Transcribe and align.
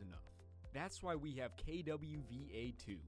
enough. 0.00 0.20
That's 0.72 1.02
why 1.02 1.14
we 1.14 1.32
have 1.36 1.56
KWVA2. 1.56 2.98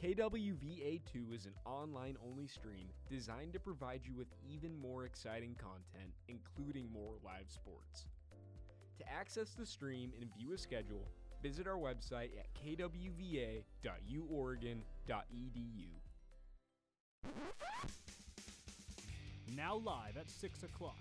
KWVA2 0.00 1.34
is 1.34 1.46
an 1.46 1.54
online 1.64 2.16
only 2.24 2.46
stream 2.46 2.88
designed 3.10 3.52
to 3.54 3.58
provide 3.58 4.02
you 4.04 4.14
with 4.14 4.28
even 4.48 4.80
more 4.80 5.04
exciting 5.04 5.56
content, 5.56 6.12
including 6.28 6.92
more 6.92 7.14
live 7.24 7.50
sports. 7.50 8.06
To 8.98 9.12
access 9.12 9.54
the 9.54 9.66
stream 9.66 10.12
and 10.20 10.30
view 10.38 10.52
a 10.52 10.58
schedule, 10.58 11.08
visit 11.42 11.66
our 11.66 11.78
website 11.78 12.30
at 12.38 12.46
kwva.uoregon.edu. 12.54 13.62
Now 19.56 19.76
live 19.76 20.16
at 20.16 20.30
6 20.30 20.62
o'clock. 20.62 20.98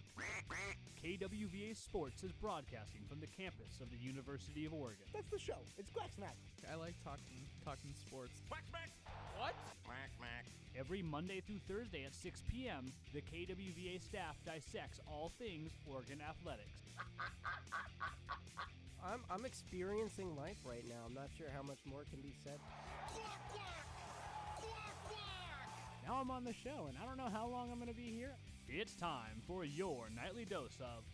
KWVA 1.04 1.78
Sports 1.78 2.24
is 2.24 2.32
broadcasting 2.32 3.02
from 3.08 3.20
the 3.20 3.28
campus 3.28 3.80
of 3.82 3.92
the 3.92 3.98
University 3.98 4.66
of 4.66 4.74
Oregon. 4.74 5.06
That's 5.14 5.30
the 5.30 5.38
show. 5.38 5.62
It's 5.78 5.92
Quack 5.92 6.10
Smack. 6.16 6.36
I 6.72 6.76
like 6.76 6.96
talking 7.04 7.46
talking 7.64 7.94
sports. 7.94 8.42
Quack 8.50 8.64
Smack. 8.70 8.90
What? 9.38 9.54
Quack 9.86 10.10
Smack. 10.18 10.46
Every 10.78 11.02
Monday 11.02 11.42
through 11.46 11.62
Thursday 11.68 12.04
at 12.04 12.16
6 12.16 12.44
p.m., 12.50 12.92
the 13.14 13.22
KWVA 13.22 14.02
staff 14.02 14.38
dissects 14.46 15.00
all 15.08 15.32
things 15.38 15.72
Oregon 15.86 16.18
athletics. 16.18 16.82
I'm 19.06 19.22
I'm 19.30 19.46
experiencing 19.46 20.36
life 20.36 20.58
right 20.66 20.86
now. 20.90 21.06
I'm 21.06 21.14
not 21.14 21.30
sure 21.38 21.48
how 21.54 21.62
much 21.62 21.80
more 21.86 22.06
can 22.10 22.22
be 22.22 22.34
said. 22.44 22.58
Now 26.06 26.18
I'm 26.20 26.32
on 26.32 26.44
the 26.44 26.54
show, 26.54 26.90
and 26.90 26.98
I 26.98 27.06
don't 27.06 27.18
know 27.18 27.30
how 27.32 27.48
long 27.48 27.70
I'm 27.70 27.78
going 27.78 27.92
to 27.92 27.94
be 27.94 28.16
here. 28.16 28.34
It's 28.70 28.96
time 28.96 29.42
for 29.48 29.64
your 29.64 30.10
nightly 30.14 30.44
dose 30.44 30.78
of 30.82 31.06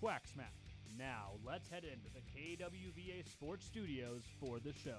Quack 0.00 0.26
Smack. 0.26 0.52
Now 0.98 1.34
let's 1.46 1.68
head 1.68 1.84
into 1.84 2.08
the 2.12 2.20
KWVA 2.20 3.24
Sports 3.30 3.64
Studios 3.64 4.22
for 4.40 4.58
the 4.58 4.72
show. 4.72 4.98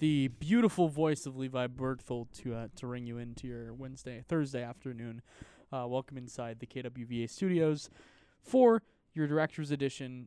The 0.00 0.28
beautiful 0.28 0.88
voice 0.88 1.24
of 1.24 1.36
Levi 1.36 1.68
Bergthold 1.68 2.32
to 2.42 2.54
uh, 2.54 2.68
to 2.74 2.88
ring 2.88 3.06
you 3.06 3.18
into 3.18 3.46
your 3.46 3.72
Wednesday 3.72 4.24
Thursday 4.26 4.64
afternoon. 4.64 5.22
Uh, 5.72 5.86
welcome 5.86 6.18
inside 6.18 6.58
the 6.58 6.66
KWVA 6.66 7.30
studios 7.30 7.90
for 8.42 8.82
your 9.14 9.28
director's 9.28 9.70
edition, 9.70 10.26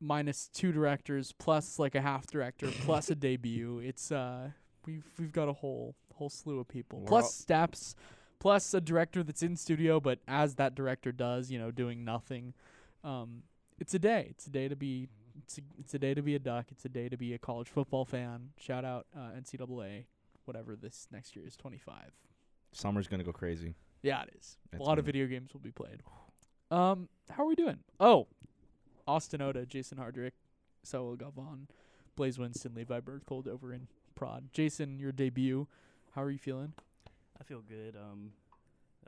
minus 0.00 0.48
two 0.52 0.72
directors 0.72 1.32
plus 1.32 1.78
like 1.78 1.94
a 1.94 2.00
half 2.00 2.26
director 2.26 2.68
plus 2.84 3.10
a 3.10 3.14
debut. 3.26 3.78
It's 3.78 4.10
uh 4.10 4.50
we've 4.86 5.06
we've 5.18 5.32
got 5.32 5.48
a 5.48 5.52
whole 5.52 5.94
whole 6.14 6.30
slew 6.30 6.60
of 6.60 6.68
people 6.68 7.00
We're 7.00 7.06
plus 7.06 7.34
steps 7.34 7.94
plus 8.38 8.72
a 8.74 8.80
director 8.80 9.22
that's 9.22 9.42
in 9.42 9.56
studio 9.56 10.00
but 10.00 10.18
as 10.26 10.54
that 10.56 10.74
director 10.74 11.12
does 11.12 11.50
you 11.50 11.58
know 11.58 11.70
doing 11.70 12.04
nothing. 12.04 12.54
Um, 13.04 13.42
it's 13.78 13.94
a 13.94 13.98
day. 13.98 14.28
It's 14.30 14.46
a 14.46 14.50
day 14.50 14.68
to 14.68 14.76
be 14.76 15.08
it's 15.42 15.58
a, 15.58 15.60
it's 15.78 15.94
a 15.94 15.98
day 15.98 16.14
to 16.14 16.22
be 16.22 16.34
a 16.34 16.38
duck. 16.38 16.66
It's 16.70 16.84
a 16.84 16.88
day 16.88 17.08
to 17.08 17.16
be 17.16 17.34
a 17.34 17.38
college 17.38 17.68
football 17.68 18.04
fan. 18.04 18.50
Shout 18.58 18.84
out 18.84 19.06
uh, 19.16 19.30
NCAA, 19.38 20.04
whatever 20.44 20.76
this 20.76 21.06
next 21.10 21.34
year 21.36 21.46
is, 21.46 21.56
25. 21.56 21.94
Summer's 22.72 23.08
gonna 23.08 23.24
go 23.24 23.32
crazy. 23.32 23.74
Yeah, 24.02 24.22
it 24.22 24.30
is. 24.38 24.56
It's 24.72 24.80
a 24.80 24.82
lot 24.82 24.98
of 24.98 25.04
video 25.04 25.26
games 25.26 25.52
will 25.52 25.60
be 25.60 25.72
played. 25.72 26.02
Um, 26.72 27.08
how 27.28 27.42
are 27.42 27.46
we 27.46 27.56
doing? 27.56 27.78
Oh, 27.98 28.28
Austin 29.10 29.42
Oda, 29.42 29.66
Jason 29.66 29.98
Hardrick, 29.98 30.32
Saul 30.84 31.16
Gavon, 31.16 31.66
Blaze 32.14 32.38
Winston, 32.38 32.74
Levi 32.76 33.00
Bergthold 33.00 33.48
over 33.48 33.72
in 33.72 33.88
Prod. 34.14 34.50
Jason, 34.52 35.00
your 35.00 35.10
debut. 35.10 35.66
How 36.14 36.22
are 36.22 36.30
you 36.30 36.38
feeling? 36.38 36.74
I 37.40 37.42
feel 37.42 37.60
good. 37.60 37.96
Um, 37.96 38.30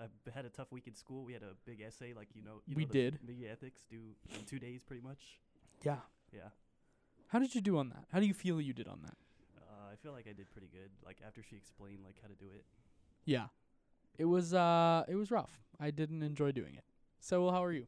I've 0.01 0.35
had 0.35 0.45
a 0.45 0.49
tough 0.49 0.73
week 0.73 0.89
in 0.89 0.95
school. 0.97 1.25
We 1.25 1.33
had 1.35 1.43
a 1.43 1.55
big 1.67 1.81
essay, 1.81 2.15
like 2.17 2.29
you 2.35 2.43
know, 2.43 2.63
you 2.67 2.75
We 2.75 2.85
know 2.85 2.89
the 2.93 2.99
did. 3.11 3.19
media 3.25 3.53
ethics 3.53 3.85
due 3.89 4.17
in 4.37 4.45
two 4.45 4.59
days, 4.59 4.83
pretty 4.83 5.03
much. 5.03 5.39
Yeah. 5.85 5.99
Yeah. 6.33 6.49
How 7.29 7.39
did 7.39 7.55
you 7.55 7.61
do 7.61 7.79
on 7.79 7.89
that? 7.91 8.05
How 8.13 8.19
do 8.19 8.27
you 8.27 8.35
feel 8.35 8.61
you 8.61 8.73
did 8.73 8.89
on 8.89 9.01
that? 9.05 9.15
Uh, 9.57 9.93
I 9.93 9.97
feel 10.03 10.13
like 10.13 10.27
I 10.29 10.33
did 10.33 10.51
pretty 10.51 10.69
good. 10.73 10.91
Like 11.07 11.19
after 11.25 11.43
she 11.49 11.55
explained 11.57 12.01
like 12.05 12.17
how 12.21 12.27
to 12.29 12.35
do 12.35 12.47
it. 12.55 12.65
Yeah. 13.25 13.47
It 14.19 14.25
was 14.25 14.53
uh 14.53 15.05
it 15.09 15.15
was 15.15 15.31
rough. 15.31 15.61
I 15.79 15.91
didn't 15.93 16.23
enjoy 16.25 16.51
doing 16.53 16.75
it. 16.75 16.85
So 17.21 17.51
how 17.53 17.63
are 17.63 17.73
you? 17.73 17.87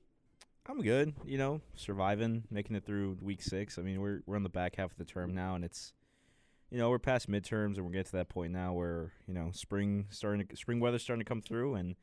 I'm 0.66 0.80
good. 0.80 1.14
You 1.26 1.36
know, 1.36 1.60
surviving, 1.76 2.44
making 2.50 2.76
it 2.76 2.86
through 2.86 3.18
week 3.20 3.42
six. 3.42 3.78
I 3.78 3.82
mean, 3.82 4.00
we're 4.00 4.20
we're 4.26 4.36
on 4.36 4.42
the 4.42 4.48
back 4.48 4.76
half 4.76 4.92
of 4.92 4.96
the 4.96 5.04
term 5.04 5.34
now, 5.34 5.54
and 5.54 5.64
it's, 5.64 5.92
you 6.70 6.78
know, 6.78 6.88
we're 6.88 6.98
past 6.98 7.30
midterms, 7.30 7.76
and 7.76 7.84
we're 7.84 7.92
getting 7.92 8.04
to 8.04 8.12
that 8.12 8.28
point 8.30 8.52
now 8.52 8.72
where 8.72 9.12
you 9.26 9.34
know 9.34 9.50
spring 9.52 10.06
starting, 10.10 10.46
to, 10.46 10.56
spring 10.56 10.80
weather's 10.80 11.02
starting 11.02 11.24
to 11.24 11.28
come 11.28 11.42
through, 11.42 11.74
and 11.74 11.96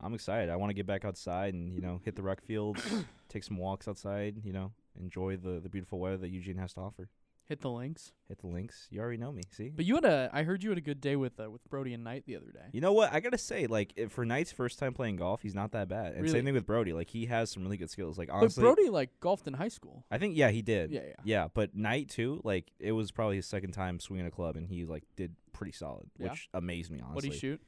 I'm 0.00 0.14
excited. 0.14 0.48
I 0.48 0.56
want 0.56 0.70
to 0.70 0.74
get 0.74 0.86
back 0.86 1.04
outside 1.04 1.54
and 1.54 1.72
you 1.72 1.80
know 1.80 2.00
hit 2.04 2.14
the 2.14 2.22
rec 2.22 2.40
fields, 2.40 2.80
take 3.28 3.42
some 3.42 3.58
walks 3.58 3.88
outside. 3.88 4.36
You 4.44 4.52
know, 4.52 4.72
enjoy 5.00 5.36
the 5.36 5.58
the 5.60 5.68
beautiful 5.68 5.98
weather 5.98 6.18
that 6.18 6.30
Eugene 6.30 6.58
has 6.58 6.74
to 6.74 6.80
offer. 6.80 7.08
Hit 7.46 7.60
the 7.60 7.68
links. 7.70 8.12
Hit 8.26 8.38
the 8.38 8.46
links. 8.46 8.86
You 8.90 9.00
already 9.00 9.18
know 9.18 9.30
me. 9.30 9.42
See. 9.50 9.68
But 9.68 9.84
you 9.84 9.96
had 9.96 10.06
a 10.06 10.30
I 10.32 10.44
heard 10.44 10.62
you 10.62 10.70
had 10.70 10.78
a 10.78 10.82
good 10.82 11.00
day 11.02 11.14
with 11.14 11.38
uh, 11.38 11.50
with 11.50 11.62
Brody 11.68 11.92
and 11.92 12.02
Knight 12.02 12.24
the 12.26 12.36
other 12.36 12.50
day. 12.50 12.66
You 12.72 12.80
know 12.80 12.94
what? 12.94 13.12
I 13.12 13.20
gotta 13.20 13.36
say, 13.36 13.66
like, 13.66 13.92
if 13.96 14.12
for 14.12 14.24
Knight's 14.24 14.50
first 14.50 14.78
time 14.78 14.94
playing 14.94 15.16
golf, 15.16 15.42
he's 15.42 15.54
not 15.54 15.72
that 15.72 15.88
bad. 15.88 16.12
And 16.14 16.22
Really? 16.22 16.32
same 16.32 16.44
thing 16.46 16.54
with 16.54 16.64
Brody. 16.64 16.94
Like, 16.94 17.10
he 17.10 17.26
has 17.26 17.50
some 17.50 17.62
really 17.62 17.76
good 17.76 17.90
skills. 17.90 18.16
Like, 18.16 18.28
But 18.28 18.34
honestly, 18.36 18.62
Brody 18.62 18.88
like 18.88 19.10
golfed 19.20 19.46
in 19.46 19.52
high 19.52 19.68
school. 19.68 20.06
I 20.10 20.16
think 20.16 20.36
yeah, 20.38 20.48
he 20.50 20.62
did. 20.62 20.90
Yeah, 20.90 21.00
yeah. 21.06 21.14
Yeah, 21.24 21.48
but 21.52 21.76
Knight 21.76 22.08
too. 22.08 22.40
Like, 22.44 22.70
it 22.78 22.92
was 22.92 23.10
probably 23.10 23.36
his 23.36 23.46
second 23.46 23.72
time 23.72 24.00
swinging 24.00 24.26
a 24.26 24.30
club, 24.30 24.56
and 24.56 24.66
he 24.66 24.86
like 24.86 25.04
did 25.16 25.34
pretty 25.52 25.72
solid, 25.72 26.06
Yeah? 26.18 26.30
which 26.30 26.48
amazed 26.54 26.90
me. 26.90 27.00
Honestly, 27.00 27.14
What 27.14 27.22
do 27.24 27.28
you 27.28 27.34
shoot? 27.38 27.60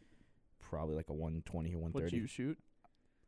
Probably 0.60 0.96
like 0.96 1.10
a 1.10 1.14
one 1.14 1.42
twenty 1.44 1.74
or 1.74 1.78
one 1.78 1.92
What 1.92 2.00
do 2.00 2.06
thirty. 2.06 2.16
you 2.16 2.26
shoot? 2.26 2.58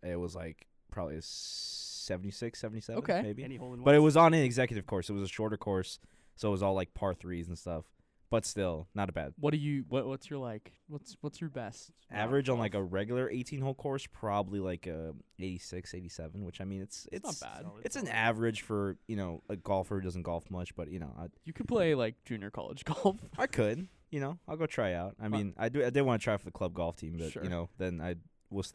It 0.03 0.17
was 0.19 0.35
like 0.35 0.67
probably 0.91 1.17
a 1.17 1.23
76, 1.23 2.59
77, 2.59 2.99
Okay. 3.03 3.21
maybe. 3.23 3.45
Any 3.45 3.57
hole 3.57 3.75
in 3.75 3.81
one. 3.81 3.85
But 3.85 3.95
it 3.95 3.99
was 3.99 4.17
on 4.17 4.33
an 4.35 4.41
executive 4.43 4.87
course. 4.87 5.11
It 5.11 5.13
was 5.13 5.23
a 5.25 5.29
shorter 5.29 5.57
course, 5.59 5.99
so 6.39 6.49
it 6.49 6.53
was 6.53 6.63
all 6.63 6.73
like 6.75 6.95
par 6.95 7.13
threes 7.15 7.49
and 7.49 7.59
stuff. 7.59 7.85
But 8.31 8.45
still, 8.45 8.89
not 8.95 9.09
a 9.09 9.13
bad 9.13 9.33
What 9.41 9.53
do 9.53 9.57
you 9.57 9.85
what 9.89 10.07
what's 10.07 10.29
your 10.29 10.39
like 10.39 10.73
what's 10.87 11.17
what's 11.23 11.41
your 11.41 11.49
best 11.49 11.93
average 12.11 12.51
on 12.51 12.59
like 12.59 12.75
a 12.75 12.83
regular 12.83 13.31
18 13.31 13.63
hole 13.63 13.73
course 13.75 14.07
probably 14.07 14.61
like 14.61 14.87
a 14.87 15.15
86 15.39 15.95
87 15.95 16.45
which 16.45 16.61
i 16.61 16.65
mean 16.65 16.83
it's 16.83 17.07
It's 17.11 17.27
it's 17.31 17.41
not 17.43 17.51
bad. 17.55 17.63
Solid, 17.63 17.87
it's 17.87 17.97
an 17.97 18.07
average 18.09 18.61
for 18.61 18.99
you 19.07 19.17
know 19.17 19.43
a 19.49 19.57
golfer 19.57 19.95
who 19.95 20.01
doesn't 20.03 20.25
golf 20.25 20.51
much 20.51 20.75
but 20.77 20.91
you 20.91 20.99
know 20.99 21.15
i, 21.19 21.29
You 21.45 21.55
could 21.55 21.69
play 21.69 21.95
like 21.95 22.17
junior 22.27 22.51
college 22.51 22.85
golf. 22.91 23.17
I 23.39 23.47
could 23.47 23.89
you 24.11 24.21
know 24.21 24.39
i'll 24.47 24.57
go 24.59 24.67
try 24.67 24.93
out 24.93 25.15
i 25.21 25.25
uh, 25.25 25.29
mean 25.31 25.55
i 25.57 25.71
do 25.71 25.83
i 25.83 25.89
did 25.89 26.03
want 26.03 26.21
to 26.21 26.25
try 26.25 26.37
for 26.37 26.45
the 26.45 26.51
club 26.51 26.75
golf 26.75 26.97
team 26.97 27.17
but 27.19 27.33
Sure. 27.33 27.43
you 27.45 27.49
know 27.49 27.71
then 27.79 27.99
i 28.01 28.15
was 28.51 28.75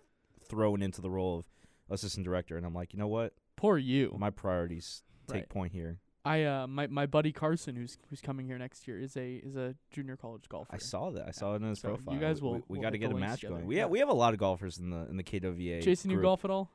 thrown 0.50 0.82
into 0.82 1.00
the 1.02 1.12
role 1.12 1.38
of 1.40 1.46
assistant 1.92 2.26
director 2.26 2.58
and 2.58 2.66
i'm 2.66 2.74
like 2.74 2.92
you 2.94 2.98
know 3.00 3.08
what 3.08 3.34
Poor 3.56 3.78
you. 3.78 4.16
my 4.18 4.32
priorities 4.32 5.04
take 5.28 5.36
Right. 5.42 5.50
point 5.50 5.74
here 5.74 6.00
I 6.26 6.44
uh 6.44 6.68
my, 6.68 6.88
my 6.88 7.06
buddy 7.06 7.32
Carson 7.34 7.76
who's 7.76 7.98
who's 8.10 8.22
coming 8.22 8.46
here 8.46 8.58
next 8.58 8.88
year 8.88 8.98
is 9.00 9.18
a 9.18 9.36
is 9.36 9.56
a 9.58 9.76
junior 9.92 10.16
college 10.16 10.48
golfer. 10.48 10.74
I 10.74 10.78
saw 10.78 11.10
that. 11.12 11.28
I 11.28 11.32
saw 11.32 11.54
it 11.54 11.62
in 11.62 11.68
his 11.70 11.80
So 11.82 11.90
you 11.90 11.96
profile. 11.98 12.20
guys 12.20 12.42
We- 12.42 12.48
will- 12.48 12.54
We, 12.56 12.62
we 12.70 12.78
will 12.78 12.84
got 12.84 12.90
to 12.92 12.98
get 12.98 13.12
a 13.12 13.16
match 13.16 13.42
together. 13.42 13.56
going. 13.56 13.66
We 13.68 13.76
Yeah. 13.76 13.82
have 13.82 13.90
we 13.92 14.00
have 14.00 14.10
a 14.10 14.14
lot 14.14 14.34
of 14.34 14.40
golfers 14.40 14.78
in 14.78 14.90
the 14.90 15.06
in 15.10 15.18
the 15.18 15.24
KWA. 15.24 15.82
Jason, 15.82 16.12
you 16.12 16.22
golf 16.22 16.46
at 16.46 16.52
all? 16.52 16.72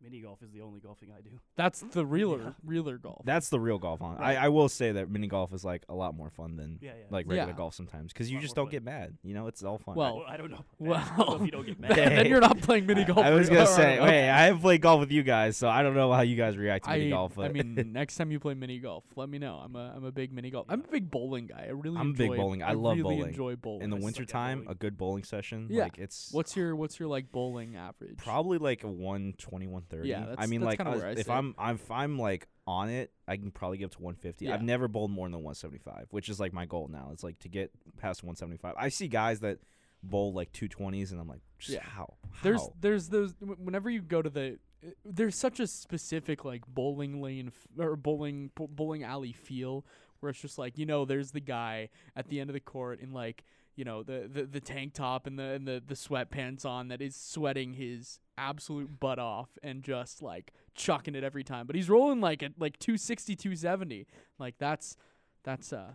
Mini 0.00 0.20
golf 0.20 0.40
is 0.44 0.52
the 0.52 0.60
only 0.60 0.78
golfing 0.78 1.08
I 1.10 1.20
do. 1.20 1.30
That's 1.56 1.80
the 1.80 2.06
realer 2.16 2.38
Yeah. 2.38 2.50
realer 2.64 2.98
golf. 2.98 3.22
That's 3.24 3.48
the 3.48 3.58
real 3.58 3.78
golf 3.78 4.00
on. 4.00 4.16
Right. 4.18 4.36
I, 4.38 4.44
I 4.44 4.48
will 4.48 4.68
say 4.68 4.92
that 4.92 5.10
mini 5.10 5.26
golf 5.26 5.52
is 5.52 5.64
like 5.64 5.82
a 5.88 5.94
lot 5.94 6.14
more 6.14 6.30
fun 6.30 6.56
than 6.56 6.78
Yeah, 6.80 6.90
yeah. 6.96 7.04
like 7.10 7.26
regular 7.26 7.50
Yeah. 7.50 7.56
golf 7.56 7.74
sometimes 7.74 8.12
because 8.12 8.30
you 8.30 8.38
just 8.40 8.54
don't 8.54 8.66
fun. 8.66 8.70
get 8.72 8.84
mad. 8.84 9.18
You 9.24 9.34
know, 9.34 9.48
it's 9.48 9.64
all 9.64 9.78
fun. 9.78 9.96
Well, 9.96 10.18
Well, 10.18 10.26
I 10.28 10.36
don't 10.36 10.52
know. 10.52 10.64
well, 10.78 11.04
don't 11.16 11.28
know 11.28 11.34
if 11.36 11.42
you 11.42 11.50
don't 11.50 11.66
get 11.66 11.80
mad. 11.80 11.96
then 11.96 12.26
you're 12.26 12.40
not 12.40 12.60
playing 12.60 12.86
mini 12.86 13.04
golf. 13.04 13.18
I 13.18 13.30
was 13.32 13.48
gonna 13.48 13.64
hard. 13.64 13.74
say, 13.76 13.96
hey, 13.96 14.30
I 14.30 14.44
haven't 14.46 14.60
played 14.60 14.82
golf 14.82 15.00
with 15.00 15.10
you 15.10 15.24
guys, 15.24 15.56
so 15.56 15.68
I 15.68 15.82
don't 15.82 15.94
know 15.94 16.12
how 16.12 16.20
you 16.20 16.36
guys 16.36 16.56
react 16.56 16.84
to 16.84 16.90
mini 16.92 17.10
golf. 17.10 17.34
But 17.34 17.46
I 17.46 17.48
mean, 17.52 17.90
next 17.92 18.16
time 18.16 18.30
you 18.30 18.38
play 18.38 18.54
mini 18.54 18.78
golf, 18.78 19.02
let 19.16 19.28
me 19.28 19.38
know. 19.38 19.56
I'm 19.56 19.74
a 19.74 19.94
I'm 19.96 20.04
a 20.04 20.12
big 20.12 20.32
mini 20.32 20.50
golf. 20.50 20.66
I'm 20.68 20.84
a 20.84 20.88
big 20.88 21.10
bowling 21.10 21.46
guy. 21.48 21.64
I 21.66 21.70
really 21.72 21.96
I'm 21.98 22.10
enjoy 22.10 22.28
big 22.28 22.36
bowling. 22.36 22.62
I 22.62 22.74
love 22.74 22.96
really 22.98 23.16
bowling. 23.16 23.28
enjoy 23.30 23.56
bowling. 23.56 23.82
in 23.82 23.90
the 23.90 23.96
I 23.96 23.98
suck 23.98 24.04
winter 24.04 24.24
time, 24.26 24.66
a 24.68 24.76
good 24.76 24.96
bowling 24.96 25.24
session, 25.24 25.66
Yeah. 25.70 25.82
like 25.84 25.98
it's 25.98 26.28
What's 26.32 26.54
your 26.56 26.76
what's 26.76 27.00
your 27.00 27.08
like 27.08 27.32
bowling 27.32 27.74
average? 27.74 28.18
probably 28.18 28.58
like 28.58 28.84
a 28.84 28.88
120, 28.88 29.66
130. 29.66 29.87
Yeah, 30.04 30.34
I 30.38 30.46
mean, 30.46 30.60
that's 30.60 30.78
like 30.78 30.86
uh, 30.86 30.90
I 31.06 31.10
if 31.10 31.18
sit. 31.18 31.30
I'm, 31.30 31.54
I'm 31.58 31.74
if 31.76 31.90
I'm 31.90 32.18
like 32.18 32.48
on 32.66 32.88
it, 32.90 33.10
I 33.26 33.36
can 33.36 33.50
probably 33.50 33.78
get 33.78 33.86
up 33.86 33.92
to 33.92 34.02
150. 34.02 34.44
Yeah. 34.44 34.54
I've 34.54 34.62
never 34.62 34.88
bowled 34.88 35.10
more 35.10 35.26
than 35.26 35.34
175, 35.42 36.08
which 36.10 36.28
is 36.28 36.38
like 36.38 36.52
my 36.52 36.66
goal 36.66 36.88
now. 36.92 37.10
It's 37.12 37.24
like 37.24 37.38
to 37.40 37.48
get 37.48 37.70
past 37.98 38.22
175. 38.22 38.74
I 38.76 38.88
see 38.90 39.08
guys 39.08 39.40
that 39.40 39.58
bowl 40.02 40.32
like 40.32 40.52
220s, 40.52 41.10
and 41.12 41.20
I'm 41.20 41.28
like, 41.28 41.40
just 41.58 41.74
Yeah. 41.74 41.82
how? 41.82 42.14
There's 42.42 42.60
How? 42.60 42.72
there's 42.80 43.08
those 43.08 43.34
whenever 43.40 43.88
you 43.90 44.00
go 44.02 44.22
to 44.22 44.30
the 44.30 44.58
there's 45.04 45.34
such 45.34 45.58
a 45.58 45.66
specific 45.66 46.44
like 46.44 46.62
bowling 46.68 47.20
lane 47.20 47.48
f- 47.48 47.84
or 47.84 47.96
bowling 47.96 48.50
bo- 48.54 48.68
bowling 48.68 49.02
alley 49.02 49.32
feel 49.32 49.84
where 50.20 50.30
it's 50.30 50.40
just 50.40 50.56
like 50.56 50.78
you 50.78 50.86
know 50.86 51.04
there's 51.04 51.32
the 51.32 51.40
guy 51.40 51.88
at 52.14 52.28
the 52.28 52.38
end 52.40 52.48
of 52.48 52.54
the 52.54 52.60
court 52.60 53.00
in 53.00 53.12
like 53.12 53.42
you 53.74 53.84
know 53.84 54.04
the 54.04 54.28
the, 54.32 54.44
the 54.44 54.60
tank 54.60 54.92
top 54.94 55.26
and 55.26 55.36
the 55.36 55.42
and 55.42 55.66
the 55.66 55.82
the 55.84 55.94
sweatpants 55.96 56.64
on 56.64 56.88
that 56.88 57.02
is 57.02 57.16
sweating 57.16 57.72
his 57.72 58.20
absolute 58.38 59.00
butt 59.00 59.18
off 59.18 59.50
and 59.62 59.82
just 59.82 60.22
like 60.22 60.52
chucking 60.74 61.14
it 61.14 61.24
every 61.24 61.42
time 61.44 61.66
but 61.66 61.74
he's 61.76 61.90
rolling 61.90 62.20
like 62.20 62.42
at 62.42 62.52
like 62.58 62.78
260 62.78 63.34
270 63.36 64.06
like 64.38 64.54
that's 64.58 64.96
that's 65.42 65.72
uh 65.72 65.92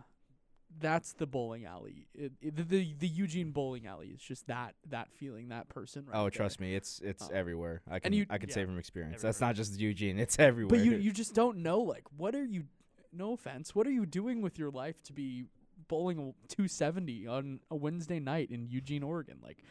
that's 0.80 1.12
the 1.12 1.26
bowling 1.26 1.64
alley. 1.64 2.08
It, 2.14 2.32
it, 2.40 2.56
the, 2.56 2.62
the 2.62 2.94
the 2.98 3.06
Eugene 3.08 3.50
bowling 3.52 3.86
alley 3.86 4.08
is 4.08 4.20
just 4.20 4.48
that 4.48 4.74
that 4.88 5.12
feeling, 5.12 5.48
that 5.50 5.68
person. 5.68 6.04
Right 6.06 6.18
oh, 6.18 6.22
there. 6.24 6.30
trust 6.30 6.60
me, 6.60 6.74
it's 6.74 7.00
it's 7.04 7.22
Um, 7.24 7.30
everywhere. 7.32 7.82
I 7.88 8.00
can 8.00 8.12
you- 8.12 8.26
I 8.28 8.38
can 8.38 8.48
Yeah, 8.48 8.54
say 8.56 8.64
from 8.64 8.78
experience. 8.78 9.22
That's 9.22 9.40
not 9.40 9.54
just 9.54 9.78
Eugene. 9.78 10.18
It's 10.18 10.38
everywhere. 10.38 10.76
But 10.76 10.84
you 10.84 10.96
you 10.96 11.12
just 11.12 11.34
don't 11.34 11.58
know 11.58 11.80
like 11.80 12.04
what 12.16 12.34
are 12.34 12.44
you? 12.44 12.64
No 13.12 13.34
offense, 13.34 13.74
what 13.74 13.86
are 13.86 13.92
you 13.92 14.04
doing 14.06 14.42
with 14.42 14.58
your 14.58 14.70
life 14.70 15.00
to 15.04 15.12
be 15.12 15.44
bowling 15.86 16.18
a 16.18 16.48
270 16.48 17.28
on 17.28 17.60
a 17.70 17.76
Wednesday 17.76 18.18
night 18.18 18.50
in 18.50 18.66
Eugene, 18.66 19.04
Oregon? 19.04 19.38
Like, 19.40 19.62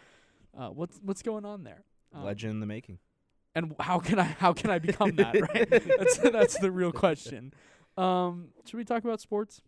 uh, 0.57 0.69
what's 0.69 0.99
what's 1.03 1.21
going 1.21 1.43
on 1.43 1.65
there? 1.65 1.83
Um, 2.13 2.24
legend 2.24 2.51
in 2.51 2.60
the 2.60 2.65
making. 2.65 3.00
and 3.56 3.75
how 3.80 4.00
can 4.00 4.19
I 4.19 4.24
how 4.24 4.54
can 4.54 4.69
I 4.69 4.80
become 4.80 5.15
that? 5.18 5.33
Right, 5.42 5.69
that's 5.98 6.18
that's 6.18 6.57
the 6.60 6.71
real 6.71 6.92
question. 6.92 7.54
Um, 7.98 8.50
should 8.65 8.77
we 8.77 8.83
talk 8.86 9.04
about 9.04 9.21
sports? 9.21 9.62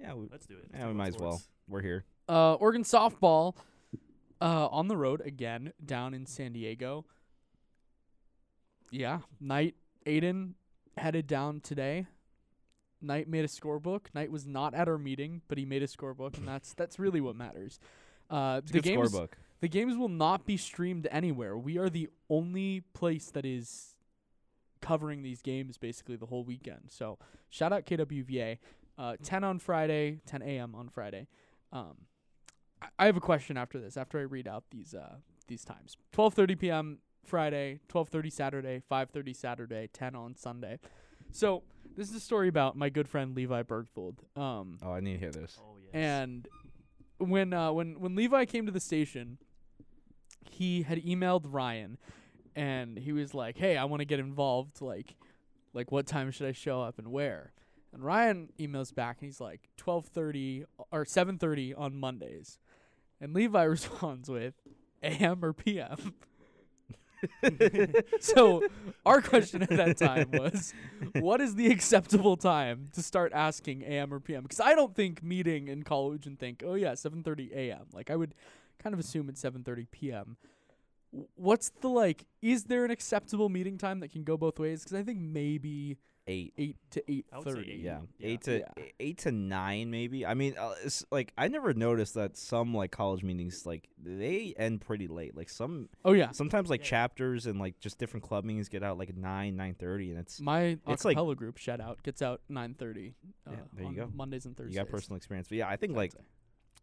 Yeah, 0.00 0.14
we, 0.14 0.26
Let's 0.30 0.46
do 0.46 0.54
it. 0.54 0.60
Let's 0.64 0.74
yeah, 0.74 0.78
talk 0.80 0.86
we 0.86 0.90
about 0.92 0.96
might 0.96 1.08
as 1.08 1.18
well. 1.18 1.42
We're 1.68 1.82
here. 1.82 2.04
Uh, 2.28 2.54
Oregon 2.54 2.84
softball 2.84 3.54
uh, 4.40 4.68
on 4.68 4.88
the 4.88 4.96
road 4.96 5.20
again 5.24 5.72
down 5.84 6.14
in 6.14 6.24
San 6.26 6.52
Diego. 6.52 7.04
Yeah, 8.90 9.20
Knight 9.40 9.74
Aiden 10.06 10.52
headed 10.96 11.26
down 11.26 11.60
today. 11.60 12.06
Knight 13.00 13.28
made 13.28 13.44
a 13.44 13.48
scorebook. 13.48 14.06
Knight 14.14 14.30
was 14.32 14.46
not 14.46 14.74
at 14.74 14.88
our 14.88 14.98
meeting, 14.98 15.42
but 15.48 15.58
he 15.58 15.64
made 15.64 15.82
a 15.82 15.86
scorebook, 15.86 16.36
and 16.38 16.48
that's 16.48 16.74
that's 16.74 16.98
really 16.98 17.20
what 17.20 17.36
matters. 17.36 17.78
Uh, 18.30 18.60
It's 18.62 18.70
a 18.70 18.72
the 18.72 18.80
good 18.80 18.84
games 18.84 19.12
scorebook. 19.12 19.28
The 19.60 19.68
games 19.68 19.96
will 19.96 20.08
not 20.08 20.46
be 20.46 20.56
streamed 20.56 21.08
anywhere. 21.10 21.56
We 21.58 21.78
are 21.78 21.90
the 21.90 22.08
only 22.30 22.82
place 22.92 23.30
that 23.32 23.44
is 23.44 23.96
covering 24.80 25.22
these 25.22 25.42
games 25.42 25.76
basically 25.78 26.16
the 26.16 26.26
whole 26.26 26.44
weekend. 26.44 26.82
So 26.90 27.18
shout 27.50 27.72
out 27.72 27.84
KWVA. 27.84 28.58
Uh, 28.96 29.16
10 29.22 29.44
on 29.44 29.58
Friday, 29.58 30.20
10 30.26 30.42
a.m. 30.42 30.74
on 30.74 30.88
Friday. 30.88 31.26
Um, 31.72 32.06
I- 32.82 32.88
I 33.00 33.06
have 33.06 33.16
a 33.16 33.20
question 33.20 33.56
after 33.56 33.80
this. 33.80 33.96
After 33.96 34.18
I 34.18 34.22
read 34.22 34.46
out 34.48 34.64
these 34.70 34.94
uh 34.94 35.16
these 35.48 35.64
times, 35.64 35.96
12:30 36.12 36.58
p.m. 36.58 36.98
Friday, 37.24 37.80
12:30 37.88 38.30
Saturday, 38.32 38.82
5:30 38.90 39.34
Saturday, 39.34 39.88
10 39.92 40.14
on 40.14 40.34
Sunday. 40.36 40.78
So 41.32 41.62
this 41.96 42.08
is 42.10 42.16
a 42.16 42.20
story 42.20 42.48
about 42.48 42.76
my 42.76 42.88
good 42.90 43.08
friend 43.08 43.34
Levi 43.36 43.62
Bergthold. 43.62 44.18
Um, 44.36 44.78
Oh, 44.82 44.92
I 44.92 45.00
need 45.00 45.14
to 45.14 45.18
hear 45.18 45.30
this. 45.30 45.58
Oh 45.60 45.76
yes. 45.80 45.90
and 45.94 46.48
when 47.18 47.52
uh, 47.52 47.72
when 47.72 47.98
when 48.00 48.14
Levi 48.14 48.44
came 48.46 48.66
to 48.66 48.72
the 48.72 48.80
station, 48.80 49.38
he 50.50 50.82
had 50.82 51.02
emailed 51.04 51.44
Ryan, 51.46 51.98
and 52.54 52.98
he 52.98 53.12
was 53.12 53.34
like, 53.34 53.56
"Hey, 53.56 53.76
I 53.76 53.84
want 53.84 54.00
to 54.00 54.04
get 54.04 54.20
involved. 54.20 54.80
Like, 54.80 55.14
like 55.72 55.92
what 55.92 56.06
time 56.06 56.30
should 56.30 56.46
I 56.46 56.52
show 56.52 56.82
up 56.82 56.98
and 56.98 57.08
where?" 57.12 57.52
And 57.92 58.04
Ryan 58.04 58.50
emails 58.58 58.94
back, 58.94 59.18
and 59.20 59.28
he's 59.28 59.40
like, 59.40 59.68
"12:30 59.76 60.64
or 60.90 61.04
7:30 61.04 61.74
on 61.76 61.98
Mondays," 61.98 62.58
and 63.20 63.34
Levi 63.34 63.62
responds 63.64 64.28
with, 64.28 64.54
"A.M. 65.02 65.44
or 65.44 65.52
P.M." 65.52 66.14
so 68.20 68.62
our 69.04 69.20
question 69.20 69.62
at 69.62 69.70
that 69.70 69.96
time 69.96 70.30
was 70.32 70.72
what 71.16 71.40
is 71.40 71.54
the 71.56 71.66
acceptable 71.66 72.36
time 72.36 72.88
to 72.94 73.02
start 73.02 73.32
asking 73.32 73.82
am 73.84 74.12
or 74.14 74.20
pm 74.20 74.42
because 74.42 74.60
i 74.60 74.74
don't 74.74 74.94
think 74.94 75.22
meeting 75.22 75.68
in 75.68 75.82
college 75.82 76.26
and 76.26 76.38
think 76.38 76.62
oh 76.64 76.74
yeah 76.74 76.92
7.30 76.92 77.56
am 77.56 77.86
like 77.92 78.10
i 78.10 78.16
would 78.16 78.34
kind 78.82 78.94
of 78.94 79.00
assume 79.00 79.28
it's 79.28 79.42
7.30 79.42 79.86
p.m 79.90 80.36
what's 81.36 81.70
the 81.80 81.88
like 81.88 82.26
is 82.42 82.64
there 82.64 82.84
an 82.84 82.90
acceptable 82.90 83.48
meeting 83.48 83.78
time 83.78 84.00
that 84.00 84.12
can 84.12 84.24
go 84.24 84.36
both 84.36 84.58
ways 84.58 84.82
because 84.84 84.98
i 84.98 85.02
think 85.02 85.18
maybe 85.20 85.96
Eight. 86.30 86.52
8 86.58 86.76
to 86.90 87.02
I 87.32 87.38
would 87.38 87.44
say 87.46 87.50
8.30. 87.62 87.82
Yeah, 87.82 87.98
Yeah. 88.18 88.28
eight 88.28 88.42
to 88.42 88.58
Yeah. 88.58 88.84
eight 89.00 89.18
to 89.20 89.32
nine, 89.32 89.90
maybe. 89.90 90.26
I 90.26 90.34
mean, 90.34 90.56
uh, 90.58 90.74
it's 90.84 91.02
like 91.10 91.32
I 91.38 91.48
never 91.48 91.72
noticed 91.72 92.12
that 92.16 92.36
some 92.36 92.74
like 92.74 92.90
college 92.90 93.22
meetings 93.22 93.64
like 93.64 93.88
they 93.96 94.52
end 94.58 94.82
pretty 94.82 95.08
late. 95.08 95.34
Like 95.34 95.48
some 95.48 95.88
oh 96.04 96.12
yeah 96.12 96.32
sometimes 96.32 96.68
like 96.68 96.80
Yeah. 96.80 96.86
chapters 96.90 97.46
and 97.46 97.58
like 97.58 97.80
just 97.80 97.96
different 97.96 98.24
club 98.24 98.44
meetings 98.44 98.68
get 98.68 98.82
out 98.82 98.98
like 98.98 99.16
nine 99.16 99.56
nine 99.56 99.74
thirty, 99.74 100.10
and 100.10 100.18
it's 100.18 100.38
my 100.38 100.76
It's 100.86 101.06
like- 101.06 101.16
acapella 101.16 101.34
group 101.34 101.56
shout 101.56 101.80
out 101.80 102.02
gets 102.02 102.20
out 102.20 102.42
9.30 102.50 103.14
uh, 103.46 103.50
Yeah, 103.52 103.56
there 103.72 103.82
you 103.84 103.88
on 103.88 103.94
go. 103.94 104.12
mondays 104.14 104.44
and 104.44 104.54
thursdays 104.54 104.74
you 104.76 104.82
got 104.82 104.90
personal 104.90 105.16
experience. 105.16 105.48
But 105.48 105.56
yeah, 105.56 105.68
I 105.70 105.76
think 105.76 105.96
like 105.96 106.12
say. 106.12 106.18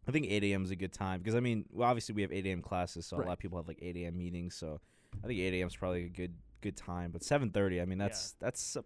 I 0.08 0.12
think 0.12 0.26
eight 0.28 0.44
a.m. 0.44 0.64
is 0.64 0.70
a 0.70 0.76
good 0.76 0.92
time 0.92 1.18
because 1.20 1.34
I 1.34 1.40
mean, 1.40 1.64
well, 1.72 1.88
obviously 1.88 2.14
we 2.14 2.22
have 2.22 2.32
eight 2.32 2.46
a.m. 2.46 2.62
classes, 2.62 3.06
so 3.06 3.16
a 3.16 3.22
lot 3.22 3.32
of 3.32 3.38
people 3.38 3.58
have 3.58 3.66
like 3.68 3.78
eight 3.82 3.96
a.m. 3.96 4.16
meetings. 4.16 4.54
So 4.54 4.80
I 5.22 5.26
think 5.26 5.38
eight 5.40 5.54
a.m. 5.54 5.66
is 5.68 5.76
probably 5.76 6.04
a 6.04 6.08
good 6.08 6.34
good 6.60 6.76
time. 6.76 7.10
But 7.10 7.22
seven 7.24 7.50
thirty, 7.50 7.80
I 7.80 7.84
mean, 7.84 7.98
Yeah. 7.98 8.06
that's 8.08 8.32
that's 8.38 8.76
a 8.76 8.84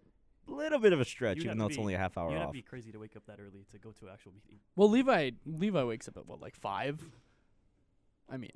little 0.51 0.79
bit 0.79 0.93
of 0.93 0.99
a 0.99 1.05
stretch, 1.05 1.37
You'd 1.37 1.45
even 1.45 1.57
though 1.59 1.65
to 1.65 1.69
it's 1.69 1.77
be- 1.77 1.81
only 1.81 1.93
a 1.93 1.97
half 1.99 2.17
hour 2.17 2.29
You'd 2.31 2.37
have 2.39 2.47
off. 2.47 2.53
to 2.53 2.57
be 2.57 2.61
crazy 2.63 2.91
to 2.91 2.97
wake 2.99 3.15
up 3.15 3.25
that 3.27 3.39
early 3.39 3.65
to 3.71 3.77
go 3.77 3.91
to 3.91 4.05
an 4.07 4.11
actual 4.13 4.31
meeting. 4.33 4.59
Well, 4.75 4.89
Levi 4.89 5.31
Levi 5.45 5.83
wakes 5.83 6.07
up 6.07 6.17
at 6.17 6.25
what 6.27 6.41
like 6.41 6.55
five. 6.55 7.03
I 8.29 8.37
mean, 8.37 8.51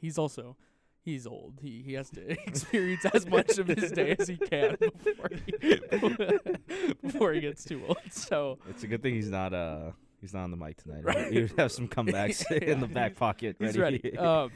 he's 0.00 0.18
also 0.18 0.56
he's 1.04 1.26
old. 1.26 1.60
He 1.62 1.82
he 1.86 1.92
has 1.94 2.10
to 2.10 2.30
experience 2.48 3.04
as 3.06 3.26
much 3.26 3.58
of 3.58 3.68
his 3.68 3.92
day 3.92 4.16
as 4.18 4.26
he 4.28 4.36
can 4.38 4.76
before 5.04 5.28
he, 5.46 5.80
before 7.02 7.32
he 7.32 7.40
gets 7.40 7.64
too 7.64 7.82
old. 7.86 7.98
So 8.10 8.58
It's 8.68 8.82
a 8.82 8.86
good 8.86 9.02
thing 9.02 9.14
he's 9.14 9.30
not 9.30 9.52
uh 9.54 9.92
he's 10.20 10.34
not 10.34 10.44
on 10.44 10.50
the 10.50 10.56
mic 10.56 10.76
tonight. 10.82 11.04
Right. 11.04 11.32
He 11.32 11.42
would 11.42 11.54
have 11.58 11.72
some 11.72 11.88
comebacks 11.88 12.50
in 12.62 12.80
the 12.80 12.86
back 12.86 13.16
pocket. 13.16 13.56
he's 13.58 13.76
ready. 13.78 14.00
ready. 14.02 14.18
Um, 14.18 14.50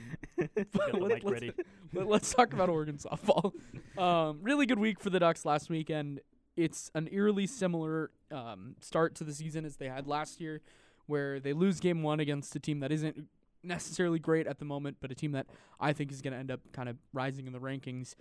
let, 0.57 1.01
let's, 1.01 1.25
ready. 1.25 1.53
let, 1.93 2.23
us 2.23 2.35
talk 2.35 2.53
about 2.53 2.69
Oregon 2.69 2.99
softball. 2.99 3.53
Um, 3.97 4.41
really 4.43 4.67
good 4.67 4.79
week 4.79 4.99
for 4.99 5.11
the 5.11 5.21
Ducks 5.21 5.45
last 5.45 5.71
weekend. 5.71 6.21
It's 6.57 6.91
an 6.95 7.09
eerily 7.13 7.47
similar 7.47 8.11
um, 8.31 8.77
start 8.81 9.15
to 9.17 9.25
the 9.25 9.33
season 9.33 9.65
as 9.65 9.77
they 9.77 9.89
had 9.89 10.07
last 10.07 10.41
year, 10.41 10.61
where 11.07 11.39
they 11.39 11.53
lose 11.53 11.81
game 11.81 12.03
one 12.03 12.19
against 12.19 12.55
a 12.57 12.59
team 12.59 12.81
that 12.81 12.91
isn't 12.91 13.29
necessarily 13.63 14.19
great 14.19 14.47
at 14.47 14.59
the 14.59 14.65
moment, 14.65 14.97
but 15.01 15.11
a 15.11 15.15
team 15.15 15.33
that 15.33 15.47
I 15.79 15.93
think 15.93 16.11
is 16.11 16.21
going 16.21 16.33
to 16.33 16.39
end 16.39 16.51
up 16.51 16.61
kind 16.73 16.89
of 16.89 16.97
rising 17.13 17.47
in 17.47 17.53
the 17.53 17.61
rankings. 17.61 18.15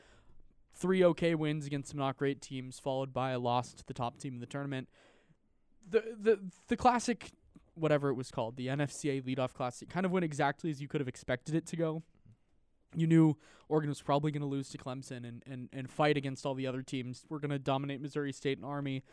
Three 0.73 1.03
okay 1.03 1.35
wins 1.35 1.65
against 1.65 1.91
some 1.91 1.99
not 1.99 2.17
great 2.17 2.41
teams, 2.41 2.79
followed 2.79 3.13
by 3.13 3.31
a 3.31 3.39
loss 3.39 3.73
to 3.73 3.85
the 3.85 3.93
top 3.93 4.17
team 4.17 4.35
in 4.35 4.39
the 4.39 4.45
tournament. 4.45 4.87
The 5.89 6.03
the 6.19 6.39
the 6.67 6.77
classic, 6.77 7.31
whatever 7.75 8.09
it 8.09 8.15
was 8.15 8.31
called, 8.31 8.55
the 8.55 8.67
NFCA 8.67 9.23
leadoff 9.23 9.53
classic, 9.53 9.89
kind 9.89 10.05
of 10.05 10.11
went 10.11 10.23
exactly 10.23 10.69
as 10.69 10.81
you 10.81 10.87
could 10.87 11.01
have 11.01 11.07
expected 11.07 11.55
it 11.55 11.65
to 11.67 11.75
go. 11.75 12.03
You 12.95 13.07
knew 13.07 13.37
Oregon 13.69 13.89
was 13.89 14.01
probably 14.01 14.31
going 14.31 14.41
to 14.41 14.47
lose 14.47 14.67
to 14.69 14.77
Clemson 14.77 15.25
and, 15.25 15.43
and, 15.49 15.69
and 15.71 15.89
fight 15.89 16.17
against 16.17 16.45
all 16.45 16.53
the 16.53 16.67
other 16.67 16.81
teams. 16.81 17.25
We're 17.29 17.39
going 17.39 17.51
to 17.51 17.59
dominate 17.59 18.01
Missouri 18.01 18.33
State 18.33 18.57
and 18.57 18.65
Army. 18.65 19.03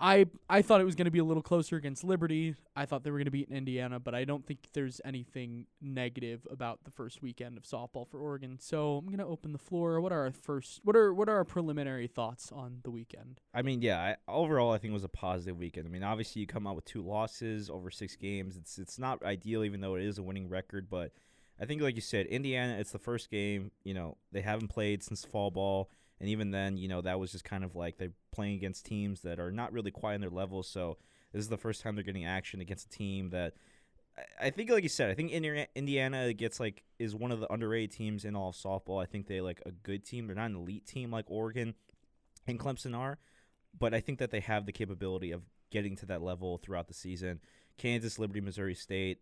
I 0.00 0.26
I 0.48 0.62
thought 0.62 0.80
it 0.80 0.84
was 0.84 0.94
going 0.96 1.04
to 1.04 1.12
be 1.12 1.20
a 1.20 1.24
little 1.24 1.42
closer 1.42 1.76
against 1.76 2.02
Liberty. 2.02 2.54
I 2.74 2.86
thought 2.86 3.04
they 3.04 3.10
were 3.10 3.18
going 3.18 3.26
to 3.26 3.30
beat 3.30 3.48
Indiana, 3.50 4.00
but 4.00 4.14
I 4.14 4.24
don't 4.24 4.44
think 4.44 4.66
there's 4.72 5.00
anything 5.04 5.66
negative 5.80 6.46
about 6.50 6.80
the 6.84 6.90
first 6.90 7.22
weekend 7.22 7.56
of 7.56 7.64
softball 7.64 8.08
for 8.08 8.18
Oregon. 8.18 8.58
So 8.60 8.98
I'm 8.98 9.06
going 9.06 9.18
to 9.18 9.26
open 9.26 9.52
the 9.52 9.58
floor. 9.58 10.00
What 10.00 10.12
are 10.12 10.24
our 10.24 10.32
first? 10.32 10.80
What 10.82 10.96
are 10.96 11.14
what 11.14 11.28
are 11.28 11.36
our 11.36 11.44
preliminary 11.44 12.08
thoughts 12.08 12.50
on 12.50 12.80
the 12.82 12.90
weekend? 12.90 13.40
I 13.54 13.62
mean, 13.62 13.80
yeah. 13.80 13.98
I, 13.98 14.16
overall, 14.30 14.72
I 14.72 14.78
think 14.78 14.90
it 14.90 14.94
was 14.94 15.04
a 15.04 15.08
positive 15.08 15.56
weekend. 15.56 15.86
I 15.86 15.90
mean, 15.90 16.02
obviously, 16.02 16.40
you 16.40 16.46
come 16.46 16.66
out 16.66 16.74
with 16.74 16.84
two 16.84 17.02
losses 17.02 17.70
over 17.70 17.90
six 17.90 18.16
games. 18.16 18.56
It's 18.56 18.78
it's 18.78 18.98
not 18.98 19.22
ideal, 19.22 19.64
even 19.64 19.80
though 19.80 19.94
it 19.94 20.04
is 20.04 20.18
a 20.18 20.22
winning 20.22 20.48
record. 20.48 20.88
But 20.90 21.12
I 21.60 21.64
think, 21.64 21.80
like 21.80 21.94
you 21.94 22.00
said, 22.00 22.26
Indiana. 22.26 22.76
It's 22.78 22.92
the 22.92 22.98
first 22.98 23.30
game. 23.30 23.70
You 23.84 23.94
know, 23.94 24.16
they 24.32 24.40
haven't 24.40 24.68
played 24.68 25.04
since 25.04 25.24
fall 25.24 25.52
ball, 25.52 25.90
and 26.22 26.30
even 26.30 26.52
then, 26.52 26.78
you 26.78 26.88
know, 26.88 27.00
that 27.02 27.18
was 27.20 27.32
just 27.32 27.44
kind 27.44 27.64
of 27.64 27.74
like 27.74 27.98
they're 27.98 28.12
playing 28.30 28.54
against 28.54 28.86
teams 28.86 29.20
that 29.22 29.38
are 29.40 29.50
not 29.50 29.72
really 29.72 29.90
quite 29.90 30.14
on 30.14 30.20
their 30.22 30.30
level. 30.30 30.62
So 30.62 30.96
this 31.32 31.40
is 31.42 31.48
the 31.48 31.58
first 31.58 31.82
time 31.82 31.96
they're 31.96 32.04
getting 32.04 32.24
action 32.24 32.60
against 32.62 32.86
a 32.86 32.90
team 32.90 33.28
that. 33.30 33.54
I- 34.40 34.50
think, 34.50 34.70
like 34.70 34.82
you 34.82 34.88
said, 34.90 35.10
I 35.10 35.14
think 35.14 35.32
Indiana 35.32 36.32
gets 36.34 36.60
like 36.60 36.84
is 36.98 37.14
one 37.14 37.32
of 37.32 37.40
the 37.40 37.50
underrated 37.52 37.92
teams 37.92 38.24
in 38.24 38.36
all 38.36 38.50
of 38.50 38.54
softball. 38.54 39.02
I 39.02 39.06
think 39.06 39.26
they 39.26 39.40
like 39.40 39.62
a 39.66 39.70
good 39.72 40.04
team. 40.04 40.26
They're 40.26 40.36
not 40.36 40.50
an 40.50 40.56
elite 40.56 40.86
team 40.86 41.10
like 41.10 41.24
Oregon 41.28 41.74
and 42.46 42.60
Clemson 42.60 42.96
are, 42.96 43.18
but 43.76 43.94
I 43.94 44.00
think 44.00 44.18
that 44.18 44.30
they 44.30 44.40
have 44.40 44.66
the 44.66 44.72
capability 44.72 45.32
of 45.32 45.42
getting 45.70 45.96
to 45.96 46.06
that 46.06 46.22
level 46.22 46.58
throughout 46.58 46.88
the 46.88 46.94
season. 46.94 47.40
Kansas, 47.78 48.18
Liberty, 48.18 48.42
Missouri 48.42 48.74
State, 48.74 49.20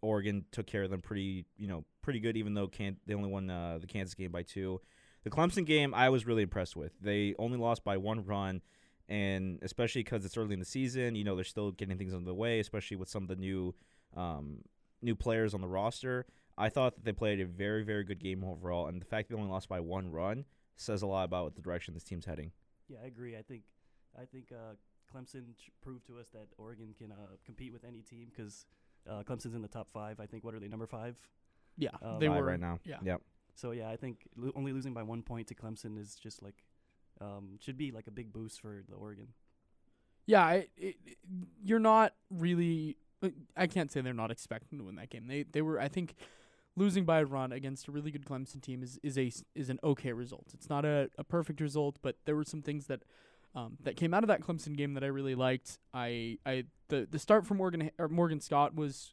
Oregon 0.00 0.44
took 0.50 0.66
care 0.66 0.82
of 0.82 0.90
them 0.90 1.00
pretty, 1.00 1.46
you 1.56 1.68
know, 1.68 1.84
pretty 2.02 2.18
good. 2.18 2.36
Even 2.36 2.54
though 2.54 2.66
can- 2.66 2.98
they 3.06 3.14
only 3.14 3.30
won 3.30 3.48
uh, 3.48 3.78
the 3.80 3.86
Kansas 3.86 4.14
game 4.14 4.32
by 4.32 4.42
two, 4.42 4.80
the 5.24 5.30
Clemson 5.30 5.64
game 5.66 5.94
I 5.94 6.08
was 6.08 6.26
really 6.26 6.42
impressed 6.42 6.76
with. 6.76 6.92
They 7.00 7.34
only 7.38 7.58
lost 7.58 7.84
by 7.84 7.96
one 7.96 8.24
run, 8.24 8.60
and 9.08 9.58
especially 9.62 10.02
because 10.02 10.24
it's 10.24 10.36
early 10.36 10.54
in 10.54 10.58
the 10.60 10.64
season, 10.66 11.14
you 11.14 11.24
know, 11.24 11.34
they're 11.34 11.44
still 11.44 11.70
getting 11.72 11.96
things 11.98 12.14
on 12.14 12.24
the 12.24 12.34
way, 12.34 12.60
especially 12.60 12.96
with 12.96 13.08
some 13.08 13.22
of 13.22 13.28
the 13.28 13.36
new, 13.36 13.74
um, 14.16 14.58
new 15.00 15.14
players 15.14 15.54
on 15.54 15.60
the 15.60 15.68
roster. 15.68 16.26
I 16.58 16.68
thought 16.68 16.94
that 16.96 17.04
they 17.04 17.12
played 17.12 17.40
a 17.40 17.46
very, 17.46 17.82
very 17.82 18.04
good 18.04 18.18
game 18.20 18.44
overall, 18.44 18.86
and 18.86 19.00
the 19.00 19.06
fact 19.06 19.28
they 19.28 19.34
only 19.34 19.50
lost 19.50 19.68
by 19.68 19.80
one 19.80 20.10
run 20.10 20.44
says 20.76 21.02
a 21.02 21.06
lot 21.06 21.24
about 21.24 21.44
what 21.44 21.54
the 21.56 21.62
direction 21.62 21.94
this 21.94 22.04
team's 22.04 22.26
heading. 22.26 22.52
Yeah, 22.88 22.98
I 23.02 23.06
agree. 23.06 23.36
I 23.36 23.42
think 23.42 23.62
I 24.20 24.24
think 24.26 24.52
uh, 24.52 24.74
Clemson 25.12 25.56
ch- 25.56 25.70
proved 25.80 26.06
to 26.08 26.18
us 26.18 26.28
that 26.30 26.48
Oregon 26.58 26.94
can 26.96 27.12
uh, 27.12 27.36
compete 27.44 27.72
with 27.72 27.84
any 27.84 28.02
team 28.02 28.28
because 28.34 28.66
uh, 29.08 29.22
Clemson's 29.22 29.54
in 29.54 29.62
the 29.62 29.68
top 29.68 29.88
five. 29.92 30.20
I 30.20 30.26
think 30.26 30.44
what 30.44 30.54
are 30.54 30.60
they 30.60 30.68
number 30.68 30.86
five? 30.86 31.16
Yeah, 31.78 31.90
Uh, 32.02 32.18
they 32.18 32.28
were 32.28 32.42
right 32.44 32.60
now. 32.60 32.78
Yeah, 32.84 32.96
Yep. 33.02 33.22
So 33.54 33.70
yeah, 33.72 33.88
I 33.90 33.96
think 33.96 34.26
lo- 34.36 34.52
only 34.54 34.72
losing 34.72 34.94
by 34.94 35.02
one 35.02 35.22
point 35.22 35.48
to 35.48 35.54
Clemson 35.54 35.98
is 35.98 36.14
just 36.16 36.42
like 36.42 36.54
um, 37.20 37.58
should 37.60 37.76
be 37.76 37.90
like 37.92 38.06
a 38.06 38.10
big 38.10 38.32
boost 38.32 38.60
for 38.60 38.82
the 38.88 38.94
Oregon. 38.96 39.28
Yeah, 40.26 40.50
it, 40.52 40.70
it- 40.76 40.96
you're 41.62 41.78
not 41.78 42.14
really 42.30 42.96
uh, 43.22 43.28
I 43.56 43.66
can't 43.66 43.90
say 43.92 44.00
they're 44.00 44.12
not 44.14 44.30
expecting 44.30 44.78
to 44.78 44.84
win 44.84 44.96
that 44.96 45.10
game. 45.10 45.26
They 45.26 45.44
they 45.44 45.62
were 45.62 45.80
I 45.80 45.88
think 45.88 46.14
losing 46.74 47.04
by 47.04 47.20
a 47.20 47.24
run 47.26 47.52
against 47.52 47.86
a 47.88 47.92
really 47.92 48.10
good 48.10 48.24
Clemson 48.24 48.60
team 48.62 48.82
is 48.82 48.98
is 49.02 49.18
a 49.18 49.30
is 49.54 49.68
an 49.70 49.78
okay 49.84 50.12
result. 50.12 50.46
It's 50.54 50.68
not 50.70 50.84
a, 50.84 51.10
a 51.18 51.24
perfect 51.24 51.60
result, 51.60 51.96
but 52.02 52.16
there 52.24 52.34
were 52.36 52.44
some 52.44 52.62
things 52.62 52.86
that 52.86 53.02
um, 53.54 53.76
that 53.82 53.96
came 53.96 54.14
out 54.14 54.24
of 54.24 54.28
that 54.28 54.40
Clemson 54.40 54.76
game 54.76 54.94
that 54.94 55.04
I 55.04 55.08
really 55.08 55.34
liked. 55.34 55.78
I 55.92 56.38
I 56.46 56.64
the 56.88 57.06
the 57.10 57.18
start 57.18 57.46
from 57.46 57.58
Morgan 57.58 57.90
or 57.98 58.08
Morgan 58.08 58.40
Scott 58.40 58.74
was 58.74 59.12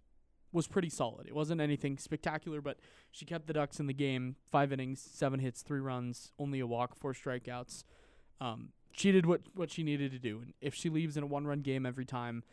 was 0.52 0.68
pretty 0.68 0.90
solid. 0.90 1.28
It 1.28 1.36
wasn't 1.36 1.62
anything 1.62 1.98
spectacular, 1.98 2.62
but 2.62 2.78
she 3.12 3.26
kept 3.26 3.48
the 3.48 3.54
Ducks 3.54 3.80
in 3.80 3.88
the 3.88 3.94
game. 3.94 4.36
Five 4.52 4.72
innings, 4.72 5.00
seven 5.00 5.40
hits, 5.40 5.62
three 5.62 5.80
runs, 5.80 6.32
only 6.40 6.60
a 6.60 6.68
walk, 6.68 6.96
four 6.96 7.14
strikeouts. 7.14 7.84
Um, 8.42 8.70
she 8.92 9.12
did 9.12 9.26
what 9.26 9.42
what 9.54 9.72
she 9.72 9.84
needed 9.84 10.12
to 10.12 10.20
do, 10.20 10.40
and 10.42 10.54
if 10.62 10.74
she 10.74 10.90
leaves 10.90 11.18
in 11.18 11.24
a 11.24 11.28
one 11.28 11.46
run 11.46 11.62
game 11.62 11.86
every 11.86 12.06
time, 12.06 12.44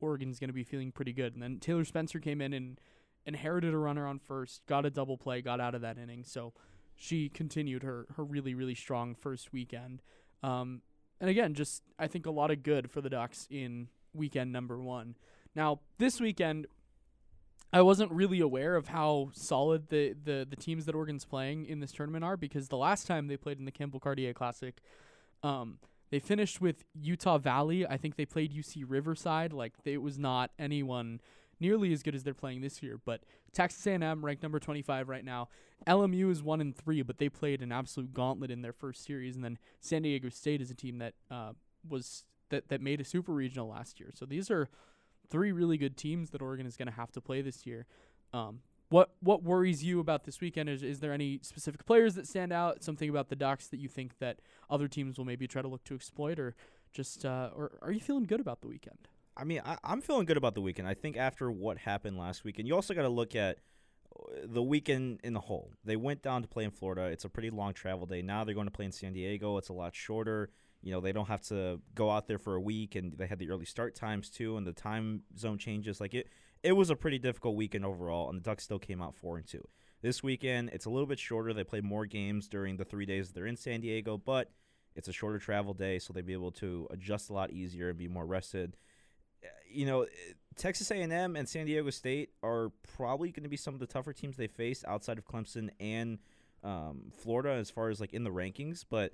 Oregon's 0.00 0.38
going 0.38 0.48
to 0.48 0.54
be 0.54 0.64
feeling 0.64 0.92
pretty 0.92 1.12
good. 1.12 1.34
And 1.34 1.42
then 1.42 1.58
Taylor 1.58 1.84
Spencer 1.84 2.18
came 2.18 2.40
in 2.40 2.52
and 2.52 2.80
inherited 3.24 3.72
a 3.74 3.78
runner 3.78 4.06
on 4.06 4.18
first, 4.18 4.64
got 4.66 4.86
a 4.86 4.90
double 4.90 5.16
play, 5.16 5.40
got 5.40 5.60
out 5.60 5.74
of 5.74 5.80
that 5.80 5.98
inning. 5.98 6.24
So 6.24 6.52
she 6.94 7.28
continued 7.28 7.82
her 7.82 8.06
her 8.16 8.24
really 8.24 8.54
really 8.54 8.74
strong 8.74 9.14
first 9.14 9.52
weekend. 9.52 10.02
Um, 10.42 10.82
and 11.20 11.30
again, 11.30 11.54
just 11.54 11.82
I 11.98 12.06
think 12.06 12.26
a 12.26 12.30
lot 12.30 12.50
of 12.50 12.62
good 12.62 12.90
for 12.90 13.00
the 13.00 13.10
Ducks 13.10 13.46
in 13.50 13.88
weekend 14.12 14.52
number 14.52 14.78
one. 14.78 15.16
Now 15.54 15.80
this 15.98 16.20
weekend, 16.20 16.66
I 17.72 17.82
wasn't 17.82 18.12
really 18.12 18.40
aware 18.40 18.76
of 18.76 18.88
how 18.88 19.30
solid 19.32 19.88
the 19.88 20.14
the 20.24 20.46
the 20.48 20.56
teams 20.56 20.86
that 20.86 20.94
Oregon's 20.94 21.24
playing 21.24 21.66
in 21.66 21.80
this 21.80 21.92
tournament 21.92 22.24
are 22.24 22.36
because 22.36 22.68
the 22.68 22.76
last 22.76 23.06
time 23.06 23.26
they 23.26 23.36
played 23.36 23.58
in 23.58 23.64
the 23.64 23.72
Campbell 23.72 24.00
Cartier 24.00 24.32
Classic, 24.32 24.80
um, 25.42 25.78
they 26.10 26.18
finished 26.18 26.60
with 26.60 26.84
Utah 26.94 27.38
Valley. 27.38 27.86
I 27.86 27.96
think 27.96 28.16
they 28.16 28.26
played 28.26 28.52
UC 28.52 28.84
Riverside. 28.86 29.52
Like 29.52 29.72
they, 29.84 29.94
it 29.94 30.02
was 30.02 30.18
not 30.18 30.50
anyone 30.58 31.20
nearly 31.58 31.92
as 31.92 32.02
good 32.02 32.14
as 32.14 32.22
they're 32.22 32.34
playing 32.34 32.60
this 32.60 32.82
year. 32.82 33.00
But 33.04 33.22
Texas 33.52 33.86
A&M 33.86 34.24
ranked 34.24 34.42
number 34.42 34.60
25 34.60 35.08
right 35.08 35.24
now. 35.24 35.48
LMU 35.86 36.30
is 36.30 36.42
one 36.42 36.60
and 36.60 36.76
three, 36.76 37.02
but 37.02 37.18
they 37.18 37.28
played 37.28 37.62
an 37.62 37.72
absolute 37.72 38.12
gauntlet 38.14 38.50
in 38.50 38.62
their 38.62 38.72
first 38.72 39.04
series. 39.04 39.34
And 39.34 39.44
then 39.44 39.58
San 39.80 40.02
Diego 40.02 40.28
State 40.28 40.60
is 40.60 40.70
a 40.70 40.74
team 40.74 40.98
that 40.98 41.14
uh, 41.30 41.52
was 41.88 42.24
that 42.50 42.68
that 42.68 42.80
made 42.80 43.00
a 43.00 43.04
super 43.04 43.32
regional 43.32 43.68
last 43.68 43.98
year. 43.98 44.10
So 44.14 44.24
these 44.24 44.50
are 44.50 44.68
three 45.28 45.52
really 45.52 45.78
good 45.78 45.96
teams 45.96 46.30
that 46.30 46.42
Oregon 46.42 46.66
is 46.66 46.76
going 46.76 46.88
to 46.88 46.94
have 46.94 47.12
to 47.12 47.20
play 47.20 47.42
this 47.42 47.66
year. 47.66 47.86
Um, 48.32 48.60
what 48.88 49.10
what 49.20 49.42
worries 49.42 49.82
you 49.82 49.98
about 50.00 50.24
this 50.24 50.40
weekend? 50.40 50.68
Is 50.68 50.82
is 50.82 51.00
there 51.00 51.12
any 51.12 51.40
specific 51.42 51.84
players 51.86 52.14
that 52.14 52.26
stand 52.26 52.52
out? 52.52 52.84
Something 52.84 53.10
about 53.10 53.28
the 53.28 53.36
Ducks 53.36 53.66
that 53.68 53.80
you 53.80 53.88
think 53.88 54.18
that 54.18 54.38
other 54.70 54.88
teams 54.88 55.18
will 55.18 55.24
maybe 55.24 55.48
try 55.48 55.62
to 55.62 55.68
look 55.68 55.84
to 55.84 55.94
exploit, 55.94 56.38
or 56.38 56.54
just 56.92 57.24
uh, 57.24 57.50
or 57.54 57.78
are 57.82 57.90
you 57.90 58.00
feeling 58.00 58.24
good 58.24 58.40
about 58.40 58.60
the 58.60 58.68
weekend? 58.68 59.08
I 59.36 59.44
mean, 59.44 59.60
I, 59.64 59.76
I'm 59.84 60.00
feeling 60.00 60.24
good 60.24 60.36
about 60.36 60.54
the 60.54 60.60
weekend. 60.60 60.88
I 60.88 60.94
think 60.94 61.16
after 61.16 61.50
what 61.50 61.78
happened 61.78 62.16
last 62.16 62.44
weekend, 62.44 62.68
you 62.68 62.74
also 62.74 62.94
got 62.94 63.02
to 63.02 63.08
look 63.08 63.34
at 63.34 63.58
uh, 64.14 64.40
the 64.44 64.62
weekend 64.62 65.20
in 65.24 65.34
the 65.34 65.40
whole. 65.40 65.72
They 65.84 65.96
went 65.96 66.22
down 66.22 66.42
to 66.42 66.48
play 66.48 66.64
in 66.64 66.70
Florida. 66.70 67.02
It's 67.06 67.24
a 67.24 67.28
pretty 67.28 67.50
long 67.50 67.74
travel 67.74 68.06
day. 68.06 68.22
Now 68.22 68.44
they're 68.44 68.54
going 68.54 68.68
to 68.68 68.72
play 68.72 68.86
in 68.86 68.92
San 68.92 69.12
Diego. 69.12 69.58
It's 69.58 69.68
a 69.68 69.74
lot 69.74 69.94
shorter. 69.94 70.50
You 70.86 70.92
know, 70.92 71.00
they 71.00 71.12
don't 71.12 71.28
have 71.28 71.42
to 71.48 71.80
go 71.94 72.10
out 72.10 72.28
there 72.28 72.38
for 72.38 72.54
a 72.54 72.60
week, 72.60 72.94
and 72.94 73.12
they 73.12 73.26
had 73.26 73.38
the 73.38 73.50
early 73.50 73.64
start 73.64 73.94
times 73.94 74.30
too, 74.30 74.56
and 74.56 74.66
the 74.66 74.72
time 74.72 75.22
zone 75.36 75.58
changes. 75.58 76.00
Like 76.00 76.14
it, 76.14 76.28
it 76.62 76.72
was 76.72 76.90
a 76.90 76.96
pretty 76.96 77.18
difficult 77.18 77.56
weekend 77.56 77.84
overall, 77.84 78.30
and 78.30 78.38
the 78.38 78.42
Ducks 78.42 78.64
still 78.64 78.78
came 78.78 79.02
out 79.02 79.14
four 79.14 79.36
and 79.36 79.46
two. 79.46 79.66
This 80.02 80.22
weekend, 80.22 80.70
it's 80.72 80.84
a 80.84 80.90
little 80.90 81.06
bit 81.06 81.18
shorter. 81.18 81.52
They 81.52 81.64
play 81.64 81.80
more 81.80 82.06
games 82.06 82.48
during 82.48 82.76
the 82.76 82.84
three 82.84 83.06
days 83.06 83.32
they're 83.32 83.46
in 83.46 83.56
San 83.56 83.80
Diego, 83.80 84.16
but 84.16 84.50
it's 84.94 85.08
a 85.08 85.12
shorter 85.12 85.38
travel 85.38 85.74
day, 85.74 85.98
so 85.98 86.12
they'll 86.12 86.24
be 86.24 86.32
able 86.32 86.52
to 86.52 86.86
adjust 86.90 87.30
a 87.30 87.32
lot 87.32 87.50
easier 87.50 87.88
and 87.90 87.98
be 87.98 88.08
more 88.08 88.24
rested 88.24 88.76
you 89.68 89.86
know, 89.86 90.06
Texas 90.56 90.90
A&M 90.90 91.36
and 91.36 91.48
San 91.48 91.66
Diego 91.66 91.90
State 91.90 92.30
are 92.42 92.70
probably 92.96 93.30
going 93.30 93.42
to 93.42 93.48
be 93.48 93.56
some 93.56 93.74
of 93.74 93.80
the 93.80 93.86
tougher 93.86 94.12
teams 94.12 94.36
they 94.36 94.46
face 94.46 94.84
outside 94.86 95.18
of 95.18 95.26
Clemson 95.26 95.68
and 95.78 96.18
um, 96.64 97.12
Florida 97.12 97.50
as 97.50 97.70
far 97.70 97.90
as 97.90 98.00
like 98.00 98.14
in 98.14 98.24
the 98.24 98.30
rankings. 98.30 98.84
But 98.88 99.12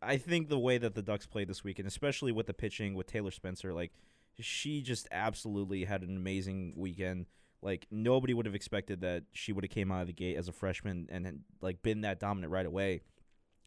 I 0.00 0.16
think 0.16 0.48
the 0.48 0.58
way 0.58 0.78
that 0.78 0.94
the 0.94 1.02
Ducks 1.02 1.26
played 1.26 1.48
this 1.48 1.64
weekend, 1.64 1.88
especially 1.88 2.32
with 2.32 2.46
the 2.46 2.54
pitching 2.54 2.94
with 2.94 3.06
Taylor 3.06 3.30
Spencer, 3.30 3.72
like 3.72 3.92
she 4.38 4.80
just 4.80 5.08
absolutely 5.10 5.84
had 5.84 6.02
an 6.02 6.16
amazing 6.16 6.74
weekend. 6.76 7.26
Like 7.62 7.86
nobody 7.90 8.34
would 8.34 8.46
have 8.46 8.54
expected 8.54 9.00
that 9.00 9.24
she 9.32 9.52
would 9.52 9.64
have 9.64 9.70
came 9.70 9.90
out 9.90 10.02
of 10.02 10.06
the 10.06 10.12
gate 10.12 10.36
as 10.36 10.48
a 10.48 10.52
freshman 10.52 11.08
and 11.10 11.26
had, 11.26 11.40
like 11.60 11.82
been 11.82 12.02
that 12.02 12.20
dominant 12.20 12.52
right 12.52 12.66
away. 12.66 13.00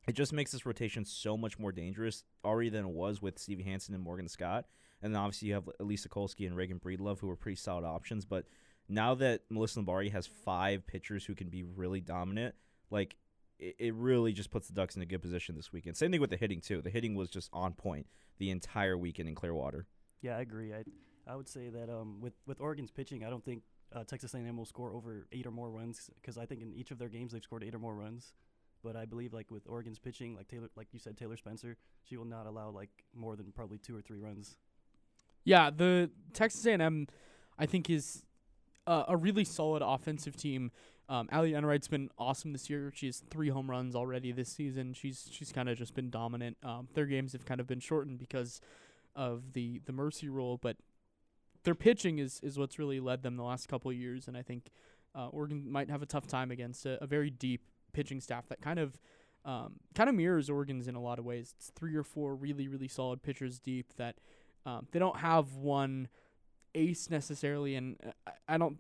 It 0.08 0.14
just 0.14 0.34
makes 0.34 0.52
this 0.52 0.66
rotation 0.66 1.06
so 1.06 1.38
much 1.38 1.60
more 1.60 1.72
dangerous 1.72 2.24
already 2.44 2.70
than 2.70 2.86
it 2.86 2.92
was 2.92 3.22
with 3.22 3.38
Stevie 3.38 3.64
Hansen 3.64 3.94
and 3.94 4.04
Morgan 4.04 4.28
Scott. 4.28 4.66
And 5.02 5.14
then 5.14 5.22
obviously 5.22 5.50
you 5.50 5.56
have 5.56 5.70
Elise 5.80 6.08
Sokolsky 6.08 6.48
and 6.48 6.56
Reagan 6.56 6.80
Breedlove, 6.80 7.20
who 7.20 7.30
are 7.30 7.36
pretty 7.36 7.58
solid 7.58 7.86
options. 7.86 8.24
But 8.24 8.46
now 8.88 9.14
that 9.16 9.42
Melissa 9.50 9.80
Lombardi 9.80 10.10
has 10.10 10.28
five 10.28 10.88
pitchers 10.88 11.26
who 11.26 11.36
can 11.36 11.50
be 11.50 11.64
really 11.64 12.02
dominant, 12.02 12.56
like 12.90 13.16
it, 13.62 13.76
it 13.80 13.94
really 13.94 14.34
just 14.34 14.52
puts 14.52 14.68
the 14.68 14.74
Ducks 14.74 14.96
in 14.96 15.02
a 15.02 15.06
good 15.06 15.22
position 15.22 15.56
this 15.56 15.72
weekend. 15.72 15.96
Same 15.96 16.12
thing 16.12 16.20
with 16.20 16.32
the 16.32 16.38
hitting 16.38 16.60
too. 16.60 16.82
The 16.82 16.90
hitting 16.90 17.16
was 17.16 17.30
just 17.30 17.50
on 17.54 17.74
point 17.74 18.08
the 18.40 18.50
entire 18.50 18.98
weekend 18.98 19.30
in 19.30 19.36
Clearwater. 19.36 19.88
Yeah, 20.22 20.38
I 20.38 20.42
agree. 20.42 20.74
I 20.74 20.84
I 21.28 21.36
would 21.36 21.48
say 21.48 21.70
that 21.70 21.90
um, 21.90 22.20
with 22.20 22.34
with 22.46 22.60
Oregon's 22.60 22.92
pitching, 22.92 23.24
I 23.24 23.30
don't 23.30 23.46
think 23.46 23.64
uh, 23.94 24.04
Texas 24.04 24.34
A&M 24.34 24.58
will 24.58 24.66
score 24.66 24.92
over 24.92 25.28
eight 25.32 25.46
or 25.46 25.52
more 25.52 25.70
runs 25.70 26.10
because 26.16 26.38
I 26.38 26.46
think 26.46 26.62
in 26.62 26.74
each 26.74 26.92
of 26.92 26.98
their 26.98 27.10
games 27.10 27.32
they've 27.32 27.44
scored 27.44 27.64
eight 27.64 27.76
or 27.76 27.80
more 27.80 27.96
runs. 27.96 28.34
But 28.84 28.96
I 28.96 29.06
believe 29.06 29.32
like 29.32 29.52
with 29.52 29.68
Oregon's 29.68 30.00
pitching, 30.00 30.36
like 30.36 30.48
Taylor, 30.48 30.70
like 30.76 30.88
you 30.92 31.00
said, 31.00 31.16
Taylor 31.16 31.38
Spencer, 31.38 31.78
she 32.04 32.18
will 32.18 32.26
not 32.26 32.48
allow 32.48 32.72
like 32.72 32.90
more 33.14 33.36
than 33.36 33.52
probably 33.52 33.78
two 33.78 33.96
or 33.96 34.02
three 34.02 34.18
runs. 34.18 34.58
Yeah, 35.44 35.70
the 35.70 36.10
Texas 36.34 36.66
A&M, 36.66 37.08
I 37.60 37.66
think, 37.68 37.90
is 37.90 38.24
uh, 38.88 39.04
a 39.08 39.18
really 39.18 39.44
solid 39.44 39.84
offensive 39.84 40.36
team. 40.36 40.72
Um, 41.12 41.28
Ali 41.34 41.54
Enright's 41.54 41.90
been 41.90 42.10
awesome 42.18 42.54
this 42.54 42.70
year. 42.70 42.90
She 42.96 43.08
has 43.08 43.22
three 43.30 43.50
home 43.50 43.70
runs 43.70 43.96
already 43.96 44.32
this 44.32 44.48
season. 44.48 44.94
She's 44.94 45.28
she's 45.30 45.52
kind 45.52 45.68
of 45.68 45.78
just 45.78 45.94
been 45.94 46.10
dominant. 46.10 46.56
Um, 46.64 46.88
their 46.94 47.06
games 47.06 47.34
have 47.34 47.46
kind 47.46 47.60
of 47.60 47.68
been 47.68 47.82
shortened 47.82 48.18
because 48.18 48.62
of 49.14 49.52
the 49.52 49.82
the 49.86 49.92
mercy 49.92 50.30
rule, 50.30 50.58
but 50.58 50.78
their 51.66 51.76
pitching 51.76 52.20
is 52.20 52.40
is 52.42 52.58
what's 52.58 52.80
really 52.80 53.02
led 53.02 53.24
them 53.24 53.36
the 53.36 53.44
last 53.44 53.68
couple 53.68 53.92
of 53.92 53.98
years. 53.98 54.30
And 54.30 54.38
I 54.38 54.42
think 54.42 54.72
uh, 55.14 55.28
Oregon 55.28 55.70
might 55.70 55.90
have 55.90 56.02
a 56.02 56.06
tough 56.06 56.28
time 56.28 56.50
against 56.50 56.86
a, 56.86 57.04
a 57.04 57.08
very 57.08 57.30
deep 57.30 57.66
pitching 57.92 58.22
staff 58.22 58.48
that 58.48 58.62
kind 58.62 58.80
of 58.80 58.98
um, 59.44 59.82
kind 59.94 60.10
of 60.10 60.16
mirrors 60.16 60.50
Oregon's 60.50 60.88
in 60.88 60.96
a 60.96 61.02
lot 61.02 61.20
of 61.20 61.26
ways. 61.26 61.54
It's 61.58 61.72
three 61.76 61.94
or 61.94 62.04
four 62.04 62.36
really 62.36 62.70
really 62.70 62.88
solid 62.88 63.22
pitchers 63.22 63.60
deep 63.60 63.94
that 63.98 64.16
um, 64.66 64.88
they 64.94 65.00
don't 65.00 65.18
have 65.18 65.56
one 65.56 66.08
ace 66.74 67.10
necessarily, 67.10 67.76
and 67.76 67.98
uh, 68.02 68.12
I, 68.48 68.56
I 68.56 68.58
don't. 68.58 68.78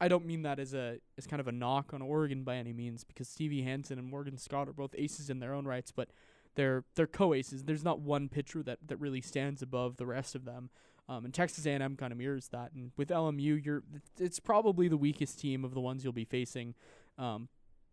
I 0.00 0.08
don't 0.08 0.26
mean 0.26 0.42
that 0.42 0.58
as 0.58 0.74
a 0.74 0.98
as 1.16 1.26
kind 1.26 1.40
of 1.40 1.48
a 1.48 1.52
knock 1.52 1.92
on 1.92 2.02
Oregon 2.02 2.44
by 2.44 2.56
any 2.56 2.72
means, 2.72 3.04
because 3.04 3.28
Stevie 3.28 3.62
Hansen 3.62 3.98
and 3.98 4.08
Morgan 4.08 4.38
Scott 4.38 4.68
are 4.68 4.72
both 4.72 4.94
aces 4.96 5.30
in 5.30 5.40
their 5.40 5.54
own 5.54 5.66
rights, 5.66 5.90
but 5.90 6.10
they're 6.54 6.84
they're 6.94 7.06
co-aces. 7.06 7.64
There's 7.64 7.84
not 7.84 8.00
one 8.00 8.28
pitcher 8.28 8.62
that, 8.62 8.78
that 8.86 8.98
really 8.98 9.20
stands 9.20 9.62
above 9.62 9.96
the 9.96 10.06
rest 10.06 10.34
of 10.34 10.44
them. 10.44 10.70
Um, 11.08 11.24
and 11.24 11.32
Texas 11.32 11.64
A&M 11.64 11.96
kind 11.96 12.12
of 12.12 12.18
mirrors 12.18 12.48
that. 12.48 12.72
And 12.74 12.92
with 12.96 13.08
LMU, 13.08 13.64
you're 13.64 13.82
it's 14.18 14.40
probably 14.40 14.88
the 14.88 14.96
weakest 14.96 15.40
team 15.40 15.64
of 15.64 15.74
the 15.74 15.80
ones 15.80 16.04
you'll 16.04 16.12
be 16.12 16.24
facing. 16.24 16.74
Um, 17.16 17.48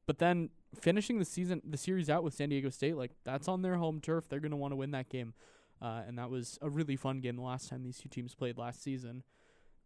but 0.06 0.20
then 0.20 0.50
finishing 0.80 1.20
the 1.20 1.26
season, 1.26 1.62
the 1.64 1.78
series 1.78 2.10
out 2.10 2.24
with 2.24 2.34
San 2.34 2.50
Diego 2.50 2.70
State, 2.70 2.98
like 2.98 3.12
that's 3.24 3.48
on 3.48 3.62
their 3.62 3.76
home 3.76 4.00
turf. 4.02 4.28
They're 4.28 4.40
gonna 4.40 4.58
want 4.58 4.74
to 4.74 4.78
win 4.78 4.92
that 4.92 5.10
game. 5.10 5.34
Uh, 5.82 6.02
and 6.08 6.18
that 6.18 6.30
was 6.30 6.58
a 6.62 6.70
really 6.70 6.96
fun 6.96 7.20
game 7.20 7.36
the 7.36 7.42
last 7.42 7.70
time 7.70 7.84
these 7.84 7.98
two 7.98 8.10
teams 8.10 8.34
played 8.34 8.58
last 8.58 8.82
season. 8.82 9.24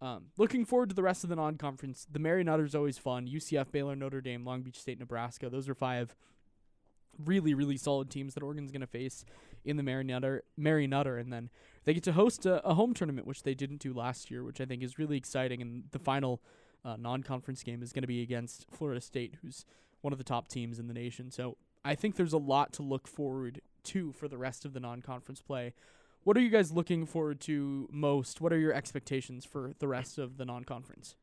Um, 0.02 0.26
looking 0.38 0.64
forward 0.64 0.90
to 0.90 0.96
the 0.96 1.04
rest 1.04 1.24
of 1.24 1.30
the 1.30 1.36
non-conference. 1.36 2.08
The 2.10 2.20
Mary 2.20 2.44
Nutter's 2.44 2.74
always 2.74 2.98
fun. 2.98 3.28
UCF, 3.28 3.72
Baylor, 3.72 3.96
Notre 3.96 4.22
Dame, 4.22 4.46
Long 4.46 4.62
Beach 4.62 4.80
State, 4.80 5.00
Nebraska. 5.00 5.50
Those 5.50 5.68
are 5.68 5.76
five 5.76 6.16
really, 7.26 7.54
really 7.54 7.78
solid 7.78 8.10
teams 8.10 8.34
that 8.34 8.44
Oregon's 8.44 8.72
going 8.72 8.82
to 8.82 8.88
face 8.88 9.26
in 9.66 9.78
the 9.78 9.84
Mary 9.84 10.88
Nutter, 10.88 11.18
and 11.18 11.34
then 11.34 11.50
they 11.84 11.94
get 11.94 12.04
to 12.04 12.14
host 12.14 12.46
a, 12.46 12.66
a, 12.66 12.74
home 12.76 12.94
tournament, 12.94 13.28
which 13.28 13.44
they 13.44 13.54
didn't 13.54 13.80
do 13.80 13.94
last 13.94 14.32
year, 14.32 14.44
which 14.44 14.62
I 14.62 14.66
think 14.66 14.84
is 14.84 14.98
really 14.98 15.18
exciting. 15.18 15.62
And 15.62 15.84
the 15.92 16.00
final 16.00 16.42
uh, 16.86 16.96
non-conference 16.98 17.64
game 17.64 17.84
is 17.84 17.92
going 17.92 18.04
to 18.04 18.08
be 18.08 18.22
against 18.22 18.68
Florida 18.72 19.02
State, 19.02 19.36
who's 19.42 19.66
one 20.02 20.14
of 20.14 20.18
the 20.18 20.24
top 20.24 20.48
teams 20.48 20.80
in 20.80 20.88
the 20.88 20.94
nation. 20.94 21.30
So 21.30 21.58
I 21.84 21.96
think 21.96 22.16
there's 22.16 22.34
a 22.34 22.38
lot 22.38 22.72
to 22.74 22.84
look 22.84 23.08
forward 23.08 23.62
to 23.86 24.14
for 24.14 24.28
the 24.28 24.38
rest 24.38 24.66
of 24.66 24.74
the 24.74 24.80
non-conference 24.80 25.42
play. 25.42 25.74
What 26.24 26.38
are 26.38 26.42
you 26.42 26.50
guys 26.50 26.72
looking 26.72 27.06
forward 27.06 27.40
to 27.42 27.88
most? 27.92 28.42
What 28.42 28.54
are 28.54 28.60
your 28.60 28.74
expectations 28.74 29.46
for 29.46 29.74
the 29.80 29.88
rest 29.88 30.18
of 30.18 30.38
the 30.38 30.46
non-conference? 30.46 31.16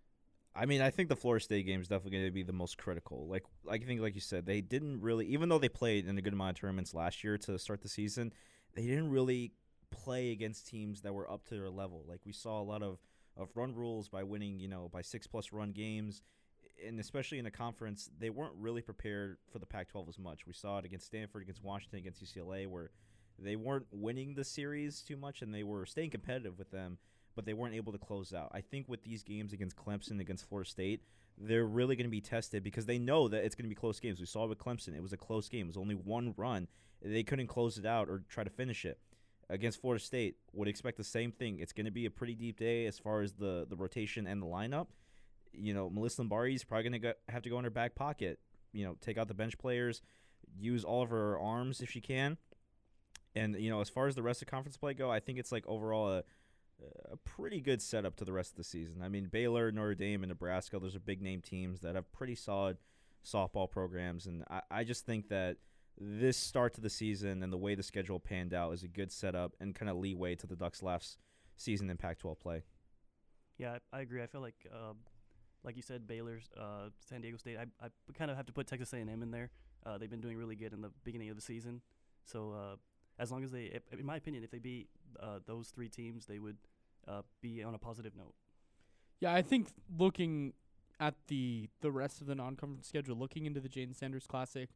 I 0.54 0.64
mean, 0.64 0.80
I 0.80 0.90
think 0.90 1.10
the 1.10 1.16
Florida 1.16 1.44
State 1.44 1.66
game 1.66 1.82
is 1.82 1.88
definitely 1.88 2.12
going 2.12 2.24
to 2.24 2.30
be 2.30 2.42
the 2.42 2.52
most 2.52 2.78
critical. 2.78 3.28
Like, 3.28 3.44
I 3.70 3.78
think, 3.78 4.00
like 4.00 4.14
you 4.14 4.22
said, 4.22 4.46
they 4.46 4.62
didn't 4.62 5.02
really, 5.02 5.26
even 5.26 5.50
though 5.50 5.58
they 5.58 5.68
played 5.68 6.06
in 6.06 6.16
a 6.16 6.22
good 6.22 6.32
amount 6.32 6.56
of 6.56 6.60
tournaments 6.60 6.94
last 6.94 7.22
year 7.22 7.36
to 7.38 7.58
start 7.58 7.82
the 7.82 7.88
season, 7.88 8.32
they 8.74 8.86
didn't 8.86 9.10
really 9.10 9.52
play 9.90 10.32
against 10.32 10.66
teams 10.66 11.02
that 11.02 11.12
were 11.12 11.30
up 11.30 11.44
to 11.48 11.54
their 11.54 11.68
level. 11.68 12.04
Like, 12.08 12.20
we 12.24 12.32
saw 12.32 12.60
a 12.60 12.64
lot 12.64 12.82
of 12.82 12.98
of 13.36 13.48
run 13.54 13.74
rules 13.74 14.08
by 14.08 14.22
winning, 14.22 14.58
you 14.58 14.68
know, 14.68 14.88
by 14.92 15.02
six 15.02 15.26
plus 15.26 15.52
run 15.52 15.72
games, 15.72 16.22
and 16.86 16.98
especially 16.98 17.38
in 17.38 17.44
the 17.44 17.50
conference, 17.50 18.10
they 18.18 18.30
weren't 18.30 18.54
really 18.58 18.82
prepared 18.82 19.38
for 19.50 19.58
the 19.58 19.66
Pac-12 19.66 20.08
as 20.08 20.18
much. 20.18 20.46
We 20.46 20.52
saw 20.52 20.78
it 20.78 20.84
against 20.84 21.06
Stanford, 21.06 21.42
against 21.42 21.62
Washington, 21.62 21.98
against 21.98 22.22
UCLA, 22.22 22.66
where 22.66 22.90
they 23.38 23.56
weren't 23.56 23.86
winning 23.92 24.34
the 24.34 24.44
series 24.44 25.02
too 25.02 25.16
much, 25.16 25.42
and 25.42 25.54
they 25.54 25.62
were 25.62 25.86
staying 25.86 26.10
competitive 26.10 26.58
with 26.58 26.70
them 26.70 26.98
but 27.36 27.44
they 27.44 27.54
weren't 27.54 27.74
able 27.74 27.92
to 27.92 27.98
close 27.98 28.32
out. 28.32 28.50
I 28.52 28.62
think 28.62 28.88
with 28.88 29.04
these 29.04 29.22
games 29.22 29.52
against 29.52 29.76
Clemson, 29.76 30.18
against 30.18 30.48
Florida 30.48 30.68
State, 30.68 31.02
they're 31.38 31.66
really 31.66 31.94
going 31.94 32.06
to 32.06 32.10
be 32.10 32.22
tested 32.22 32.64
because 32.64 32.86
they 32.86 32.98
know 32.98 33.28
that 33.28 33.44
it's 33.44 33.54
going 33.54 33.66
to 33.66 33.68
be 33.68 33.74
close 33.74 34.00
games. 34.00 34.18
We 34.18 34.26
saw 34.26 34.44
it 34.44 34.48
with 34.48 34.58
Clemson; 34.58 34.96
it 34.96 35.02
was 35.02 35.12
a 35.12 35.18
close 35.18 35.48
game. 35.48 35.66
It 35.66 35.68
was 35.68 35.76
only 35.76 35.94
one 35.94 36.34
run. 36.36 36.66
They 37.02 37.22
couldn't 37.22 37.46
close 37.46 37.76
it 37.76 37.84
out 37.84 38.08
or 38.08 38.24
try 38.28 38.42
to 38.42 38.50
finish 38.50 38.84
it. 38.84 38.98
Against 39.48 39.80
Florida 39.80 40.02
State, 40.02 40.36
would 40.54 40.66
expect 40.66 40.96
the 40.96 41.04
same 41.04 41.30
thing. 41.30 41.60
It's 41.60 41.72
going 41.72 41.84
to 41.84 41.92
be 41.92 42.06
a 42.06 42.10
pretty 42.10 42.34
deep 42.34 42.58
day 42.58 42.86
as 42.86 42.98
far 42.98 43.20
as 43.20 43.34
the 43.34 43.66
the 43.68 43.76
rotation 43.76 44.26
and 44.26 44.42
the 44.42 44.46
lineup. 44.46 44.86
You 45.52 45.74
know, 45.74 45.90
Melissa 45.90 46.22
Lombardi 46.22 46.54
is 46.54 46.64
probably 46.64 46.88
going 46.88 47.02
to 47.02 47.16
have 47.28 47.42
to 47.42 47.50
go 47.50 47.58
in 47.58 47.64
her 47.64 47.70
back 47.70 47.94
pocket. 47.94 48.40
You 48.72 48.86
know, 48.86 48.96
take 49.00 49.18
out 49.18 49.28
the 49.28 49.34
bench 49.34 49.58
players, 49.58 50.00
use 50.58 50.84
all 50.84 51.02
of 51.02 51.10
her 51.10 51.38
arms 51.38 51.80
if 51.80 51.90
she 51.90 52.00
can. 52.00 52.38
And 53.36 53.54
you 53.60 53.70
know, 53.70 53.80
as 53.80 53.88
far 53.88 54.08
as 54.08 54.16
the 54.16 54.22
rest 54.22 54.42
of 54.42 54.48
conference 54.48 54.76
play 54.76 54.94
go, 54.94 55.10
I 55.10 55.20
think 55.20 55.38
it's 55.38 55.52
like 55.52 55.66
overall 55.68 56.10
a 56.10 56.24
a 57.10 57.16
pretty 57.16 57.60
good 57.60 57.80
setup 57.80 58.16
to 58.16 58.24
the 58.24 58.32
rest 58.32 58.50
of 58.50 58.56
the 58.56 58.64
season. 58.64 59.02
I 59.02 59.08
mean, 59.08 59.28
Baylor, 59.30 59.72
Notre 59.72 59.94
Dame, 59.94 60.22
and 60.22 60.28
Nebraska, 60.28 60.78
those 60.78 60.94
are 60.94 61.00
big 61.00 61.22
name 61.22 61.40
teams 61.40 61.80
that 61.80 61.94
have 61.94 62.12
pretty 62.12 62.34
solid 62.34 62.78
softball 63.24 63.70
programs. 63.70 64.26
And 64.26 64.44
I, 64.50 64.60
I 64.70 64.84
just 64.84 65.06
think 65.06 65.28
that 65.28 65.56
this 65.98 66.36
start 66.36 66.74
to 66.74 66.80
the 66.80 66.90
season 66.90 67.42
and 67.42 67.52
the 67.52 67.56
way 67.56 67.74
the 67.74 67.82
schedule 67.82 68.20
panned 68.20 68.52
out 68.52 68.72
is 68.72 68.82
a 68.82 68.88
good 68.88 69.10
setup 69.10 69.54
and 69.60 69.74
kind 69.74 69.90
of 69.90 69.96
leeway 69.96 70.34
to 70.36 70.46
the 70.46 70.56
Ducks' 70.56 70.82
last 70.82 71.18
season 71.56 71.88
in 71.88 71.96
Pac 71.96 72.18
12 72.18 72.38
play. 72.38 72.62
Yeah, 73.58 73.78
I, 73.92 74.00
agree. 74.00 74.22
I 74.22 74.26
feel 74.26 74.42
like, 74.42 74.66
uh, 74.70 74.92
like 75.64 75.76
you 75.76 75.82
said, 75.82 76.06
Baylor's, 76.06 76.50
uh, 76.60 76.90
San 77.08 77.22
Diego 77.22 77.38
State. 77.38 77.56
I, 77.56 77.64
I 77.84 77.88
kind 78.12 78.30
of 78.30 78.36
have 78.36 78.46
to 78.46 78.52
put 78.52 78.66
Texas 78.66 78.92
A&M 78.92 79.08
in 79.08 79.30
there. 79.30 79.50
Uh, 79.84 79.96
they've 79.96 80.10
been 80.10 80.20
doing 80.20 80.36
really 80.36 80.56
good 80.56 80.74
in 80.74 80.82
the 80.82 80.90
beginning 81.04 81.30
of 81.30 81.36
the 81.36 81.42
season. 81.42 81.80
So 82.24 82.52
uh, 82.52 82.76
as 83.18 83.30
long 83.30 83.44
as 83.44 83.50
they, 83.50 83.64
if, 83.64 83.82
in 83.92 84.04
my 84.04 84.16
opinion, 84.16 84.44
if 84.44 84.50
they 84.50 84.58
beat 84.58 84.88
uh, 85.20 85.38
those 85.46 85.68
three 85.68 85.88
teams, 85.88 86.26
they 86.26 86.38
would 86.38 86.56
uh, 87.08 87.23
be 87.40 87.62
on 87.62 87.75
a 87.75 87.78
positive 87.78 88.14
note. 88.16 88.35
Yeah, 89.20 89.32
I 89.32 89.42
think 89.42 89.68
looking 89.99 90.52
at 90.99 91.14
the 91.28 91.68
the 91.80 91.90
rest 91.90 92.20
of 92.20 92.26
the 92.26 92.35
non-conference 92.35 92.88
schedule, 92.88 93.16
looking 93.16 93.46
into 93.46 93.61
the 93.61 93.68
Jane 93.68 93.94
Sanders 93.94 94.26
Classic, 94.26 94.70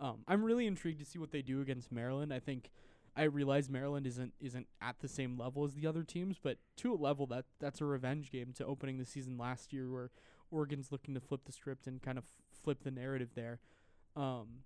um, 0.00 0.24
I'm 0.26 0.42
really 0.42 0.66
intrigued 0.66 1.00
to 1.00 1.04
see 1.04 1.18
what 1.18 1.32
they 1.32 1.42
do 1.42 1.60
against 1.60 1.92
Maryland. 1.92 2.32
I 2.32 2.40
think 2.40 2.70
I 3.16 3.24
realize 3.24 3.70
Maryland 3.70 4.06
isn't 4.06 4.32
isn't 4.40 4.66
at 4.80 4.96
the 5.00 5.08
same 5.08 5.38
level 5.38 5.64
as 5.64 5.74
the 5.74 5.86
other 5.86 6.02
teams, 6.02 6.36
but 6.42 6.58
to 6.78 6.92
a 6.92 6.96
level 6.96 7.26
that 7.26 7.44
that's 7.60 7.80
a 7.80 7.84
revenge 7.84 8.30
game 8.30 8.52
to 8.56 8.64
opening 8.64 8.98
the 8.98 9.04
season 9.04 9.38
last 9.38 9.72
year, 9.72 9.90
where 9.90 10.10
Oregon's 10.50 10.90
looking 10.90 11.14
to 11.14 11.20
flip 11.20 11.42
the 11.44 11.52
script 11.52 11.86
and 11.86 12.02
kind 12.02 12.18
of 12.18 12.24
flip 12.62 12.82
the 12.82 12.90
narrative 12.90 13.30
there. 13.34 13.60
Um, 14.16 14.62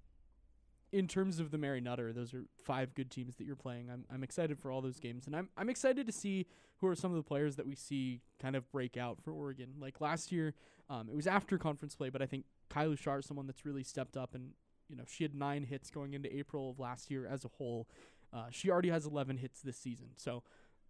in 0.93 1.07
terms 1.07 1.39
of 1.39 1.51
the 1.51 1.59
Mary 1.59 1.81
Nutter, 1.81 2.13
those 2.13 2.33
are 2.33 2.45
five 2.65 2.95
good 2.95 3.11
teams 3.11 3.37
that 3.37 3.45
you're 3.45 3.57
playing. 3.57 3.91
I'm 3.91 4.05
I'm 4.13 4.23
excited 4.23 4.59
for 4.59 4.71
all 4.71 4.81
those 4.81 4.99
games, 4.99 5.27
and 5.27 5.37
I'm 5.37 5.49
I'm 5.57 5.69
excited 5.69 6.07
to 6.07 6.13
see 6.13 6.47
who 6.79 6.87
are 6.87 6.95
some 6.95 7.11
of 7.11 7.17
the 7.17 7.23
players 7.23 7.57
that 7.57 7.67
we 7.67 7.75
see 7.75 8.21
kind 8.41 8.57
of 8.57 8.71
break 8.71 8.97
out 8.97 9.21
for 9.23 9.33
Oregon. 9.33 9.75
Like 9.81 10.01
last 10.01 10.33
year, 10.33 10.55
um, 10.89 11.09
it 11.11 11.17
was 11.17 11.27
after 11.27 11.59
conference 11.59 11.95
play, 11.95 12.09
but 12.09 12.23
I 12.23 12.27
think 12.27 12.45
Kylie 12.71 12.99
Shar 12.99 13.19
is 13.19 13.27
someone 13.27 13.47
that's 13.47 13.67
really 13.67 13.83
stepped 13.83 14.17
up, 14.17 14.35
and 14.35 14.53
you 14.89 14.97
know 14.97 15.05
she 15.07 15.25
had 15.25 15.35
nine 15.35 15.65
hits 15.65 15.91
going 15.91 16.15
into 16.15 16.35
April 16.35 16.71
of 16.71 16.79
last 16.79 17.11
year 17.11 17.27
as 17.27 17.45
a 17.45 17.49
whole. 17.49 17.87
Uh, 18.33 18.47
she 18.51 18.71
already 18.71 18.91
has 18.91 19.07
11 19.07 19.39
hits 19.39 19.63
this 19.63 19.79
season, 19.79 20.09
so 20.17 20.43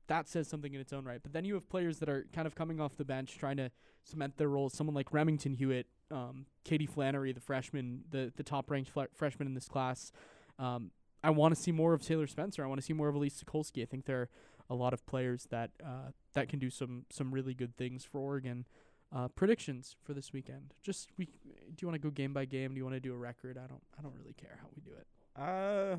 that 0.08 0.28
says 0.28 0.48
something 0.48 0.74
in 0.74 0.80
its 0.80 0.92
own 0.92 1.04
right. 1.04 1.20
But 1.22 1.32
then 1.32 1.44
you 1.44 1.54
have 1.54 1.68
players 1.68 1.98
that 2.00 2.08
are 2.08 2.26
kind 2.32 2.46
of 2.46 2.54
coming 2.54 2.80
off 2.80 2.96
the 2.96 3.04
bench, 3.04 3.38
trying 3.38 3.56
to 3.58 3.70
cement 4.04 4.36
their 4.36 4.48
roles. 4.48 4.74
Someone 4.74 4.94
like 4.94 5.12
Remington 5.12 5.54
Hewitt, 5.54 5.86
um, 6.10 6.46
Katie 6.64 6.86
Flannery, 6.86 7.32
the 7.32 7.40
freshman, 7.40 8.04
the 8.10 8.32
the 8.36 8.42
top 8.42 8.70
ranked 8.70 8.90
fl- 8.90 9.02
freshman 9.14 9.46
in 9.46 9.54
this 9.54 9.68
class. 9.68 10.10
Um, 10.58 10.90
I 11.22 11.30
want 11.30 11.54
to 11.54 11.60
see 11.60 11.72
more 11.72 11.94
of 11.94 12.02
Taylor 12.02 12.26
Spencer. 12.26 12.64
I 12.64 12.66
want 12.68 12.80
to 12.80 12.84
see 12.84 12.92
more 12.92 13.08
of 13.08 13.14
Elise 13.14 13.42
Sokolsky. 13.42 13.82
I 13.82 13.86
think 13.86 14.04
there 14.06 14.22
are 14.22 14.28
a 14.70 14.74
lot 14.74 14.92
of 14.92 15.04
players 15.06 15.46
that 15.50 15.70
uh, 15.84 16.10
that 16.34 16.48
can 16.48 16.58
do 16.58 16.70
some 16.70 17.04
some 17.10 17.32
really 17.32 17.54
good 17.54 17.76
things 17.76 18.04
for 18.04 18.18
Oregon. 18.20 18.66
Uh, 19.10 19.26
predictions 19.28 19.96
for 20.04 20.12
this 20.12 20.32
weekend. 20.34 20.74
Just 20.82 21.08
we. 21.16 21.24
Do 21.26 21.76
you 21.80 21.88
want 21.88 21.94
to 21.94 21.98
go 22.06 22.10
game 22.10 22.32
by 22.34 22.44
game? 22.44 22.72
Do 22.72 22.76
you 22.76 22.84
want 22.84 22.94
to 22.96 23.00
do 23.00 23.14
a 23.14 23.16
record? 23.16 23.56
I 23.56 23.66
don't. 23.66 23.82
I 23.98 24.02
don't 24.02 24.14
really 24.14 24.34
care 24.34 24.58
how 24.60 24.68
we 24.74 24.82
do 24.82 24.90
it. 24.92 25.06
Uh, 25.34 25.96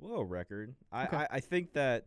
we'll 0.00 0.24
record. 0.24 0.74
I, 0.90 1.04
Okay. 1.04 1.16
I, 1.16 1.26
I 1.32 1.40
think 1.40 1.72
that 1.74 2.04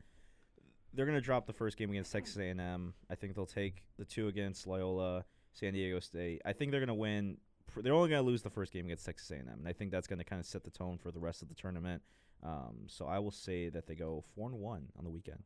they're 0.93 1.05
gonna 1.05 1.21
drop 1.21 1.45
the 1.47 1.53
first 1.53 1.77
game 1.77 1.89
against 1.91 2.11
Texas 2.11 2.37
A&M. 2.37 2.93
I 3.09 3.15
think 3.15 3.35
they'll 3.35 3.45
take 3.45 3.83
the 3.97 4.05
two 4.05 4.27
against 4.27 4.67
Loyola, 4.67 5.25
San 5.53 5.73
Diego 5.73 5.99
State. 5.99 6.41
I 6.45 6.53
think 6.53 6.71
they're 6.71 6.79
gonna 6.79 6.93
win. 6.93 7.37
They're 7.75 7.93
only 7.93 8.09
gonna 8.09 8.21
lose 8.21 8.41
the 8.41 8.49
first 8.49 8.73
game 8.73 8.85
against 8.85 9.05
Texas 9.05 9.31
A&M, 9.31 9.47
and 9.47 9.67
I 9.67 9.73
think 9.73 9.91
that's 9.91 10.07
gonna 10.07 10.23
kind 10.23 10.39
of 10.39 10.45
set 10.45 10.63
the 10.63 10.71
tone 10.71 10.97
for 10.97 11.11
the 11.11 11.19
rest 11.19 11.41
of 11.41 11.49
the 11.49 11.55
tournament. 11.55 12.01
Um, 12.43 12.87
so 12.87 13.05
I 13.05 13.19
will 13.19 13.31
say 13.31 13.69
that 13.69 13.87
they 13.87 13.95
go 13.95 14.23
four 14.35 14.49
and 14.49 14.59
one 14.59 14.87
on 14.97 15.03
the 15.03 15.11
weekend. 15.11 15.43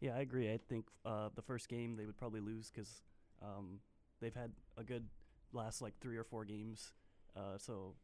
Yeah, 0.00 0.16
I 0.16 0.20
agree. 0.20 0.52
I 0.52 0.58
think 0.58 0.86
uh, 1.04 1.28
the 1.34 1.42
first 1.42 1.68
game 1.68 1.96
they 1.96 2.06
would 2.06 2.16
probably 2.16 2.40
lose 2.40 2.70
because 2.70 3.02
um, 3.42 3.80
they've 4.20 4.34
had 4.34 4.52
a 4.76 4.82
good 4.82 5.06
last 5.52 5.80
like 5.80 5.94
three 6.00 6.16
or 6.16 6.24
four 6.24 6.44
games. 6.44 6.92
Uh, 7.36 7.58
so, 7.58 7.94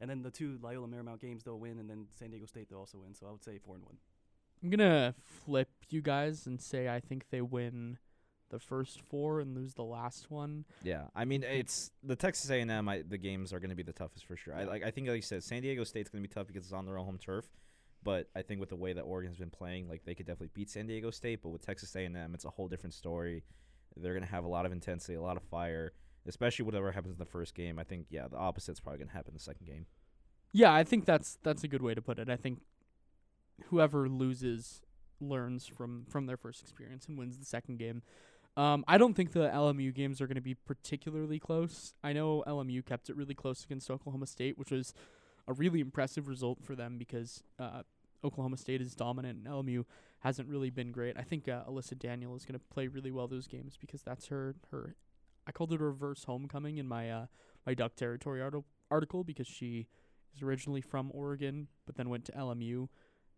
and 0.00 0.08
then 0.08 0.22
the 0.22 0.30
two 0.30 0.58
Loyola 0.62 0.88
Marymount 0.88 1.20
games 1.20 1.42
they'll 1.42 1.58
win, 1.58 1.78
and 1.78 1.88
then 1.88 2.06
San 2.18 2.30
Diego 2.30 2.46
State 2.46 2.70
they'll 2.70 2.80
also 2.80 2.98
win. 2.98 3.14
So 3.14 3.26
I 3.26 3.30
would 3.30 3.44
say 3.44 3.58
four 3.58 3.74
and 3.74 3.84
one. 3.84 3.96
I'm 4.64 4.70
gonna 4.70 5.14
flip 5.44 5.68
you 5.90 6.00
guys 6.00 6.46
and 6.46 6.60
say 6.60 6.88
I 6.88 6.98
think 6.98 7.26
they 7.30 7.42
win 7.42 7.98
the 8.48 8.58
first 8.58 9.02
four 9.02 9.40
and 9.40 9.54
lose 9.54 9.74
the 9.74 9.84
last 9.84 10.30
one. 10.30 10.64
Yeah, 10.82 11.02
I 11.14 11.26
mean 11.26 11.42
it's 11.42 11.90
the 12.02 12.16
Texas 12.16 12.48
A&M. 12.50 12.88
I, 12.88 13.02
the 13.06 13.18
games 13.18 13.52
are 13.52 13.60
going 13.60 13.70
to 13.70 13.76
be 13.76 13.82
the 13.82 13.92
toughest 13.92 14.24
for 14.24 14.36
sure. 14.36 14.54
I 14.54 14.64
like. 14.64 14.82
I 14.82 14.90
think, 14.90 15.06
like 15.08 15.16
you 15.16 15.22
said, 15.22 15.44
San 15.44 15.60
Diego 15.60 15.84
State's 15.84 16.08
going 16.08 16.22
to 16.22 16.28
be 16.28 16.32
tough 16.32 16.46
because 16.46 16.64
it's 16.64 16.72
on 16.72 16.86
their 16.86 16.98
own 16.98 17.04
home 17.04 17.18
turf. 17.18 17.46
But 18.02 18.28
I 18.34 18.42
think 18.42 18.60
with 18.60 18.68
the 18.68 18.76
way 18.76 18.92
that 18.92 19.02
Oregon's 19.02 19.36
been 19.36 19.50
playing, 19.50 19.88
like 19.88 20.04
they 20.04 20.14
could 20.14 20.26
definitely 20.26 20.50
beat 20.54 20.70
San 20.70 20.86
Diego 20.86 21.10
State. 21.10 21.42
But 21.42 21.50
with 21.50 21.64
Texas 21.64 21.94
A&M, 21.94 22.34
it's 22.34 22.44
a 22.44 22.50
whole 22.50 22.68
different 22.68 22.94
story. 22.94 23.42
They're 23.96 24.12
going 24.12 24.24
to 24.24 24.30
have 24.30 24.44
a 24.44 24.48
lot 24.48 24.66
of 24.66 24.72
intensity, 24.72 25.14
a 25.14 25.22
lot 25.22 25.36
of 25.36 25.42
fire, 25.42 25.92
especially 26.26 26.64
whatever 26.64 26.92
happens 26.92 27.14
in 27.14 27.18
the 27.18 27.24
first 27.24 27.54
game. 27.54 27.78
I 27.78 27.84
think 27.84 28.06
yeah, 28.08 28.28
the 28.28 28.36
opposite's 28.38 28.80
probably 28.80 28.98
going 28.98 29.08
to 29.08 29.14
happen 29.14 29.30
in 29.30 29.34
the 29.34 29.40
second 29.40 29.66
game. 29.66 29.86
Yeah, 30.52 30.72
I 30.72 30.84
think 30.84 31.04
that's 31.04 31.38
that's 31.42 31.64
a 31.64 31.68
good 31.68 31.82
way 31.82 31.94
to 31.94 32.02
put 32.02 32.18
it. 32.18 32.30
I 32.30 32.36
think 32.36 32.60
whoever 33.66 34.08
loses 34.08 34.82
learns 35.20 35.66
from 35.66 36.04
from 36.08 36.26
their 36.26 36.36
first 36.36 36.62
experience 36.62 37.06
and 37.06 37.18
wins 37.18 37.38
the 37.38 37.44
second 37.44 37.78
game. 37.78 38.02
Um, 38.56 38.84
I 38.86 38.98
don't 38.98 39.14
think 39.14 39.32
the 39.32 39.48
LMU 39.48 39.92
games 39.92 40.20
are 40.20 40.26
going 40.26 40.36
to 40.36 40.40
be 40.40 40.54
particularly 40.54 41.40
close. 41.40 41.94
I 42.04 42.12
know 42.12 42.44
LMU 42.46 42.84
kept 42.86 43.10
it 43.10 43.16
really 43.16 43.34
close 43.34 43.64
against 43.64 43.90
Oklahoma 43.90 44.26
State, 44.26 44.56
which 44.56 44.70
was 44.70 44.94
a 45.48 45.52
really 45.52 45.80
impressive 45.80 46.28
result 46.28 46.62
for 46.62 46.76
them 46.76 46.96
because 46.96 47.42
uh, 47.58 47.82
Oklahoma 48.22 48.56
State 48.56 48.80
is 48.80 48.94
dominant 48.94 49.38
and 49.38 49.46
LMU 49.46 49.84
hasn't 50.20 50.48
really 50.48 50.70
been 50.70 50.92
great. 50.92 51.16
I 51.18 51.22
think 51.22 51.48
uh, 51.48 51.64
Alyssa 51.68 51.98
Daniel 51.98 52.36
is 52.36 52.44
going 52.44 52.58
to 52.58 52.64
play 52.72 52.86
really 52.86 53.10
well 53.10 53.26
those 53.26 53.48
games 53.48 53.76
because 53.78 54.02
that's 54.02 54.28
her 54.28 54.54
her. 54.70 54.94
I 55.46 55.52
called 55.52 55.72
it 55.72 55.80
a 55.80 55.84
reverse 55.84 56.24
homecoming 56.24 56.78
in 56.78 56.86
my 56.86 57.10
uh, 57.10 57.26
my 57.66 57.74
Duck 57.74 57.96
Territory 57.96 58.40
arti- 58.40 58.64
article 58.90 59.24
because 59.24 59.46
she 59.46 59.88
is 60.34 60.42
originally 60.42 60.80
from 60.80 61.10
Oregon, 61.12 61.68
but 61.86 61.96
then 61.96 62.08
went 62.08 62.24
to 62.26 62.32
LMU, 62.32 62.88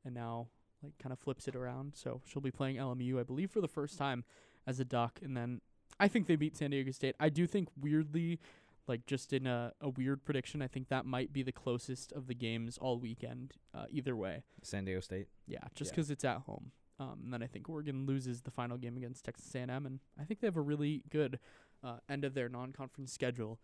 and 0.06 0.14
now 0.14 0.46
like 0.82 0.96
kind 0.98 1.12
of 1.12 1.18
flips 1.18 1.48
it 1.48 1.56
around. 1.56 1.94
So 1.96 2.22
she'll 2.24 2.40
be 2.40 2.50
playing 2.50 2.76
LMU, 2.76 3.18
I 3.20 3.24
believe, 3.24 3.50
for 3.50 3.60
the 3.60 3.68
first 3.68 3.98
time 3.98 4.24
as 4.66 4.80
a 4.80 4.84
Duck, 4.84 5.18
and 5.22 5.36
then 5.36 5.60
I 6.00 6.08
think 6.08 6.26
they 6.26 6.36
beat 6.36 6.56
San 6.56 6.70
Diego 6.70 6.90
State. 6.92 7.14
I 7.20 7.28
do 7.28 7.46
think 7.46 7.68
weirdly, 7.80 8.38
like 8.86 9.06
just 9.06 9.32
in 9.32 9.46
a, 9.46 9.72
a 9.80 9.88
weird 9.88 10.24
prediction, 10.24 10.62
I 10.62 10.68
think 10.68 10.88
that 10.88 11.04
might 11.06 11.32
be 11.32 11.42
the 11.42 11.52
closest 11.52 12.12
of 12.12 12.26
the 12.28 12.34
games 12.34 12.78
all 12.78 12.98
weekend. 12.98 13.54
Uh, 13.74 13.86
either 13.90 14.14
way, 14.16 14.42
San 14.62 14.84
Diego 14.84 15.00
State. 15.00 15.26
yeah, 15.46 15.58
just 15.74 15.90
Yeah. 15.92 15.96
'cause 15.96 16.10
it's 16.10 16.24
at 16.24 16.38
home. 16.42 16.72
Um, 16.98 17.20
and 17.24 17.32
then 17.32 17.42
I 17.42 17.46
think 17.46 17.68
Oregon 17.68 18.06
loses 18.06 18.40
the 18.42 18.50
final 18.50 18.78
game 18.78 18.96
against 18.96 19.24
Texas 19.24 19.54
A&M, 19.54 19.84
and 19.86 20.00
I 20.18 20.24
think 20.24 20.40
they 20.40 20.46
have 20.46 20.56
a 20.56 20.62
really 20.62 21.02
good 21.10 21.38
uh, 21.82 21.98
end 22.08 22.24
of 22.24 22.32
their 22.34 22.48
non-conference 22.48 23.12
schedule. 23.12 23.60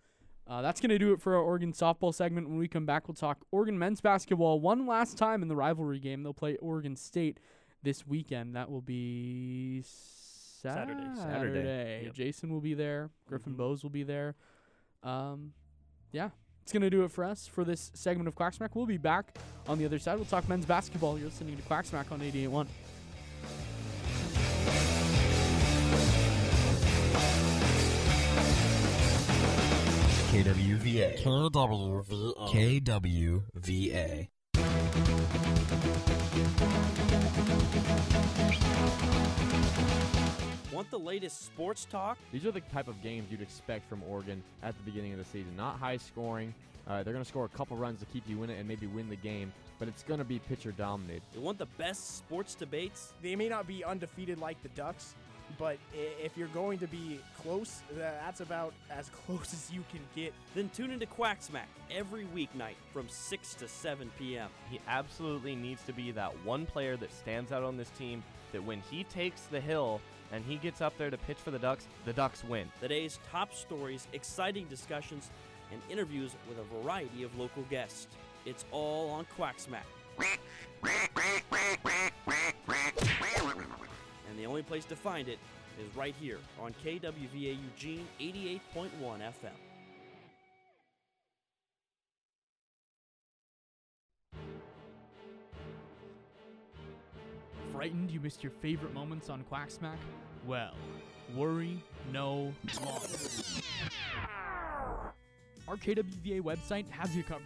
Uh, 0.47 0.61
that's 0.61 0.81
going 0.81 0.91
to 0.91 0.99
do 0.99 1.13
it 1.13 1.21
for 1.21 1.35
our 1.37 1.43
Oregon 1.43 1.73
softball 1.73 2.13
segment. 2.15 2.49
When 2.49 2.59
we 2.59 2.69
come 2.69 2.85
back, 2.85 3.07
we'll 3.09 3.15
talk 3.15 3.39
Oregon 3.53 3.79
men's 3.79 4.01
basketball 4.01 4.61
one 4.61 4.87
last 4.87 5.17
time 5.17 5.41
in 5.43 5.49
the 5.49 5.57
rivalry 5.57 5.99
game. 6.01 6.23
They'll 6.23 6.35
play 6.35 6.57
Oregon 6.57 6.97
State 6.97 7.39
this 7.83 8.07
weekend. 8.07 8.57
That 8.57 8.71
will 8.71 8.81
be 8.81 9.83
Saturday. 9.85 11.01
Saturday. 11.17 11.21
Saturday. 11.21 12.03
Yep. 12.07 12.15
Jason 12.15 12.53
will 12.53 12.61
be 12.61 12.75
there. 12.75 13.11
Griffin 13.29 13.55
Mhm. 13.55 13.57
Bowes 13.57 13.83
will 13.83 13.91
be 13.91 14.03
there. 14.03 14.35
Um, 15.03 15.53
yeah, 16.13 16.31
it's 16.63 16.73
going 16.73 16.83
to 16.83 16.91
do 16.91 17.03
it 17.05 17.11
for 17.11 17.25
us 17.25 17.47
for 17.47 17.65
this 17.65 17.91
segment 17.95 18.29
of 18.29 18.35
Quacksmack. 18.37 18.71
We'll 18.75 18.87
be 18.87 18.99
back 18.99 19.37
on 19.69 19.79
the 19.79 19.85
other 19.85 19.99
side. 19.99 20.17
We'll 20.17 20.25
talk 20.27 20.49
men's 20.49 20.67
basketball. 20.67 21.19
You're 21.19 21.29
listening 21.29 21.57
to 21.57 21.63
Quacksmack 21.63 22.13
on 22.13 22.21
88.1. 22.21 22.67
KWVA. 30.33 31.23
KWVA. 31.23 32.81
KWVA. 32.83 34.29
Want 40.73 40.91
the 40.91 40.99
latest 40.99 41.45
sports 41.45 41.85
talk? 41.85 42.17
These 42.33 42.47
are 42.47 42.51
the 42.51 42.63
type 42.63 42.89
of 42.89 43.03
games 43.03 43.31
you'd 43.31 43.43
expect 43.43 43.87
from 43.91 44.03
Oregon 44.05 44.43
at 44.63 44.75
the 44.79 44.83
beginning 44.85 45.13
of 45.13 45.19
the 45.19 45.25
season. 45.27 45.55
Not 45.55 45.79
high 45.79 45.99
scoring. 45.99 46.55
Uh, 46.89 47.03
they're 47.03 47.13
going 47.13 47.23
to 47.25 47.29
score 47.29 47.45
a 47.45 47.49
couple 47.51 47.77
runs 47.77 48.01
to 48.01 48.07
keep 48.07 48.27
you 48.27 48.43
in 48.43 48.49
it 48.49 48.59
and 48.59 48.67
maybe 48.67 48.87
win 48.87 49.11
the 49.11 49.17
game, 49.17 49.53
but 49.79 49.87
it's 49.87 50.03
going 50.03 50.19
to 50.19 50.25
be 50.25 50.39
pitcher 50.39 50.73
dominated. 50.73 51.23
You 51.35 51.43
want 51.43 51.59
the 51.59 51.67
best 51.77 52.17
sports 52.17 52.55
debates? 52.55 53.13
They 53.23 53.37
may 53.37 53.51
not 53.51 53.67
be 53.67 53.85
undefeated 53.85 54.41
like 54.41 54.63
the 54.63 54.71
Ducks, 54.71 55.15
but 55.59 55.79
if 55.95 56.37
you're 56.37 56.49
going 56.49 56.79
to 56.79 56.87
be 56.87 57.19
close, 57.43 57.81
that's 57.97 58.41
about 58.41 58.73
as 58.91 59.09
close 59.27 59.53
as 59.53 59.71
you 59.73 59.85
can 59.91 60.01
get. 60.15 60.33
Then 60.55 60.71
tune 60.75 60.91
into 60.91 61.07
Quacksmack 61.07 61.69
every 61.91 62.27
weeknight 62.35 62.77
from 62.93 63.09
6 63.09 63.55
to 63.55 63.69
7 63.69 64.11
p.m. 64.19 64.49
He 64.71 64.81
absolutely 64.89 65.57
needs 65.57 65.83
to 65.85 65.93
be 65.93 66.11
that 66.13 66.33
one 66.45 66.67
player 66.67 66.97
that 66.97 67.13
stands 67.13 67.53
out 67.53 67.63
on 67.63 67.77
this 67.77 67.91
team 67.91 68.23
that 68.53 68.63
when 68.63 68.83
he 68.91 69.05
takes 69.05 69.43
the 69.43 69.61
hill 69.61 70.01
and 70.33 70.45
he 70.45 70.57
gets 70.57 70.81
up 70.81 70.97
there 70.97 71.11
to 71.11 71.19
pitch 71.19 71.39
for 71.39 71.51
the 71.51 71.59
Ducks, 71.59 71.87
the 72.05 72.13
Ducks 72.13 72.45
win. 72.45 72.71
The 72.81 72.89
day's 72.89 73.19
top 73.31 73.55
stories, 73.55 74.07
exciting 74.13 74.67
discussions, 74.67 75.31
and 75.71 75.81
interviews 75.91 76.33
with 76.49 76.59
a 76.59 76.83
variety 76.83 77.23
of 77.23 77.39
local 77.39 77.63
guests. 77.71 78.07
It's 78.45 78.65
all 78.71 79.11
on 79.11 79.27
Quacksmack. 79.39 79.85
And 84.33 84.41
the 84.41 84.47
only 84.47 84.63
place 84.63 84.87
to 84.87 84.97
find 84.97 85.29
it 85.29 85.39
is 85.79 85.95
right 85.95 86.15
here 86.19 86.39
on 86.59 86.75
KWVA 86.83 87.59
Eugene 87.77 88.09
88.1 88.19 88.91
FM. 89.03 89.51
Frightened 97.71 98.11
you 98.11 98.21
missed 98.21 98.43
your 98.43 98.53
favorite 98.53 98.95
moments 98.95 99.29
on 99.29 99.45
Quacksmack? 99.53 99.99
Well, 100.47 100.73
worry 101.37 101.85
no 102.11 102.55
longer. 102.83 103.07
Our 105.69 105.77
KWVA 105.77 106.41
website 106.41 106.89
has 106.89 107.15
you 107.15 107.23
covered. 107.23 107.45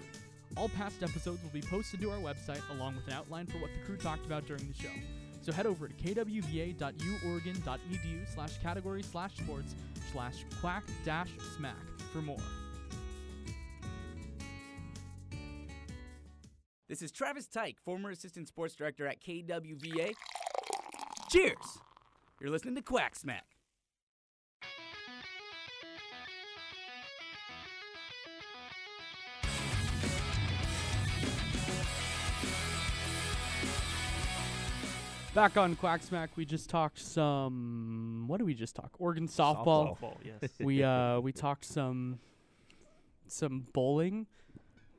All 0.57 0.68
past 0.68 1.03
episodes 1.03 1.42
will 1.42 1.51
be 1.51 1.62
posted 1.62 2.01
to 2.03 2.12
our 2.12 2.18
website 2.18 2.62
along 2.77 2.94
with 2.94 3.09
an 3.09 3.14
outline 3.14 3.46
for 3.46 3.59
what 3.59 3.72
the 3.72 3.85
crew 3.85 3.96
talked 3.96 4.25
about 4.25 4.46
during 4.46 4.68
the 4.68 4.81
show. 4.81 5.25
So 5.46 5.52
head 5.52 5.66
over 5.66 5.87
to 5.87 5.94
kwva.uoregon.edu 5.94 8.35
slash 8.35 8.59
category 8.59 9.04
slash 9.04 9.37
sports 9.37 9.76
slash 10.11 10.44
quack 10.61 10.82
dash 11.04 11.30
smack 11.56 11.76
for 12.12 12.20
more. 12.20 12.37
This 16.88 17.00
is 17.00 17.12
Travis 17.12 17.46
Tyke, 17.46 17.76
former 17.85 18.11
assistant 18.11 18.48
sports 18.48 18.74
director 18.74 19.06
at 19.06 19.22
KWVA. 19.22 20.14
Cheers! 21.30 21.54
You're 22.40 22.50
listening 22.50 22.74
to 22.74 22.82
Quack 22.82 23.14
Smack. 23.14 23.56
Back 35.37 35.59
on 35.59 35.77
Quacksmack, 35.77 36.29
we 36.35 36.46
just 36.46 36.70
talked 36.70 36.99
some. 36.99 38.25
What 38.27 38.38
did 38.38 38.44
we 38.44 38.55
just 38.55 38.75
talk? 38.75 38.92
Oregon 38.99 39.29
softball. 39.29 39.99
Softball, 39.99 40.16
yes. 40.25 40.51
we 40.61 40.83
uh 40.83 41.20
we 41.20 41.31
talked 41.31 41.66
some 41.66 42.20
some 43.27 43.66
bowling. 43.75 44.27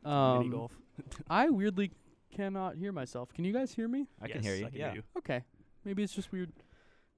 Um, 0.05 0.37
Mini 0.37 0.51
golf. 0.51 0.71
I 1.27 1.49
weirdly 1.49 1.89
cannot 2.31 2.75
hear 2.75 2.91
myself. 2.91 3.33
Can 3.33 3.45
you 3.45 3.51
guys 3.51 3.73
hear 3.73 3.87
me? 3.87 4.05
I 4.21 4.27
can 4.27 4.43
hear 4.43 4.53
you. 4.53 4.67
I 4.67 4.69
can 4.69 4.77
yeah. 4.77 4.85
hear 4.89 4.95
you. 4.97 5.03
Okay, 5.17 5.41
maybe 5.83 6.03
it's 6.03 6.13
just 6.13 6.31
weird 6.31 6.51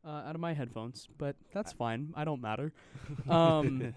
uh, 0.05 0.23
out 0.25 0.35
of 0.35 0.39
my 0.39 0.53
headphones, 0.53 1.05
but 1.17 1.35
that's 1.51 1.73
fine. 1.73 2.13
I 2.15 2.23
don't 2.23 2.41
matter. 2.41 2.71
Um, 3.29 3.93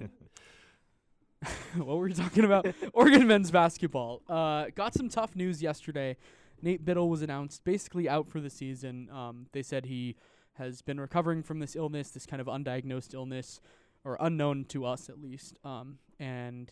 what 1.77 1.97
were 1.97 2.07
we 2.07 2.13
talking 2.13 2.45
about? 2.45 2.67
Oregon 2.93 3.29
men's 3.29 3.53
basketball. 3.53 4.23
Uh, 4.29 4.67
got 4.75 4.95
some 4.95 5.09
tough 5.09 5.37
news 5.37 5.63
yesterday. 5.63 6.17
Nate 6.63 6.85
Bittle 6.85 7.09
was 7.09 7.23
announced 7.23 7.65
basically 7.65 8.09
out 8.09 8.29
for 8.29 8.41
the 8.41 8.51
season. 8.51 9.09
Um, 9.11 9.47
they 9.53 9.63
said 9.63 9.87
he 9.87 10.17
has 10.55 10.83
been 10.83 11.01
recovering 11.01 11.43
from 11.43 11.59
this 11.59 11.75
illness, 11.77 12.11
this 12.11 12.27
kind 12.27 12.41
of 12.41 12.47
undiagnosed 12.47 13.15
illness, 13.15 13.61
or 14.05 14.17
unknown 14.21 14.65
to 14.67 14.85
us 14.85 15.09
at 15.09 15.21
least. 15.21 15.59
Um, 15.65 15.99
and 16.19 16.71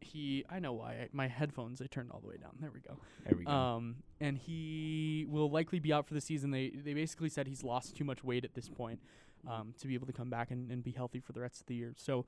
he, 0.00 0.44
I 0.50 0.58
know 0.58 0.74
why. 0.74 0.92
I, 0.92 1.08
my 1.12 1.28
headphones, 1.28 1.80
I 1.80 1.86
turned 1.86 2.10
all 2.10 2.20
the 2.20 2.28
way 2.28 2.36
down. 2.36 2.52
There 2.60 2.70
we 2.72 2.80
go. 2.80 2.98
There 3.24 3.38
we 3.38 3.44
go. 3.44 3.50
Um, 3.50 3.96
and 4.20 4.36
he 4.36 5.26
will 5.28 5.50
likely 5.50 5.78
be 5.78 5.92
out 5.92 6.06
for 6.06 6.14
the 6.14 6.20
season. 6.20 6.50
They 6.50 6.70
they 6.70 6.94
basically 6.94 7.28
said 7.28 7.46
he's 7.46 7.64
lost 7.64 7.96
too 7.96 8.04
much 8.04 8.22
weight 8.22 8.44
at 8.44 8.54
this 8.54 8.68
point 8.68 9.00
um, 9.48 9.74
to 9.78 9.86
be 9.86 9.94
able 9.94 10.06
to 10.06 10.12
come 10.12 10.30
back 10.30 10.50
and, 10.50 10.70
and 10.70 10.82
be 10.82 10.92
healthy 10.92 11.20
for 11.20 11.32
the 11.32 11.40
rest 11.40 11.60
of 11.60 11.66
the 11.66 11.74
year. 11.74 11.94
So 11.96 12.26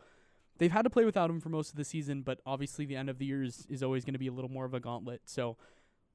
they've 0.58 0.72
had 0.72 0.82
to 0.82 0.90
play 0.90 1.04
without 1.04 1.30
him 1.30 1.40
for 1.40 1.48
most 1.48 1.70
of 1.70 1.76
the 1.76 1.84
season, 1.84 2.22
but 2.22 2.40
obviously 2.46 2.84
the 2.84 2.96
end 2.96 3.10
of 3.10 3.18
the 3.18 3.26
year 3.26 3.42
is, 3.42 3.66
is 3.68 3.82
always 3.82 4.04
going 4.04 4.14
to 4.14 4.18
be 4.18 4.28
a 4.28 4.32
little 4.32 4.50
more 4.50 4.64
of 4.64 4.74
a 4.74 4.80
gauntlet. 4.80 5.22
So 5.26 5.56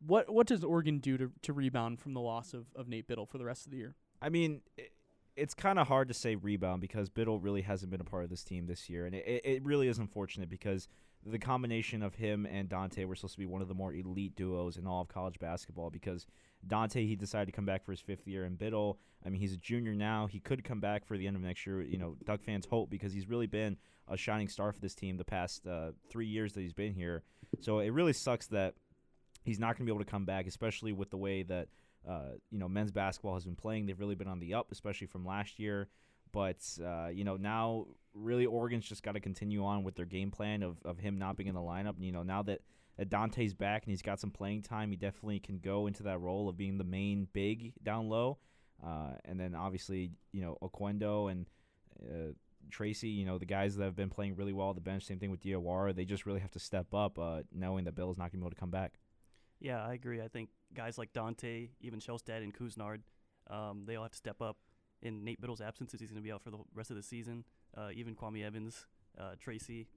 what 0.05 0.31
what 0.33 0.47
does 0.47 0.63
Oregon 0.63 0.99
do 0.99 1.17
to, 1.17 1.31
to 1.43 1.53
rebound 1.53 1.99
from 1.99 2.13
the 2.13 2.21
loss 2.21 2.53
of, 2.53 2.65
of 2.75 2.87
Nate 2.87 3.07
Bittle 3.07 3.27
for 3.27 3.37
the 3.37 3.45
rest 3.45 3.65
of 3.65 3.71
the 3.71 3.77
year? 3.77 3.95
I 4.21 4.29
mean, 4.29 4.61
i 4.79 4.83
it's 5.35 5.55
kind 5.55 5.79
of 5.79 5.87
hard 5.87 6.09
to 6.09 6.13
say 6.13 6.35
rebound 6.35 6.79
because 6.79 7.09
Bittle 7.09 7.39
really 7.41 7.63
hasn't 7.63 7.89
been 7.89 7.99
a 7.99 8.03
part 8.03 8.23
of 8.23 8.29
this 8.29 8.43
team 8.43 8.67
this 8.67 8.87
year, 8.87 9.07
and 9.07 9.15
it, 9.15 9.25
it- 9.25 9.41
it 9.43 9.63
really 9.65 9.87
is 9.87 9.97
unfortunate 9.97 10.47
because 10.47 10.87
the 11.25 11.39
combination 11.39 12.03
of 12.03 12.13
him 12.13 12.45
and 12.45 12.69
Dante 12.69 13.03
were 13.05 13.15
supposed 13.15 13.33
to 13.33 13.39
be 13.39 13.47
one 13.47 13.61
of 13.63 13.67
the 13.67 13.73
more 13.73 13.95
elite 13.95 14.35
duos 14.35 14.77
in 14.77 14.85
all 14.85 15.01
of 15.01 15.07
college 15.07 15.39
basketball. 15.39 15.89
Because 15.89 16.27
Dante, 16.67 17.07
he 17.07 17.15
decided 17.15 17.47
to 17.47 17.51
come 17.51 17.65
back 17.65 17.83
for 17.83 17.91
his 17.93 17.99
fifth 17.99 18.27
year, 18.27 18.43
and 18.43 18.59
Bittle, 18.59 18.97
I 19.25 19.29
mean, 19.29 19.41
he's 19.41 19.53
a 19.53 19.57
junior 19.57 19.95
now. 19.95 20.27
He 20.27 20.39
could 20.39 20.63
come 20.63 20.79
back 20.79 21.03
for 21.03 21.17
the 21.17 21.25
end 21.25 21.35
of 21.35 21.41
next 21.41 21.65
year. 21.65 21.81
You 21.81 21.97
know, 21.97 22.15
Duck 22.25 22.43
fans 22.43 22.67
hope 22.67 22.91
because 22.91 23.11
he's 23.11 23.27
really 23.27 23.47
been 23.47 23.77
a 24.07 24.17
shining 24.17 24.49
star 24.49 24.71
for 24.71 24.81
this 24.81 24.93
team 24.93 25.17
the 25.17 25.25
past 25.25 25.65
uh, 25.65 25.93
three 26.11 26.27
years 26.27 26.53
that 26.53 26.61
he's 26.61 26.73
been 26.73 26.93
here. 26.93 27.23
So 27.59 27.79
it 27.79 27.89
really 27.89 28.13
sucks 28.13 28.45
that 28.47 28.75
he's 29.43 29.59
not 29.59 29.77
going 29.77 29.85
to 29.85 29.91
be 29.91 29.95
able 29.95 30.03
to 30.03 30.09
come 30.09 30.25
back, 30.25 30.47
especially 30.47 30.91
with 30.91 31.09
the 31.09 31.17
way 31.17 31.43
that 31.43 31.67
uh, 32.07 32.31
you 32.49 32.59
know 32.59 32.67
men's 32.67 32.91
basketball 32.91 33.35
has 33.35 33.45
been 33.45 33.55
playing. 33.55 33.85
They've 33.85 33.99
really 33.99 34.15
been 34.15 34.27
on 34.27 34.39
the 34.39 34.53
up, 34.53 34.71
especially 34.71 35.07
from 35.07 35.25
last 35.25 35.59
year. 35.59 35.89
But 36.31 36.65
uh, 36.83 37.07
you 37.07 37.23
know 37.23 37.37
now, 37.37 37.85
really, 38.13 38.45
Oregon's 38.45 38.85
just 38.85 39.03
got 39.03 39.13
to 39.13 39.19
continue 39.19 39.63
on 39.63 39.83
with 39.83 39.95
their 39.95 40.05
game 40.05 40.31
plan 40.31 40.63
of, 40.63 40.77
of 40.83 40.97
him 40.97 41.17
not 41.17 41.37
being 41.37 41.47
in 41.47 41.55
the 41.55 41.61
lineup. 41.61 41.95
And, 41.95 42.05
you 42.05 42.11
know 42.11 42.23
now 42.23 42.41
that, 42.43 42.61
Dante's 43.09 43.53
back 43.53 43.83
and 43.83 43.91
he's 43.91 44.01
got 44.01 44.19
some 44.19 44.31
playing 44.31 44.61
time, 44.61 44.91
he 44.91 44.97
definitely 44.97 45.39
can 45.39 45.57
go 45.59 45.87
into 45.87 46.03
that 46.03 46.19
role 46.19 46.47
of 46.47 46.57
being 46.57 46.77
the 46.77 46.83
main 46.83 47.27
big 47.33 47.73
down 47.83 48.07
low. 48.07 48.37
Uh, 48.83 49.13
and 49.25 49.39
then 49.39 49.55
obviously, 49.55 50.11
you 50.31 50.41
know 50.41 50.57
Oquendo 50.61 51.31
and 51.31 51.45
uh, 52.03 52.33
Tracy, 52.71 53.09
you 53.09 53.25
know 53.25 53.37
the 53.37 53.45
guys 53.45 53.75
that 53.75 53.83
have 53.83 53.95
been 53.95 54.09
playing 54.09 54.35
really 54.35 54.53
well 54.53 54.69
at 54.69 54.75
the 54.75 54.81
bench. 54.81 55.05
Same 55.05 55.19
thing 55.19 55.31
with 55.31 55.41
Diawara. 55.41 55.95
They 55.95 56.05
just 56.05 56.25
really 56.25 56.39
have 56.39 56.51
to 56.51 56.59
step 56.59 56.93
up, 56.93 57.19
uh, 57.19 57.41
knowing 57.53 57.85
that 57.85 57.95
Bill's 57.95 58.17
not 58.17 58.31
going 58.31 58.31
to 58.31 58.37
be 58.37 58.43
able 58.43 58.49
to 58.51 58.59
come 58.59 58.71
back. 58.71 58.93
Yeah, 59.63 59.83
I 59.83 59.93
agree. 59.93 60.21
I 60.21 60.27
think 60.27 60.49
guys 60.75 60.97
like 60.99 61.13
Dante, 61.13 61.69
even 61.81 61.99
Shelstad 61.99 62.43
and 62.43 62.53
Couisnard, 62.53 62.99
um, 63.49 63.85
they 63.87 63.95
all 63.95 64.03
have 64.03 64.11
to 64.11 64.17
step 64.17 64.41
up. 64.41 64.57
In 65.01 65.23
Nate 65.25 65.41
Bittle's 65.41 65.59
absence, 65.61 65.91
he's 65.91 66.11
going 66.11 66.21
to 66.21 66.21
be 66.21 66.31
out 66.31 66.41
for 66.43 66.51
the 66.51 66.59
rest 66.75 66.89
of 66.89 66.95
the 66.95 67.03
season. 67.03 67.43
Uh, 67.75 67.89
even 67.93 68.15
Kwame 68.15 68.41
Evans, 68.45 68.85
uh, 69.19 69.31
Tracy, 69.39 69.87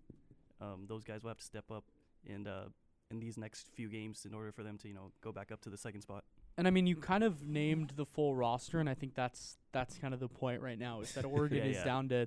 um, 0.61 0.87
those 0.89 1.05
guys 1.05 1.23
will 1.23 1.29
have 1.31 1.39
to 1.39 1.45
step 1.45 1.71
up 1.71 1.85
in 2.25 2.47
uh, 2.47 2.65
in 3.11 3.21
these 3.21 3.37
next 3.39 3.69
few 3.75 3.89
games 3.89 4.25
in 4.25 4.35
order 4.35 4.51
for 4.51 4.63
them 4.65 4.79
to 4.79 4.89
you 4.89 4.95
know 4.95 5.13
go 5.21 5.31
back 5.31 5.53
up 5.53 5.61
to 5.63 5.71
the 5.71 5.77
second 5.77 6.01
spot. 6.01 6.25
And 6.59 6.67
I 6.67 6.71
mean, 6.71 6.87
you 6.89 6.97
kind 6.97 7.23
of 7.23 7.47
named 7.47 7.93
the 7.97 8.05
full 8.07 8.35
roster, 8.35 8.81
and 8.81 8.89
I 8.89 8.95
think 8.95 9.15
that's 9.15 9.59
that's 9.73 9.97
kind 9.99 10.13
of 10.15 10.19
the 10.21 10.29
point 10.29 10.61
right 10.61 10.79
now 10.79 11.01
is 11.03 11.13
that 11.13 11.25
Oregon 11.37 11.59
Yeah, 11.59 11.65
is 11.65 11.77
yeah. 11.77 11.85
down 11.85 12.09
to 12.09 12.27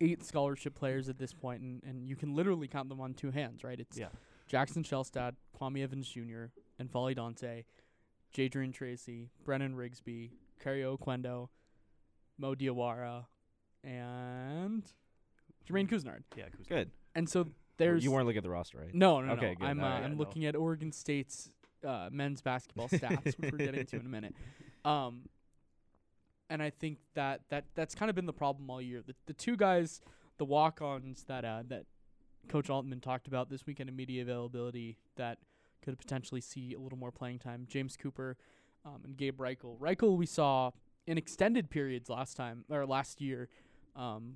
eight 0.00 0.24
scholarship 0.24 0.74
players 0.76 1.08
at 1.08 1.18
this 1.18 1.32
point, 1.32 1.60
and, 1.62 1.82
and 1.84 2.06
you 2.08 2.14
can 2.16 2.34
literally 2.36 2.68
count 2.68 2.88
them 2.88 3.00
on 3.00 3.14
two 3.14 3.30
hands, 3.32 3.64
right? 3.64 3.78
It's 3.80 3.98
Yeah. 3.98 4.08
Jackson 4.46 4.82
Shelstad, 4.84 5.34
Kwame 5.58 5.82
Evans 5.82 6.08
Jr., 6.08 6.46
and 6.82 6.90
N'Faly 6.92 7.14
Dante, 7.16 7.64
Jadrian 8.36 8.72
Tracy, 8.72 9.30
Brennan 9.44 9.74
Rigsby, 9.76 10.30
Kario 10.62 10.98
Oquendo, 10.98 11.48
Mo 12.38 12.54
Diawara, 12.54 13.26
and 13.84 14.82
Jermaine 15.68 15.88
Couisnard. 15.88 16.22
Yeah, 16.36 16.44
Couisnard. 16.46 16.68
Good. 16.68 16.90
And 17.14 17.28
so 17.28 17.48
there's 17.78 18.04
you 18.04 18.10
weren't 18.12 18.26
looking 18.26 18.38
at 18.38 18.42
the 18.44 18.50
roster, 18.50 18.78
right? 18.78 18.94
no, 18.94 19.20
no, 19.20 19.32
Okay, 19.34 19.50
no. 19.50 19.54
good. 19.56 19.64
I'm 19.66 19.80
uh, 19.80 19.84
All 19.84 19.90
right. 19.90 20.04
I'm 20.04 20.12
Yeah, 20.12 20.18
looking 20.18 20.46
at 20.46 20.56
Oregon 20.56 20.92
State's 20.92 21.50
uh, 21.86 22.08
men's 22.12 22.40
basketball 22.42 22.88
stats, 22.88 23.24
which 23.38 23.52
we're 23.52 23.58
getting 23.58 23.84
to 23.86 23.96
in 23.96 24.06
a 24.06 24.08
minute. 24.08 24.34
Um, 24.84 25.22
and 26.50 26.62
I 26.62 26.70
think 26.70 26.98
that 27.14 27.40
that 27.50 27.64
that's 27.74 27.94
kind 27.94 28.08
of 28.10 28.14
been 28.14 28.26
the 28.26 28.32
problem 28.32 28.68
all 28.70 28.80
year. 28.80 29.02
The 29.06 29.14
the 29.26 29.32
two 29.32 29.56
guys, 29.56 30.00
the 30.38 30.44
walk-ons 30.44 31.24
that 31.24 31.44
uh, 31.44 31.62
that 31.68 31.84
Coach 32.48 32.68
Altman 32.70 33.00
talked 33.00 33.26
about 33.26 33.48
this 33.48 33.66
weekend 33.66 33.88
in 33.88 33.96
media 33.96 34.22
availability 34.22 34.98
that 35.16 35.38
could 35.82 35.98
potentially 35.98 36.40
see 36.40 36.74
a 36.74 36.78
little 36.78 36.98
more 36.98 37.12
playing 37.12 37.38
time. 37.38 37.66
James 37.68 37.96
Cooper 37.96 38.36
um, 38.84 39.02
and 39.04 39.16
Gabe 39.16 39.40
Reichle. 39.40 39.78
Reichle 39.78 40.16
we 40.16 40.26
saw 40.26 40.70
in 41.06 41.18
extended 41.18 41.70
periods 41.70 42.08
last 42.08 42.36
time 42.36 42.64
or 42.70 42.86
last 42.86 43.20
year, 43.20 43.48
um, 43.96 44.34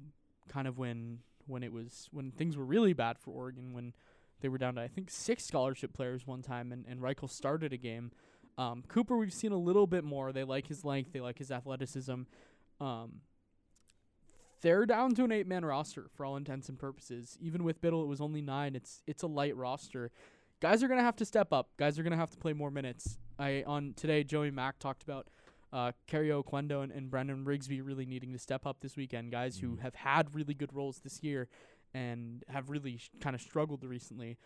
kind 0.48 0.66
of 0.68 0.78
when 0.78 1.20
when 1.46 1.62
it 1.62 1.72
was 1.72 2.08
when 2.12 2.32
things 2.32 2.56
were 2.56 2.64
really 2.64 2.92
bad 2.92 3.18
for 3.18 3.30
Oregon 3.30 3.72
when 3.72 3.92
they 4.40 4.48
were 4.48 4.58
down 4.58 4.74
to 4.74 4.82
I 4.82 4.88
think 4.88 5.10
six 5.10 5.44
scholarship 5.44 5.92
players 5.92 6.26
one 6.26 6.42
time 6.42 6.72
and 6.72 6.84
and 6.86 7.00
Reichle 7.00 7.30
started 7.30 7.72
a 7.72 7.76
game. 7.76 8.10
Um, 8.58 8.82
Cooper 8.88 9.16
we've 9.16 9.32
seen 9.32 9.52
a 9.52 9.58
little 9.58 9.86
bit 9.86 10.04
more. 10.04 10.32
They 10.32 10.44
like 10.44 10.66
his 10.66 10.84
length. 10.84 11.12
They 11.12 11.20
like 11.20 11.38
his 11.38 11.50
athleticism. 11.50 12.22
Um, 12.80 13.20
they're 14.62 14.86
down 14.86 15.14
to 15.14 15.24
an 15.24 15.32
eight 15.32 15.46
man 15.46 15.64
roster 15.64 16.06
for 16.14 16.24
all 16.24 16.36
intents 16.36 16.68
and 16.68 16.78
purposes. 16.78 17.36
Even 17.40 17.62
with 17.64 17.80
Bittle, 17.80 18.02
it 18.02 18.08
was 18.08 18.20
only 18.20 18.40
nine. 18.40 18.74
It's 18.74 19.02
it's 19.06 19.22
a 19.22 19.26
light 19.26 19.56
roster. 19.56 20.10
Guys 20.60 20.82
are 20.82 20.88
gonna 20.88 21.02
have 21.02 21.16
to 21.16 21.24
step 21.24 21.52
up. 21.52 21.68
Guys 21.76 21.98
are 21.98 22.02
gonna 22.02 22.16
have 22.16 22.30
to 22.30 22.38
play 22.38 22.52
more 22.52 22.70
minutes. 22.70 23.18
I 23.38 23.62
on 23.66 23.92
today 23.96 24.24
Joey 24.24 24.50
Mack 24.50 24.78
talked 24.78 25.02
about 25.02 25.28
uh, 25.72 25.92
Kario 26.08 26.42
Oquendo 26.42 26.82
and, 26.82 26.90
and 26.92 27.10
Brandon 27.10 27.44
Rigsby 27.44 27.84
really 27.84 28.06
needing 28.06 28.32
to 28.32 28.38
step 28.38 28.64
up 28.66 28.78
this 28.80 28.96
weekend. 28.96 29.30
Guys 29.32 29.58
who 29.58 29.76
Mhm. 29.76 29.80
have 29.80 29.94
had 29.96 30.34
really 30.34 30.54
good 30.54 30.72
roles 30.72 31.00
this 31.00 31.22
year 31.22 31.48
and 31.92 32.44
have 32.48 32.70
really 32.70 32.96
sh- 32.96 33.10
kind 33.20 33.34
of 33.34 33.42
struggled 33.42 33.84
recently. 33.84 34.38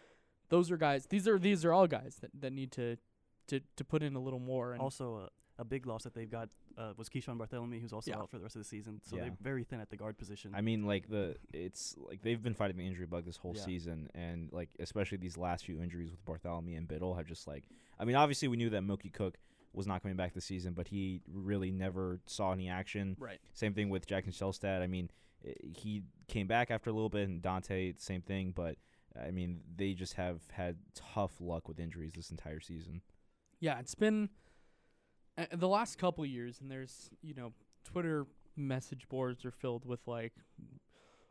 Those 0.49 0.71
are 0.73 0.77
guys. 0.77 1.07
These 1.07 1.29
are 1.29 1.39
these 1.39 1.65
are 1.65 1.73
all 1.73 1.87
guys 1.87 2.17
that, 2.23 2.31
that 2.41 2.53
need 2.53 2.73
to, 2.73 2.97
to 3.49 3.61
to 3.77 3.85
put 3.85 4.03
in 4.03 4.17
a 4.17 4.21
little 4.21 4.41
more. 4.41 4.73
And 4.73 4.83
Also, 4.83 5.17
uh, 5.17 5.29
a 5.61 5.65
big 5.65 5.87
loss 5.87 6.03
that 6.05 6.15
they've 6.15 6.31
got 6.31 6.49
uh, 6.79 6.93
was 6.97 7.09
Keeshawn 7.09 7.37
Barthelemy, 7.39 7.81
who's 7.81 7.93
also 7.93 8.11
Yeah. 8.11 8.19
out 8.19 8.31
for 8.31 8.39
the 8.39 8.43
rest 8.45 8.57
of 8.57 8.61
the 8.63 8.69
season. 8.69 9.01
So 9.05 9.17
Yeah. 9.17 9.23
they're 9.25 9.37
very 9.43 9.65
thin 9.65 9.81
at 9.81 9.91
the 9.91 9.97
guard 9.97 10.17
position. 10.17 10.53
I 10.55 10.61
mean, 10.63 10.87
like 10.87 11.09
the 11.09 11.37
it's 11.53 11.95
like 11.99 12.23
they've 12.23 12.43
been 12.43 12.55
fighting 12.55 12.77
the 12.79 12.87
injury 12.87 13.07
bug 13.07 13.25
this 13.27 13.37
whole 13.37 13.55
Yeah. 13.55 13.63
season, 13.65 14.09
and 14.15 14.51
like 14.53 14.71
especially 14.79 15.19
these 15.19 15.37
last 15.37 15.67
few 15.67 15.81
injuries 15.83 16.11
with 16.11 16.25
Barthelemy 16.25 16.77
and 16.79 16.89
Bittle 16.89 17.17
have 17.17 17.27
just 17.27 17.47
like. 17.47 17.65
I 17.99 18.05
mean, 18.07 18.17
obviously 18.17 18.49
we 18.49 18.57
knew 18.57 18.71
that 18.71 18.83
Mookie 18.83 19.13
Cook 19.13 19.39
was 19.73 19.87
not 19.87 20.03
coming 20.03 20.17
back 20.17 20.33
this 20.33 20.47
season, 20.47 20.73
but 20.73 20.89
he 20.89 21.23
really 21.29 21.71
never 21.71 22.21
saw 22.27 22.53
any 22.53 22.69
action. 22.69 23.15
Right. 23.21 23.39
Same 23.53 23.75
thing 23.75 23.89
with 23.91 24.07
Jackson 24.07 24.33
Shelstad. 24.33 24.81
I 24.83 24.87
mean, 24.89 25.11
i- 25.47 25.55
he 25.63 26.03
came 26.27 26.47
back 26.49 26.71
after 26.73 26.91
a 26.91 26.93
little 26.93 27.09
bit, 27.11 27.29
and 27.29 27.41
Dante, 27.43 27.93
same 27.99 28.23
thing. 28.23 28.51
But 28.53 28.79
I 29.21 29.31
mean, 29.33 29.63
they 29.77 29.93
just 29.95 30.15
have 30.15 30.41
had 30.53 30.79
tough 30.95 31.41
luck 31.41 31.69
with 31.69 31.79
injuries 31.81 32.13
this 32.15 32.31
entire 32.31 32.61
season. 32.61 33.03
yeah, 33.63 33.79
it's 33.79 33.95
been 33.95 34.31
uh, 35.39 35.47
the 35.53 35.69
last 35.69 35.99
couple 35.99 36.25
years, 36.27 36.61
and 36.61 36.71
there's 36.71 37.11
you 37.23 37.35
know 37.35 37.53
Twitter 37.85 38.27
message 38.57 39.09
boards 39.09 39.45
are 39.45 39.51
filled 39.51 39.85
with 39.85 40.01
like, 40.07 40.33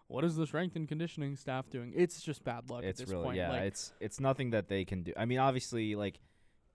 what 0.08 0.24
is 0.24 0.36
the 0.36 0.48
strength 0.48 0.76
and 0.76 0.88
conditioning 0.88 1.36
staff 1.36 1.70
doing? 1.70 1.94
It's 1.96 2.22
just 2.22 2.44
bad 2.44 2.70
luck 2.70 2.84
it's 2.84 3.00
at 3.02 3.06
this 3.08 3.14
really 3.14 3.26
point. 3.26 3.38
yeah, 3.38 3.50
like, 3.52 3.62
it's 3.64 3.94
it's 4.00 4.20
nothing 4.20 4.52
that 4.52 4.68
they 4.68 4.86
can 4.86 5.04
do. 5.04 5.14
I 5.18 5.26
mean, 5.26 5.40
obviously, 5.40 5.96
like 5.96 6.20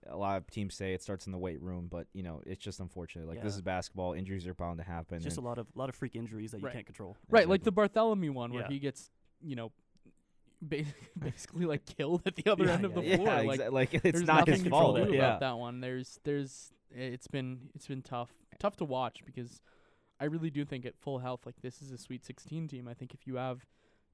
a 0.07 0.15
lot 0.15 0.37
of 0.37 0.49
teams 0.51 0.75
say, 0.75 0.93
it 0.93 1.01
starts 1.01 1.25
in 1.25 1.31
the 1.31 1.37
weight 1.37 1.61
room, 1.61 1.87
but 1.89 2.07
you 2.13 2.23
know, 2.23 2.41
it's 2.45 2.63
just 2.63 2.79
unfortunate. 2.79 3.27
Like 3.27 3.41
this 3.41 3.55
is 3.55 3.61
basketball; 3.61 4.13
injuries 4.13 4.47
are 4.47 4.53
bound 4.53 4.77
to 4.77 4.83
happen. 4.83 5.17
It's 5.17 5.25
just 5.25 5.37
a 5.37 5.41
lot 5.41 5.57
of 5.57 5.67
lot 5.75 5.89
of 5.89 5.95
freak 5.95 6.15
injuries 6.15 6.51
that 6.51 6.61
you 6.61 6.69
can't 6.69 6.85
control. 6.85 7.17
right, 7.29 7.49
like 7.49 7.63
the 7.63 7.71
Barthelemy 7.73 8.31
one 8.31 8.53
where 8.53 8.61
Yeah. 8.63 8.69
he 8.69 8.79
gets 8.79 9.09
you 9.41 9.55
know. 9.55 9.71
Basically, 11.19 11.65
like 11.65 11.85
killed 11.85 12.23
at 12.25 12.35
the 12.35 12.49
other 12.51 12.65
Yeah, 12.65 12.71
end 12.73 12.85
of 12.85 12.95
the 12.95 13.03
yeah, 13.03 13.17
floor. 13.17 13.43
like, 13.43 13.59
exa- 13.59 13.71
like, 13.71 13.93
it's 14.05 14.21
not 14.21 14.47
his 14.47 14.63
fault, 14.63 14.95
to 14.95 15.05
do 15.05 15.13
yeah. 15.13 15.37
that 15.37 15.57
one. 15.57 15.79
There's, 15.81 16.17
there's, 16.23 16.71
it's 16.91 17.27
been, 17.27 17.69
it's 17.75 17.87
been 17.87 18.01
tough, 18.01 18.31
tough 18.59 18.75
to 18.77 18.85
watch 18.85 19.23
because 19.25 19.61
I 20.19 20.25
really 20.25 20.49
do 20.49 20.63
think 20.65 20.85
at 20.85 20.97
full 20.97 21.19
health, 21.19 21.45
like 21.45 21.61
this 21.61 21.81
is 21.81 21.91
a 21.91 21.97
Sweet 21.97 22.25
16 22.25 22.67
team. 22.67 22.87
I 22.87 22.93
think 22.93 23.13
if 23.13 23.27
you 23.27 23.35
have 23.35 23.65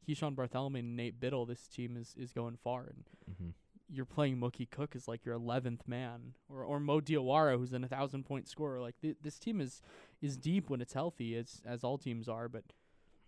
Keeshawn 0.08 0.36
Barthelemy 0.36 0.80
and 0.80 0.96
Nate 0.96 1.20
Bittle, 1.20 1.48
this 1.48 1.68
team 1.68 1.96
is 1.96 2.16
is 2.18 2.32
going 2.34 2.58
far. 2.58 2.86
And 2.88 3.06
Mhm. 3.30 3.54
you're 3.88 4.06
playing 4.06 4.38
Mookie 4.38 4.70
Cook 4.70 4.96
as 4.96 5.08
like 5.08 5.26
your 5.26 5.36
11th 5.36 5.88
man, 5.88 6.34
or 6.50 6.64
or 6.64 6.80
Mo 6.80 7.02
Diawara, 7.02 7.58
who's 7.58 7.74
an 7.74 7.84
1,000 7.84 8.24
point 8.26 8.48
scorer. 8.48 8.80
Like 8.82 9.00
th- 9.02 9.18
this 9.22 9.38
team 9.38 9.62
is 9.62 9.82
is 10.22 10.38
deep 10.38 10.70
when 10.70 10.82
it's 10.82 10.94
healthy, 10.94 11.36
as 11.36 11.62
as 11.66 11.84
all 11.84 11.98
teams 11.98 12.28
are, 12.28 12.50
but. 12.50 12.64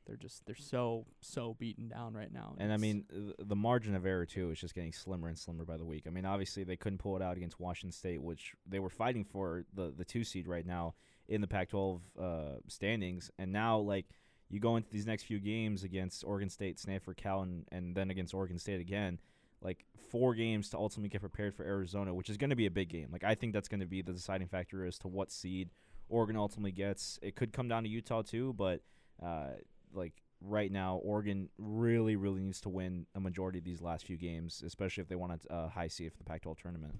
They're 0.05 0.17
just 0.17 0.45
they're 0.45 0.55
so 0.55 1.05
so 1.21 1.55
beaten 1.57 1.87
down 1.87 2.13
right 2.13 2.31
now. 2.31 2.55
And 2.57 2.73
I 2.73 2.77
mean, 2.77 3.05
th- 3.09 3.35
the 3.39 3.55
margin 3.55 3.95
of 3.95 4.05
error 4.05 4.25
too 4.25 4.51
is 4.51 4.59
just 4.59 4.75
getting 4.75 4.91
slimmer 4.91 5.27
and 5.27 5.37
slimmer 5.37 5.65
by 5.65 5.77
the 5.77 5.85
week. 5.85 6.03
I 6.07 6.09
mean, 6.09 6.25
obviously 6.25 6.63
they 6.63 6.75
couldn't 6.75 6.99
pull 6.99 7.15
it 7.15 7.21
out 7.21 7.37
against 7.37 7.59
Washington 7.59 7.91
State, 7.91 8.21
which 8.21 8.53
they 8.67 8.79
were 8.79 8.89
fighting 8.89 9.23
for 9.23 9.65
the 9.73 9.93
the 9.95 10.05
two 10.05 10.23
seed 10.23 10.47
right 10.47 10.65
now 10.65 10.95
in 11.27 11.41
the 11.41 11.47
Pac-12 11.47 12.01
uh, 12.21 12.25
standings. 12.67 13.31
And 13.39 13.51
now, 13.51 13.77
like, 13.77 14.05
you 14.49 14.59
go 14.59 14.75
into 14.75 14.89
these 14.91 15.07
next 15.07 15.23
few 15.23 15.39
games 15.39 15.83
against 15.83 16.23
Oregon 16.25 16.49
State, 16.49 16.79
Stanford, 16.79 17.17
Cal, 17.17 17.41
and, 17.41 17.65
and 17.71 17.95
then 17.95 18.09
against 18.11 18.33
Oregon 18.33 18.59
State 18.59 18.81
again. 18.81 19.19
Like 19.61 19.85
four 20.11 20.35
games 20.35 20.69
to 20.69 20.77
ultimately 20.77 21.07
get 21.07 21.21
prepared 21.21 21.55
for 21.55 21.63
Arizona, 21.63 22.13
which 22.13 22.29
is 22.29 22.35
going 22.35 22.49
to 22.49 22.55
be 22.55 22.65
a 22.65 22.71
big 22.71 22.89
game. 22.89 23.07
Like 23.11 23.23
I 23.23 23.35
think 23.35 23.53
that's 23.53 23.69
going 23.69 23.79
to 23.79 23.85
be 23.85 24.01
the 24.01 24.11
deciding 24.11 24.47
factor 24.47 24.85
as 24.85 24.99
to 24.99 25.07
what 25.07 25.31
seed 25.31 25.69
Oregon 26.09 26.35
ultimately 26.35 26.73
gets. 26.73 27.17
It 27.21 27.35
could 27.35 27.53
come 27.53 27.69
down 27.69 27.83
to 27.83 27.89
Utah 27.89 28.21
too, 28.21 28.53
but 28.57 28.81
uh, 29.25 29.51
like 29.93 30.13
right 30.41 30.71
now, 30.71 30.97
Oregon 31.03 31.49
really, 31.57 32.15
really 32.15 32.41
needs 32.41 32.61
to 32.61 32.69
win 32.69 33.05
a 33.15 33.19
majority 33.19 33.59
of 33.59 33.65
these 33.65 33.81
last 33.81 34.05
few 34.05 34.17
games, 34.17 34.63
especially 34.65 35.01
if 35.01 35.07
they 35.07 35.15
want 35.15 35.41
a 35.49 35.53
uh, 35.53 35.69
high 35.69 35.87
seed 35.87 36.11
for 36.11 36.17
the 36.17 36.23
Pac-12 36.25 36.57
tournament. 36.61 36.95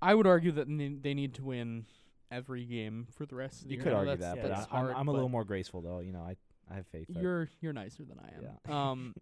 I 0.00 0.14
would 0.14 0.26
argue 0.26 0.52
that 0.52 0.68
they 0.68 0.88
they 0.88 1.14
need 1.14 1.34
to 1.34 1.44
win 1.44 1.86
every 2.30 2.64
game 2.64 3.08
for 3.10 3.26
the 3.26 3.34
rest 3.34 3.62
of 3.62 3.68
the 3.68 3.70
You 3.70 3.76
year. 3.76 3.84
could 3.84 3.92
I 3.92 4.04
know 4.04 4.10
argue 4.10 4.16
that, 4.24 4.42
but 4.42 4.48
that's 4.48 4.66
I, 4.70 4.78
I'm, 4.78 4.86
I'm 4.88 4.94
a 4.94 5.04
but 5.06 5.12
little 5.12 5.28
more 5.28 5.44
graceful 5.44 5.80
though. 5.80 6.00
You 6.00 6.12
know, 6.12 6.20
I 6.20 6.36
I 6.70 6.74
have 6.76 6.86
faith. 6.86 7.06
You're 7.08 7.48
you're 7.60 7.72
nicer 7.72 8.04
than 8.04 8.18
I 8.20 8.28
am. 8.36 8.42
Yeah. 8.68 8.90
Um, 8.90 9.14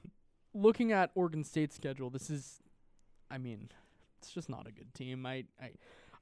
looking 0.54 0.92
at 0.92 1.10
Oregon 1.14 1.44
State's 1.44 1.74
schedule, 1.76 2.08
this 2.08 2.30
is, 2.30 2.60
I 3.30 3.38
mean, 3.38 3.70
it's 4.18 4.30
just 4.30 4.48
not 4.48 4.66
a 4.66 4.72
good 4.72 4.94
team. 4.94 5.26
I 5.26 5.44
I 5.60 5.72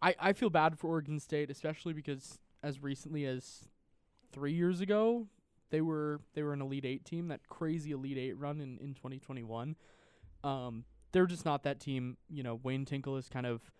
I, 0.03 0.15
I 0.19 0.33
feel 0.33 0.51
bad 0.51 0.79
for 0.79 0.89
Oregon 0.89 1.21
State, 1.21 1.51
especially 1.51 1.93
because 1.93 2.39
as 2.63 2.83
recently 2.83 3.27
as 3.27 3.69
three 4.33 4.53
years 4.53 4.81
ago, 4.81 5.27
they 5.71 5.81
were 5.81 6.21
they 6.35 6.43
were 6.43 6.53
an 6.53 6.61
Elite 6.61 6.85
Eight 6.85 7.05
team. 7.05 7.29
That 7.29 7.41
crazy 7.49 7.93
Elite 7.93 8.19
Eight 8.19 8.39
run 8.39 8.61
in 8.61 8.79
in 8.79 8.95
2021. 8.95 9.77
Um, 10.43 10.85
they're 11.13 11.27
just 11.27 11.45
not 11.45 11.65
that 11.65 11.81
team. 11.81 12.17
You 12.29 12.43
know, 12.43 12.61
Wayne 12.63 12.85
Tinkle 12.85 13.17
has 13.17 13.29
kind 13.29 13.47
of 13.47 13.71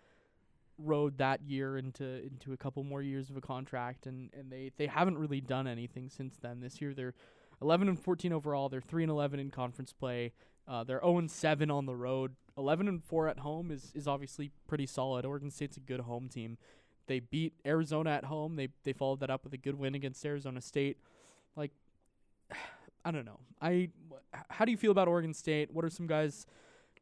rode 0.77 1.17
that 1.19 1.41
year 1.43 1.77
into 1.77 2.03
into 2.03 2.53
a 2.53 2.57
couple 2.57 2.83
more 2.83 3.01
years 3.01 3.29
of 3.29 3.37
a 3.37 3.41
contract, 3.41 4.05
and 4.05 4.29
and 4.33 4.51
they 4.51 4.71
they 4.77 4.87
haven't 4.87 5.17
really 5.17 5.41
done 5.41 5.67
anything 5.67 6.09
since 6.09 6.37
then. 6.41 6.59
This 6.59 6.81
year 6.81 6.93
they're 6.93 7.13
11 7.61 7.87
and 7.87 7.99
14 7.99 8.33
overall. 8.33 8.69
They're 8.69 8.81
3 8.81 9.03
and 9.03 9.11
11 9.11 9.39
in 9.39 9.51
conference 9.51 9.93
play. 9.93 10.33
Uh, 10.67 10.83
they're 10.83 10.99
0 10.99 11.19
and 11.19 11.29
7 11.29 11.69
on 11.69 11.85
the 11.85 11.95
road. 11.95 12.35
11 12.57 12.87
and 12.87 13.03
4 13.03 13.27
at 13.27 13.39
home 13.39 13.71
is 13.71 13.91
is 13.95 14.07
obviously 14.07 14.51
pretty 14.67 14.85
solid. 14.85 15.25
Oregon 15.25 15.51
State's 15.51 15.77
a 15.77 15.81
good 15.81 16.01
home 16.01 16.27
team. 16.27 16.57
They 17.07 17.19
beat 17.19 17.53
Arizona 17.65 18.11
at 18.11 18.25
home. 18.25 18.55
They 18.55 18.69
they 18.83 18.93
followed 18.93 19.19
that 19.19 19.29
up 19.29 19.43
with 19.43 19.53
a 19.53 19.57
good 19.57 19.75
win 19.75 19.95
against 19.95 20.25
Arizona 20.25 20.61
State. 20.61 20.97
Like 21.55 21.71
I 23.05 23.11
don't 23.11 23.25
know. 23.25 23.39
I 23.59 23.89
how 24.49 24.65
do 24.65 24.71
you 24.71 24.77
feel 24.77 24.91
about 24.91 25.07
Oregon 25.07 25.33
State? 25.33 25.71
What 25.71 25.83
are 25.83 25.89
some 25.89 26.07
guys 26.07 26.45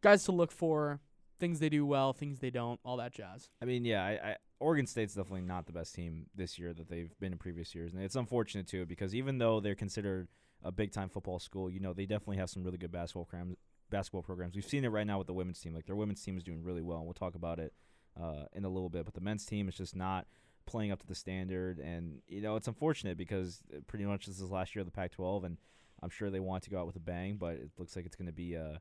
guys 0.02 0.24
to 0.26 0.32
look 0.32 0.52
for? 0.52 1.00
Things 1.40 1.60
they 1.60 1.70
do 1.70 1.86
well, 1.86 2.12
things 2.12 2.40
they 2.40 2.50
don't, 2.50 2.80
all 2.84 2.98
that 2.98 3.14
jazz. 3.14 3.50
I 3.62 3.66
mean, 3.66 3.86
yeah, 3.86 4.04
I, 4.04 4.10
I 4.12 4.36
Oregon 4.60 4.86
State's 4.86 5.14
definitely 5.14 5.42
not 5.42 5.66
the 5.68 5.72
best 5.72 5.96
team 5.96 6.26
this 6.36 6.60
year 6.60 6.74
that 6.74 6.90
they've 6.90 7.18
been 7.20 7.32
in 7.32 7.38
previous 7.38 7.74
years, 7.74 7.94
and 7.94 8.04
it's 8.04 8.16
unfortunate 8.16 8.68
too 8.68 8.86
because 8.86 9.16
even 9.16 9.38
though 9.38 9.60
they're 9.60 9.76
considered 9.76 10.28
a 10.64 10.72
big 10.72 10.92
time 10.92 11.10
football 11.10 11.40
school, 11.40 11.70
you 11.70 11.80
know, 11.80 11.94
they 11.94 12.06
definitely 12.06 12.38
have 12.38 12.50
some 12.50 12.64
really 12.64 12.78
good 12.78 12.92
basketball 12.92 13.26
programs. 13.26 13.56
Basketball 13.90 14.22
programs. 14.22 14.56
We've 14.56 14.66
seen 14.66 14.84
it 14.84 14.90
right 14.90 15.08
now 15.08 15.18
with 15.18 15.26
the 15.26 15.34
women's 15.34 15.60
team. 15.60 15.74
Like 15.74 15.88
their 15.88 15.96
women's 15.96 16.22
team 16.22 16.38
is 16.38 16.44
doing 16.44 16.62
really 16.64 16.84
well, 16.84 16.98
and 16.98 17.06
we'll 17.06 17.14
talk 17.14 17.34
about 17.34 17.58
it 17.58 17.74
uh, 18.22 18.46
in 18.54 18.66
a 18.66 18.70
little 18.70 18.90
bit. 18.90 19.06
But 19.06 19.16
the 19.16 19.22
men's 19.22 19.46
team 19.46 19.68
is 19.68 19.76
just 19.76 19.96
not 19.96 20.28
playing 20.70 20.92
up 20.92 21.00
to 21.00 21.08
the 21.08 21.16
standard, 21.16 21.80
and 21.80 22.22
you 22.28 22.42
know, 22.42 22.56
it's 22.56 22.68
unfortunate 22.68 23.18
because 23.18 23.64
uh, 23.76 23.80
pretty 23.88 24.06
much 24.06 24.28
this 24.28 24.40
is 24.40 24.52
last 24.52 24.76
year 24.76 24.82
of 24.82 24.86
the 24.86 24.92
Pac-12, 24.92 25.44
and 25.46 25.58
I'm 26.04 26.12
sure 26.12 26.30
they 26.30 26.40
want 26.40 26.64
to 26.64 26.70
go 26.70 26.80
out 26.80 26.86
with 26.86 26.96
a 26.96 27.00
bang, 27.00 27.38
but 27.38 27.56
it 27.56 27.72
looks 27.78 27.96
like 27.96 28.06
it's 28.06 28.16
going 28.16 28.28
to 28.28 28.32
be 28.32 28.54
a, 28.54 28.80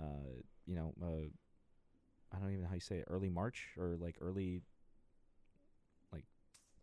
uh, 0.00 0.30
you 0.66 0.74
know, 0.74 0.94
uh, 1.02 1.28
I 2.34 2.38
don't 2.40 2.50
even 2.50 2.62
know 2.62 2.68
how 2.68 2.74
you 2.74 2.80
say 2.80 2.96
it, 2.96 3.04
early 3.08 3.28
March 3.28 3.68
or 3.78 3.96
like 4.00 4.16
early 4.20 4.62
Like, 6.12 6.24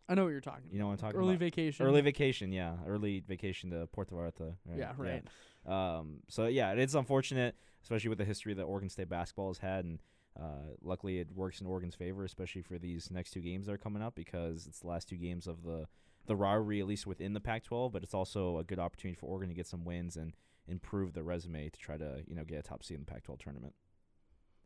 I 0.08 0.16
know 0.16 0.24
what 0.24 0.30
you're 0.30 0.42
talking 0.42 0.70
you 0.72 0.80
know 0.80 0.88
what 0.88 0.94
I'm 0.94 0.98
talking 1.00 1.18
Early 1.18 1.36
about? 1.36 1.42
Early 1.42 1.50
vacation. 1.50 1.86
Early 1.86 2.02
vacation, 2.02 2.52
yeah. 2.52 2.76
Early 2.88 3.24
vacation 3.28 3.72
to 3.72 3.88
Puerto 3.88 4.14
Vallarta. 4.16 4.56
Right? 4.66 4.78
Yeah, 4.78 4.94
right. 4.98 5.24
Um, 5.66 6.18
so 6.30 6.46
yeah, 6.48 6.72
it's 6.74 6.94
unfortunate, 6.94 7.56
especially 7.84 8.10
with 8.10 8.18
the 8.20 8.26
history 8.26 8.54
that 8.54 8.64
Oregon 8.64 8.90
State 8.90 9.10
basketball 9.10 9.50
has 9.50 9.58
had, 9.58 9.86
and 9.86 10.00
uh, 10.40 10.76
luckily 10.82 11.20
it 11.20 11.28
works 11.36 11.62
in 11.62 11.68
Oregon's 11.68 11.96
favor, 11.96 12.24
especially 12.24 12.62
for 12.62 12.78
these 12.78 13.12
next 13.12 13.32
two 13.32 13.42
games 13.42 13.68
that 13.68 13.74
are 13.74 13.78
coming 13.78 14.02
up 14.02 14.16
because 14.16 14.66
it's 14.68 14.80
the 14.80 14.88
last 14.88 15.08
two 15.08 15.18
games 15.18 15.48
of 15.48 15.64
the 15.64 15.88
the 16.26 16.36
rivalry, 16.36 16.80
at 16.80 16.88
least 16.88 17.06
within 17.06 17.34
the 17.34 17.42
Pac-12. 17.42 17.92
But 17.92 18.02
it's 18.04 18.14
also 18.14 18.58
a 18.58 18.64
good 18.64 18.80
opportunity 18.80 19.20
for 19.20 19.28
Oregon 19.28 19.50
to 19.50 19.56
get 19.56 19.68
some 19.68 19.86
wins 19.86 20.16
and 20.16 20.34
improve 20.68 21.14
their 21.14 21.24
resume 21.24 21.70
to 21.70 21.80
try 21.80 21.98
to 21.98 22.24
you 22.28 22.36
know 22.36 22.44
get 22.44 22.60
a 22.60 22.64
top 22.64 22.84
seed 22.84 22.96
in 22.96 23.06
the 23.06 23.12
Pac-12 23.12 23.40
tournament. 23.40 23.74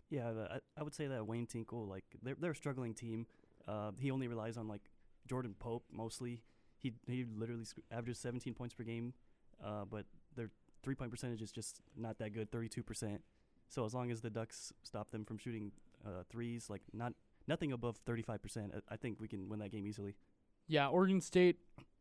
Yeah, 0.10 0.32
I, 0.78 0.84
would 0.84 0.96
say 0.96 1.08
that 1.08 1.28
Wayne 1.28 1.48
Tinkle, 1.48 1.86
like 1.86 2.06
they're 2.22 2.38
they're 2.40 2.52
a 2.52 2.56
struggling 2.56 2.94
team. 2.94 3.28
Uh, 3.68 3.92
he 4.00 4.10
only 4.10 4.30
relies 4.30 4.56
on 4.56 4.68
like 4.68 4.90
Jordan 5.28 5.54
Pope 5.60 5.84
mostly. 5.92 6.44
He 6.78 6.94
he 7.08 7.26
literally 7.36 7.66
sc- 7.66 7.80
averages 7.92 8.20
17 8.20 8.54
points 8.54 8.74
per 8.74 8.84
game, 8.84 9.14
uh, 9.64 9.84
but 9.90 10.06
their 10.36 10.50
three 10.82 10.96
point 10.96 11.12
percentage 11.12 11.42
is 11.42 11.52
just 11.52 11.82
not 11.98 12.20
that 12.20 12.34
good, 12.34 12.52
32 12.52 12.84
percent. 12.84 13.22
So 13.70 13.86
as 13.86 13.94
long 13.94 14.12
as 14.12 14.22
the 14.22 14.30
Ducks 14.30 14.74
stop 14.84 15.12
them 15.12 15.26
from 15.26 15.38
shooting 15.38 15.72
uh, 16.06 16.24
threes, 16.30 16.70
like 16.70 16.82
not 16.94 17.14
nothing 17.48 17.72
above 17.72 17.98
35 18.06 18.42
percent, 18.42 18.74
I 18.90 18.96
think 18.96 19.20
we 19.20 19.28
can 19.28 19.50
win 19.50 19.60
that 19.60 19.72
game 19.72 19.86
easily. 19.88 20.16
Yeah, 20.68 20.88
Oregon 20.88 21.22
State, 21.22 21.58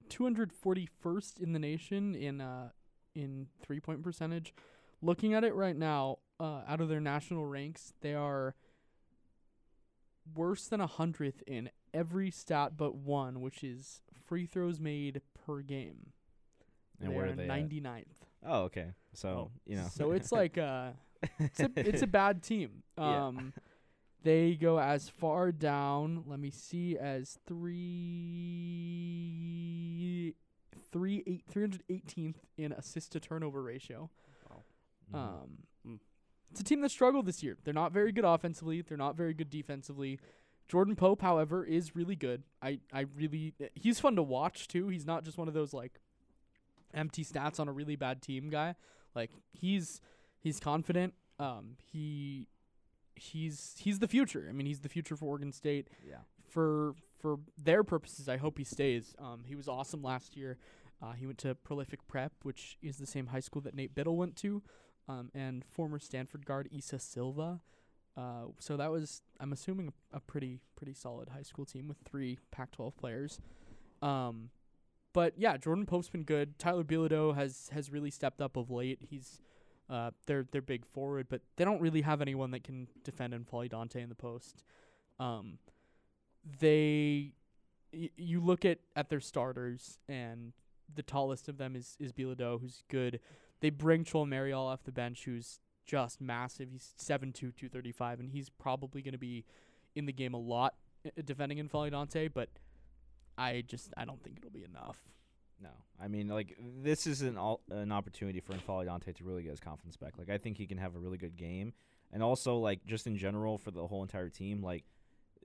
241st 0.08 1.40
in 1.40 1.52
the 1.52 1.58
nation 1.58 2.14
in 2.14 2.40
uh 2.40 2.70
in 3.14 3.46
three 3.62 3.80
point 3.80 4.02
percentage. 4.02 4.54
Looking 5.02 5.34
at 5.34 5.44
it 5.44 5.54
right 5.54 5.76
now, 5.76 6.18
uh, 6.40 6.62
out 6.66 6.80
of 6.80 6.88
their 6.88 7.00
national 7.00 7.46
ranks, 7.46 7.92
they 8.00 8.14
are 8.14 8.54
worse 10.34 10.66
than 10.66 10.80
a 10.80 10.86
hundredth 10.86 11.42
in 11.46 11.70
every 11.94 12.30
stat 12.30 12.72
but 12.76 12.94
one, 12.94 13.40
which 13.40 13.62
is 13.62 14.00
free 14.24 14.46
throws 14.46 14.80
made 14.80 15.20
per 15.46 15.60
game. 15.60 16.12
And 17.00 17.10
They're 17.10 17.16
where 17.16 17.26
are 17.26 17.32
they 17.32 17.44
at? 17.44 17.68
99th. 17.68 18.04
Oh, 18.46 18.62
okay. 18.64 18.92
So 19.12 19.50
you 19.66 19.76
know, 19.76 19.86
So 19.92 20.12
it's 20.12 20.32
like 20.40 20.58
uh 20.58 20.90
it's 21.38 21.60
a 21.60 21.70
it's 21.76 22.02
a 22.02 22.06
bad 22.06 22.42
team. 22.42 22.82
Yeah. 22.98 23.26
Um 23.26 23.52
They 24.22 24.54
go 24.56 24.80
as 24.80 25.08
far 25.08 25.52
down. 25.52 26.24
Let 26.26 26.40
me 26.40 26.50
see 26.50 26.96
as 26.98 27.38
three, 28.96 30.34
three 30.92 31.22
eight, 31.26 31.44
318th 31.52 32.34
in 32.56 32.72
assist 32.72 33.12
to 33.12 33.20
turnover 33.20 33.62
ratio. 33.62 34.10
Wow. 34.50 34.62
Um, 35.14 35.58
Mm. 35.86 36.00
it's 36.50 36.60
a 36.60 36.64
team 36.64 36.80
that 36.80 36.90
struggled 36.90 37.26
this 37.26 37.42
year. 37.44 37.56
They're 37.62 37.72
not 37.74 37.92
very 37.92 38.10
good 38.10 38.24
offensively. 38.24 38.80
They're 38.82 38.96
not 38.96 39.16
very 39.16 39.34
good 39.34 39.50
defensively. 39.50 40.18
Jordan 40.68 40.96
Pope, 40.96 41.22
however, 41.22 41.64
is 41.64 41.94
really 41.94 42.16
good. 42.16 42.42
I, 42.60 42.80
I 42.92 43.02
really 43.14 43.54
he's 43.76 44.00
fun 44.00 44.16
to 44.16 44.22
watch 44.24 44.66
too. 44.66 44.88
He's 44.88 45.06
not 45.06 45.22
just 45.24 45.38
one 45.38 45.46
of 45.46 45.54
those 45.54 45.72
like 45.72 46.00
empty 46.92 47.24
stats 47.24 47.60
on 47.60 47.68
a 47.68 47.72
really 47.72 47.94
bad 47.94 48.20
team 48.20 48.48
guy. 48.50 48.74
Like 49.14 49.30
he's 49.52 50.00
he's 50.46 50.60
confident. 50.60 51.14
Um 51.38 51.76
he 51.92 52.48
he's 53.14 53.74
he's 53.78 53.98
the 53.98 54.08
future. 54.08 54.46
I 54.48 54.52
mean, 54.52 54.66
he's 54.66 54.80
the 54.80 54.88
future 54.88 55.16
for 55.16 55.26
Oregon 55.26 55.52
State. 55.52 55.88
Yeah. 56.06 56.16
For 56.48 56.94
for 57.18 57.38
their 57.58 57.82
purposes, 57.82 58.28
I 58.28 58.36
hope 58.36 58.58
he 58.58 58.64
stays. 58.64 59.14
Um 59.18 59.42
he 59.44 59.54
was 59.54 59.68
awesome 59.68 60.02
last 60.02 60.36
year. 60.36 60.58
Uh, 61.02 61.12
he 61.12 61.26
went 61.26 61.38
to 61.38 61.54
Prolific 61.54 62.06
Prep, 62.08 62.32
which 62.42 62.78
is 62.82 62.96
the 62.96 63.06
same 63.06 63.26
high 63.26 63.40
school 63.40 63.60
that 63.62 63.74
Nate 63.74 63.94
Bittle 63.94 64.16
went 64.16 64.34
to, 64.36 64.62
um, 65.08 65.30
and 65.34 65.64
former 65.64 65.98
Stanford 65.98 66.46
guard 66.46 66.68
Isa 66.70 66.98
Silva. 66.98 67.60
Uh, 68.16 68.46
so 68.58 68.78
that 68.78 68.90
was, 68.90 69.20
I'm 69.38 69.52
assuming, 69.52 69.92
a, 70.12 70.16
a 70.16 70.20
pretty 70.20 70.60
pretty 70.74 70.94
solid 70.94 71.28
high 71.28 71.42
school 71.42 71.66
team 71.66 71.86
with 71.86 71.98
three 71.98 72.38
Pac-12 72.50 72.96
players. 72.96 73.40
Um, 74.00 74.50
but 75.12 75.34
yeah, 75.36 75.58
Jordan 75.58 75.84
Pope's 75.84 76.08
been 76.08 76.22
good. 76.24 76.58
Tyler 76.58 76.84
Bilodeau 76.84 77.34
has 77.34 77.70
has 77.72 77.90
really 77.90 78.10
stepped 78.10 78.40
up 78.40 78.56
of 78.56 78.70
late. 78.70 79.00
He's 79.02 79.40
uh, 79.88 80.10
they're 80.26 80.46
they're 80.50 80.62
big 80.62 80.84
forward, 80.86 81.26
but 81.28 81.42
they 81.56 81.64
don't 81.64 81.80
really 81.80 82.02
have 82.02 82.20
anyone 82.20 82.50
that 82.52 82.64
can 82.64 82.88
defend 83.04 83.32
N'Faly 83.34 83.68
Dante 83.70 84.02
in 84.02 84.08
the 84.08 84.14
post. 84.14 84.64
Um, 85.18 85.58
they, 86.60 87.32
y- 87.92 88.10
you 88.16 88.40
look 88.40 88.64
at 88.64 88.78
at 88.94 89.08
their 89.10 89.20
starters, 89.20 89.98
and 90.08 90.52
the 90.92 91.02
tallest 91.02 91.48
of 91.48 91.58
them 91.58 91.76
is 91.76 91.96
is 92.00 92.12
Bilodeau, 92.12 92.60
who's 92.60 92.82
good. 92.88 93.20
They 93.60 93.70
bring 93.70 94.04
Chol 94.04 94.28
Marial 94.28 94.66
off 94.66 94.82
the 94.84 94.92
bench, 94.92 95.24
who's 95.24 95.60
just 95.86 96.20
massive. 96.20 96.68
He's 96.70 96.94
7'2", 96.98 97.32
235, 97.34 98.20
and 98.20 98.30
he's 98.30 98.50
probably 98.50 99.02
going 99.02 99.12
to 99.12 99.18
be 99.18 99.44
in 99.94 100.04
the 100.06 100.12
game 100.12 100.34
a 100.34 100.38
lot 100.38 100.74
uh, 101.06 101.10
defending 101.24 101.58
N'Faly 101.58 101.90
Dante, 101.90 102.28
but 102.28 102.50
I 103.38 103.62
just 103.66 103.92
I 103.96 104.04
don't 104.04 104.22
think 104.22 104.38
it'll 104.38 104.50
be 104.50 104.64
enough. 104.64 104.98
No, 105.62 105.70
I 106.00 106.08
mean 106.08 106.28
like 106.28 106.56
this 106.82 107.06
is 107.06 107.22
an 107.22 107.36
all, 107.36 107.62
an 107.70 107.92
opportunity 107.92 108.40
for 108.40 108.52
N'Faly 108.52 108.86
Dante 108.86 109.12
to 109.12 109.24
really 109.24 109.42
get 109.42 109.50
his 109.50 109.60
confidence 109.60 109.96
back. 109.96 110.18
Like 110.18 110.30
I 110.30 110.38
think 110.38 110.56
he 110.56 110.66
can 110.66 110.78
have 110.78 110.94
a 110.94 110.98
really 110.98 111.18
good 111.18 111.36
game, 111.36 111.72
and 112.12 112.22
also 112.22 112.56
like 112.56 112.84
just 112.84 113.06
in 113.06 113.16
general 113.16 113.58
for 113.58 113.70
the 113.70 113.86
whole 113.86 114.02
entire 114.02 114.28
team. 114.28 114.62
Like 114.62 114.84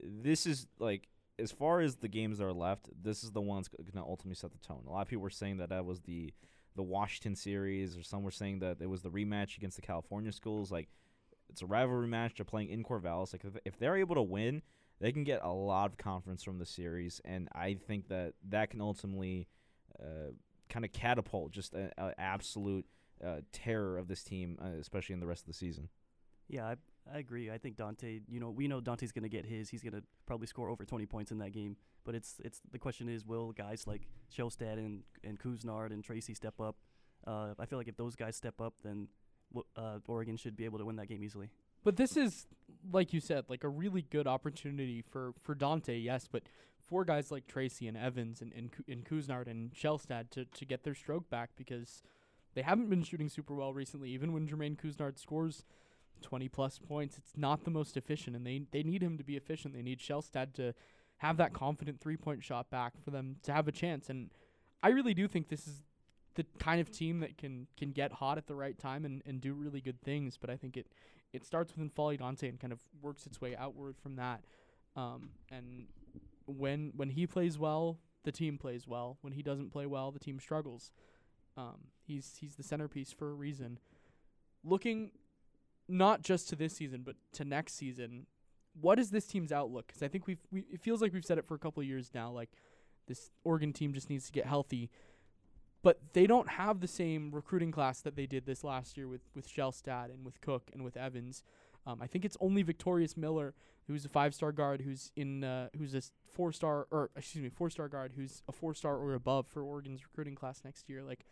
this 0.01 0.45
is 0.45 0.67
like 0.79 1.07
as 1.39 1.51
far 1.51 1.81
as 1.81 1.95
the 1.95 2.07
games 2.07 2.37
that 2.37 2.45
are 2.45 2.53
left, 2.53 2.89
this 3.01 3.23
is 3.23 3.31
the 3.31 3.41
one 3.41 3.59
that's 3.59 3.69
going 3.69 4.03
to 4.03 4.09
ultimately 4.09 4.35
set 4.35 4.51
the 4.51 4.59
tone. 4.59 4.83
A 4.87 4.91
lot 4.91 5.01
of 5.01 5.07
people 5.07 5.23
were 5.23 5.29
saying 5.29 5.57
that 5.57 5.69
that 5.69 5.85
was 5.85 6.01
the 6.01 6.33
the 6.75 6.83
Washington 6.83 7.35
series, 7.35 7.97
or 7.97 8.03
some 8.03 8.23
were 8.23 8.31
saying 8.31 8.59
that 8.59 8.77
it 8.79 8.89
was 8.89 9.01
the 9.01 9.09
rematch 9.09 9.57
against 9.57 9.75
the 9.75 9.81
California 9.81 10.31
schools. 10.31 10.71
Like 10.71 10.87
it's 11.49 11.61
a 11.61 11.65
rivalry 11.65 12.07
match. 12.07 12.35
They're 12.37 12.45
playing 12.45 12.69
in 12.69 12.83
Corvallis. 12.83 13.33
Like 13.33 13.43
if, 13.65 13.77
they're 13.77 13.97
able 13.97 14.15
to 14.15 14.21
win, 14.21 14.61
they 14.99 15.11
can 15.11 15.23
get 15.23 15.41
a 15.43 15.51
lot 15.51 15.91
of 15.91 15.97
confidence 15.97 16.43
from 16.43 16.59
the 16.59 16.65
series, 16.65 17.19
and 17.25 17.49
I 17.53 17.73
think 17.73 18.07
that 18.07 18.33
that 18.49 18.69
can 18.69 18.81
ultimately 18.81 19.47
kind 20.69 20.85
of 20.85 20.91
catapult 20.91 21.51
just 21.51 21.73
an 21.73 21.91
absolute 22.17 22.85
uh, 23.25 23.41
terror 23.51 23.97
of 23.97 24.07
this 24.07 24.23
team, 24.23 24.57
uh, 24.61 24.79
especially 24.79 25.13
in 25.13 25.19
the 25.19 25.27
rest 25.27 25.43
of 25.43 25.47
the 25.47 25.53
season. 25.53 25.89
Yeah, 26.47 26.65
I, 26.65 26.75
I 27.13 27.19
agree. 27.19 27.49
I 27.51 27.57
think 27.57 27.77
Dante. 27.77 28.19
You 28.27 28.39
know, 28.39 28.49
we 28.49 28.67
know 28.67 28.81
Dante's 28.81 29.11
going 29.11 29.23
to 29.23 29.29
get 29.29 29.45
his. 29.45 29.69
He's 29.69 29.81
going 29.81 29.93
to 29.93 30.03
probably 30.25 30.47
score 30.47 30.69
over 30.69 30.85
20 30.85 31.05
points 31.05 31.31
in 31.31 31.37
that 31.39 31.51
game. 31.51 31.77
But 32.03 32.15
it's 32.15 32.41
it's 32.43 32.61
the 32.71 32.79
question 32.79 33.07
is, 33.07 33.25
will 33.25 33.51
guys 33.51 33.85
like 33.87 34.07
Shelstad 34.35 34.73
and 34.73 35.03
and 35.23 35.39
Couisnard 35.39 35.91
and 35.91 36.03
Tracy 36.03 36.33
step 36.33 36.59
up? 36.59 36.77
Uh, 37.25 37.53
I 37.59 37.65
feel 37.65 37.77
like 37.77 37.87
if 37.87 37.97
those 37.97 38.15
guys 38.15 38.35
step 38.35 38.59
up, 38.59 38.73
then 38.83 39.07
uh, 39.75 39.99
Oregon 40.07 40.37
should 40.37 40.55
be 40.55 40.65
able 40.65 40.79
to 40.79 40.85
win 40.85 40.95
that 40.95 41.07
game 41.07 41.23
easily. 41.23 41.51
But 41.83 41.97
this 41.97 42.15
is, 42.15 42.47
like 42.91 43.13
you 43.13 43.19
said, 43.19 43.45
like 43.47 43.63
a 43.63 43.69
really 43.69 44.03
good 44.03 44.27
opportunity 44.27 45.01
for, 45.01 45.33
for 45.41 45.55
Dante, 45.55 45.97
yes, 45.97 46.27
but 46.31 46.43
for 46.79 47.05
guys 47.05 47.31
like 47.31 47.47
Tracy 47.47 47.87
and 47.87 47.97
Evans 47.97 48.41
and 48.41 48.51
and, 48.53 48.69
and 48.87 49.05
Couisnard 49.05 49.47
and 49.47 49.71
Shelstad 49.73 50.29
to, 50.31 50.45
to 50.45 50.65
get 50.65 50.83
their 50.83 50.95
stroke 50.95 51.29
back 51.29 51.51
because 51.55 52.03
they 52.53 52.61
haven't 52.61 52.89
been 52.89 53.03
shooting 53.03 53.29
super 53.29 53.55
well 53.55 53.73
recently. 53.73 54.09
Even 54.09 54.33
when 54.33 54.47
Jermaine 54.47 54.77
Couisnard 54.77 55.17
scores 55.17 55.63
20 56.21 56.49
plus 56.49 56.79
points, 56.79 57.17
it's 57.17 57.33
not 57.37 57.63
the 57.63 57.71
most 57.71 57.97
efficient, 57.97 58.35
and 58.35 58.45
they, 58.45 58.63
they 58.71 58.83
need 58.83 59.01
him 59.01 59.17
to 59.17 59.23
be 59.23 59.37
efficient. 59.37 59.73
They 59.73 59.81
need 59.81 59.99
Shelstad 59.99 60.53
to 60.55 60.73
have 61.17 61.37
that 61.37 61.53
confident 61.53 61.99
three 62.01 62.17
point 62.17 62.43
shot 62.43 62.69
back 62.69 62.93
for 63.03 63.11
them 63.11 63.37
to 63.43 63.53
have 63.53 63.67
a 63.67 63.71
chance. 63.71 64.09
And 64.09 64.29
I 64.83 64.89
really 64.89 65.13
do 65.13 65.27
think 65.27 65.49
this 65.49 65.67
is 65.67 65.83
the 66.35 66.45
kind 66.59 66.81
of 66.81 66.91
team 66.91 67.19
that 67.19 67.37
can 67.37 67.67
can 67.77 67.91
get 67.91 68.11
hot 68.11 68.37
at 68.37 68.47
the 68.47 68.55
right 68.55 68.77
time 68.77 69.05
and, 69.05 69.21
and 69.25 69.39
do 69.39 69.53
really 69.53 69.81
good 69.81 70.01
things. 70.01 70.37
But 70.39 70.49
I 70.49 70.57
think 70.57 70.77
it 70.77 70.87
it 71.33 71.45
starts 71.45 71.75
with 71.75 71.93
N'Faly 71.93 72.17
Dante 72.17 72.49
and 72.49 72.59
kind 72.59 72.73
of 72.73 72.79
works 73.01 73.25
its 73.25 73.39
way 73.39 73.55
outward 73.55 73.97
from 73.97 74.15
that. 74.17 74.41
Um, 74.95 75.29
and 75.49 75.87
when 76.45 76.91
when 76.95 77.09
he 77.09 77.25
plays 77.25 77.57
well, 77.57 77.99
the 78.23 78.31
team 78.31 78.57
plays 78.57 78.87
well. 78.87 79.17
When 79.21 79.33
he 79.33 79.41
doesn't 79.41 79.71
play 79.71 79.85
well, 79.85 80.11
the 80.11 80.19
team 80.19 80.39
struggles. 80.39 80.91
Um, 81.57 81.87
he's 82.05 82.37
he's 82.39 82.55
the 82.55 82.63
centerpiece 82.63 83.11
for 83.11 83.29
a 83.29 83.33
reason. 83.33 83.79
Looking 84.63 85.11
not 85.87 86.21
just 86.21 86.49
to 86.49 86.55
this 86.55 86.75
season, 86.75 87.01
but 87.03 87.15
to 87.33 87.45
next 87.45 87.73
season, 87.73 88.27
what 88.79 88.99
is 88.99 89.11
this 89.11 89.25
team's 89.25 89.51
outlook? 89.51 89.87
Because 89.87 90.03
I 90.03 90.07
think 90.07 90.27
we've 90.27 90.39
we, 90.51 90.65
it 90.71 90.81
feels 90.81 91.01
like 91.01 91.13
we've 91.13 91.25
said 91.25 91.37
it 91.37 91.45
for 91.45 91.55
a 91.55 91.59
couple 91.59 91.81
of 91.81 91.87
years 91.87 92.11
now. 92.13 92.31
Like 92.31 92.49
this 93.07 93.31
Oregon 93.43 93.73
team 93.73 93.93
just 93.93 94.09
needs 94.09 94.25
to 94.25 94.31
get 94.31 94.45
healthy 94.45 94.89
but 95.83 95.99
they 96.13 96.27
don't 96.27 96.49
have 96.49 96.79
the 96.79 96.87
same 96.87 97.31
recruiting 97.31 97.71
class 97.71 98.01
that 98.01 98.15
they 98.15 98.25
did 98.25 98.45
this 98.45 98.63
last 98.63 98.97
year 98.97 99.07
with 99.07 99.21
with 99.35 99.47
Shelstad 99.47 100.05
and 100.05 100.25
with 100.25 100.41
Cook 100.41 100.69
and 100.73 100.83
with 100.83 100.97
Evans. 100.97 101.43
Um, 101.85 101.99
I 102.01 102.07
think 102.07 102.25
it's 102.25 102.37
only 102.39 102.61
Victorious 102.61 103.17
Miller, 103.17 103.55
who's 103.87 104.05
a 104.05 104.09
five-star 104.09 104.51
guard, 104.51 104.81
who's 104.81 105.11
in 105.15 105.43
uh, 105.43 105.69
who's 105.77 105.95
a 105.95 106.01
four-star 106.31 106.87
or 106.91 107.09
excuse 107.15 107.43
me, 107.43 107.49
four-star 107.49 107.87
guard, 107.87 108.13
who's 108.15 108.43
a 108.47 108.51
four-star 108.51 108.95
or 108.95 109.13
above 109.13 109.47
for 109.47 109.63
Oregon's 109.63 110.03
recruiting 110.03 110.35
class 110.35 110.61
next 110.63 110.89
year. 110.89 111.03
Like, 111.03 111.25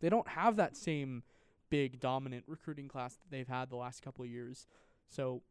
they 0.00 0.08
don't 0.08 0.28
have 0.28 0.56
that 0.56 0.76
same 0.76 1.22
big 1.68 2.00
dominant 2.00 2.44
recruiting 2.46 2.88
class 2.88 3.14
that 3.14 3.30
they've 3.30 3.48
had 3.48 3.70
the 3.70 3.76
last 3.76 4.02
couple 4.02 4.24
of 4.24 4.30
years. 4.30 4.66
So, 5.08 5.42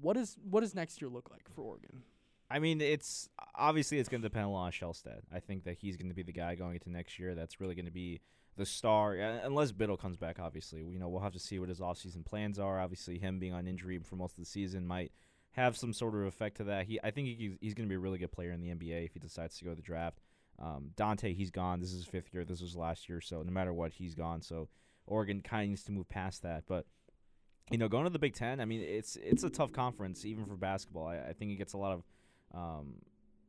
what 0.00 0.16
is 0.16 0.38
what 0.48 0.60
does 0.60 0.74
next 0.74 1.00
year 1.00 1.10
look 1.10 1.30
like 1.30 1.48
for 1.48 1.62
Oregon? 1.62 2.02
I 2.50 2.58
mean, 2.58 2.80
it's 2.80 3.28
obviously 3.54 3.98
it's 3.98 4.08
going 4.08 4.22
to 4.22 4.28
depend 4.28 4.46
a 4.46 4.48
lot 4.48 4.64
on 4.64 4.72
Shelstad. 4.72 5.20
I 5.32 5.40
think 5.40 5.64
that 5.64 5.76
he's 5.78 5.96
going 5.96 6.08
to 6.08 6.14
be 6.14 6.22
the 6.22 6.32
guy 6.32 6.56
going 6.56 6.74
into 6.74 6.90
next 6.90 7.18
year. 7.18 7.34
That's 7.34 7.60
really 7.60 7.74
going 7.74 7.86
to 7.86 7.92
be 7.92 8.20
the 8.56 8.66
star, 8.66 9.18
uh, 9.20 9.38
unless 9.44 9.72
Bittle 9.72 9.98
comes 9.98 10.16
back. 10.16 10.38
Obviously, 10.40 10.82
you 10.82 10.98
know 10.98 11.08
we'll 11.08 11.22
have 11.22 11.32
to 11.34 11.38
see 11.38 11.58
what 11.58 11.68
his 11.68 11.80
offseason 11.80 12.24
plans 12.24 12.58
are. 12.58 12.80
Obviously, 12.80 13.18
him 13.18 13.38
being 13.38 13.54
on 13.54 13.68
injury 13.68 13.98
for 13.98 14.16
most 14.16 14.32
of 14.32 14.44
the 14.44 14.50
season 14.50 14.86
might 14.86 15.12
have 15.52 15.76
some 15.76 15.92
sort 15.92 16.14
of 16.14 16.22
effect 16.22 16.56
to 16.56 16.64
that. 16.64 16.86
He, 16.86 16.98
I 17.02 17.10
think 17.10 17.28
he, 17.28 17.56
he's 17.60 17.74
going 17.74 17.88
to 17.88 17.90
be 17.90 17.96
a 17.96 18.00
really 18.00 18.18
good 18.18 18.32
player 18.32 18.50
in 18.50 18.60
the 18.60 18.68
NBA 18.68 19.04
if 19.04 19.14
he 19.14 19.20
decides 19.20 19.56
to 19.58 19.64
go 19.64 19.70
to 19.70 19.76
the 19.76 19.82
draft. 19.82 20.20
Um, 20.58 20.90
Dante, 20.96 21.32
he's 21.32 21.50
gone. 21.50 21.80
This 21.80 21.90
is 21.90 21.98
his 21.98 22.06
fifth 22.06 22.34
year. 22.34 22.44
This 22.44 22.60
was 22.60 22.76
last 22.76 23.08
year, 23.08 23.20
so 23.20 23.42
no 23.42 23.52
matter 23.52 23.72
what, 23.72 23.92
he's 23.92 24.14
gone. 24.14 24.42
So 24.42 24.68
Oregon 25.06 25.40
kind 25.40 25.64
of 25.64 25.68
needs 25.70 25.84
to 25.84 25.92
move 25.92 26.08
past 26.08 26.42
that, 26.42 26.64
but 26.66 26.86
you 27.70 27.78
know, 27.78 27.88
going 27.88 28.04
to 28.04 28.10
the 28.10 28.18
Big 28.18 28.34
Ten, 28.34 28.60
I 28.60 28.64
mean, 28.64 28.80
it's 28.80 29.16
it's 29.22 29.44
a 29.44 29.50
tough 29.50 29.72
conference 29.72 30.24
even 30.24 30.44
for 30.44 30.56
basketball. 30.56 31.06
I, 31.06 31.18
I 31.18 31.32
think 31.32 31.52
it 31.52 31.56
gets 31.56 31.72
a 31.72 31.78
lot 31.78 31.92
of, 31.92 32.02
um, 32.54 32.94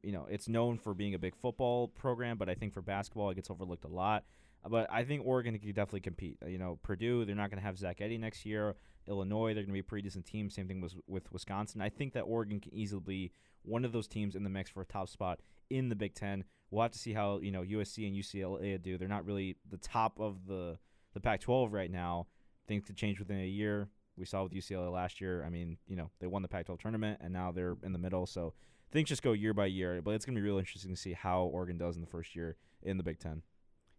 you 0.04 0.12
know, 0.12 0.28
it's 0.30 0.48
known 0.48 0.78
for 0.78 0.94
being 0.94 1.14
a 1.14 1.20
big 1.20 1.36
football 1.36 1.88
program, 1.88 2.38
but 2.38 2.50
I 2.50 2.56
think 2.56 2.74
for 2.74 2.82
basketball 2.82 3.30
it 3.30 3.36
gets 3.36 3.50
overlooked 3.50 3.86
a 3.86 3.90
lot. 3.90 4.24
Uh, 4.64 4.70
But 4.70 4.92
I 4.92 5.04
think 5.04 5.26
Oregon 5.26 5.58
could 5.58 5.76
definitely 5.76 6.02
compete. 6.02 6.38
Uh, 6.44 6.48
You 6.48 6.58
know, 6.58 6.80
Purdue, 6.84 7.26
they're 7.26 7.36
not 7.36 7.50
going 7.50 7.60
to 7.60 7.66
have 7.66 7.78
Zach 7.78 8.00
Edey 8.00 8.20
next 8.20 8.46
year. 8.46 8.76
Illinois, 9.08 9.54
they're 9.54 9.64
going 9.64 9.68
to 9.68 9.74
be 9.74 9.80
a 9.80 9.84
pretty 9.84 10.04
decent 10.08 10.26
team. 10.26 10.50
Same 10.50 10.68
thing 10.68 10.82
was 10.82 10.96
with 11.08 11.32
Wisconsin. 11.32 11.82
I 11.82 11.90
think 11.90 12.14
that 12.14 12.22
Oregon 12.22 12.60
can 12.60 12.74
easily 12.74 13.02
be 13.06 13.32
one 13.64 13.86
of 13.86 13.92
those 13.92 14.08
teams 14.08 14.36
in 14.36 14.44
the 14.44 14.50
mix 14.50 14.70
for 14.70 14.82
a 14.82 14.86
top 14.86 15.10
spot 15.10 15.40
in 15.70 15.90
the 15.90 15.96
Big 15.96 16.14
Ten. 16.14 16.44
We'll 16.70 16.84
have 16.84 16.92
to 16.92 17.00
see 17.00 17.14
how 17.14 17.40
you 17.40 17.52
know 17.52 17.64
USC 17.64 18.08
and 18.08 18.16
UCLA 18.16 18.82
do. 18.82 18.98
They're 18.98 19.08
not 19.08 19.26
really 19.26 19.58
the 19.70 19.78
top 19.78 20.20
of 20.20 20.46
the 20.48 20.78
the 21.14 21.20
Pac-12 21.20 21.72
right 21.74 21.92
now. 21.92 22.28
Things 22.68 22.86
could 22.86 22.96
change 22.96 23.20
within 23.20 23.40
a 23.40 23.46
year. 23.46 23.90
We 24.16 24.26
saw 24.26 24.44
with 24.44 24.54
UCLA 24.54 24.92
last 24.92 25.20
year. 25.20 25.44
I 25.44 25.50
mean, 25.50 25.78
you 25.88 25.96
know, 25.96 26.10
they 26.20 26.28
won 26.28 26.42
the 26.42 26.48
Pac-12 26.48 26.80
tournament 26.80 27.20
and 27.22 27.34
now 27.34 27.52
they're 27.52 27.76
in 27.84 27.92
the 27.92 28.00
middle. 28.00 28.26
So 28.26 28.54
things 28.92 29.10
just 29.10 29.24
go 29.24 29.32
year 29.34 29.54
by 29.54 29.66
year. 29.66 30.02
But 30.02 30.12
it's 30.12 30.26
going 30.26 30.36
to 30.36 30.42
be 30.42 30.48
real 30.48 30.58
interesting 30.58 30.92
to 30.92 31.00
see 31.00 31.14
how 31.14 31.44
Oregon 31.44 31.78
does 31.78 31.96
in 31.96 32.02
the 32.02 32.08
first 32.08 32.36
year 32.36 32.58
in 32.84 32.98
the 32.98 33.04
Big 33.04 33.20
Ten. 33.20 33.42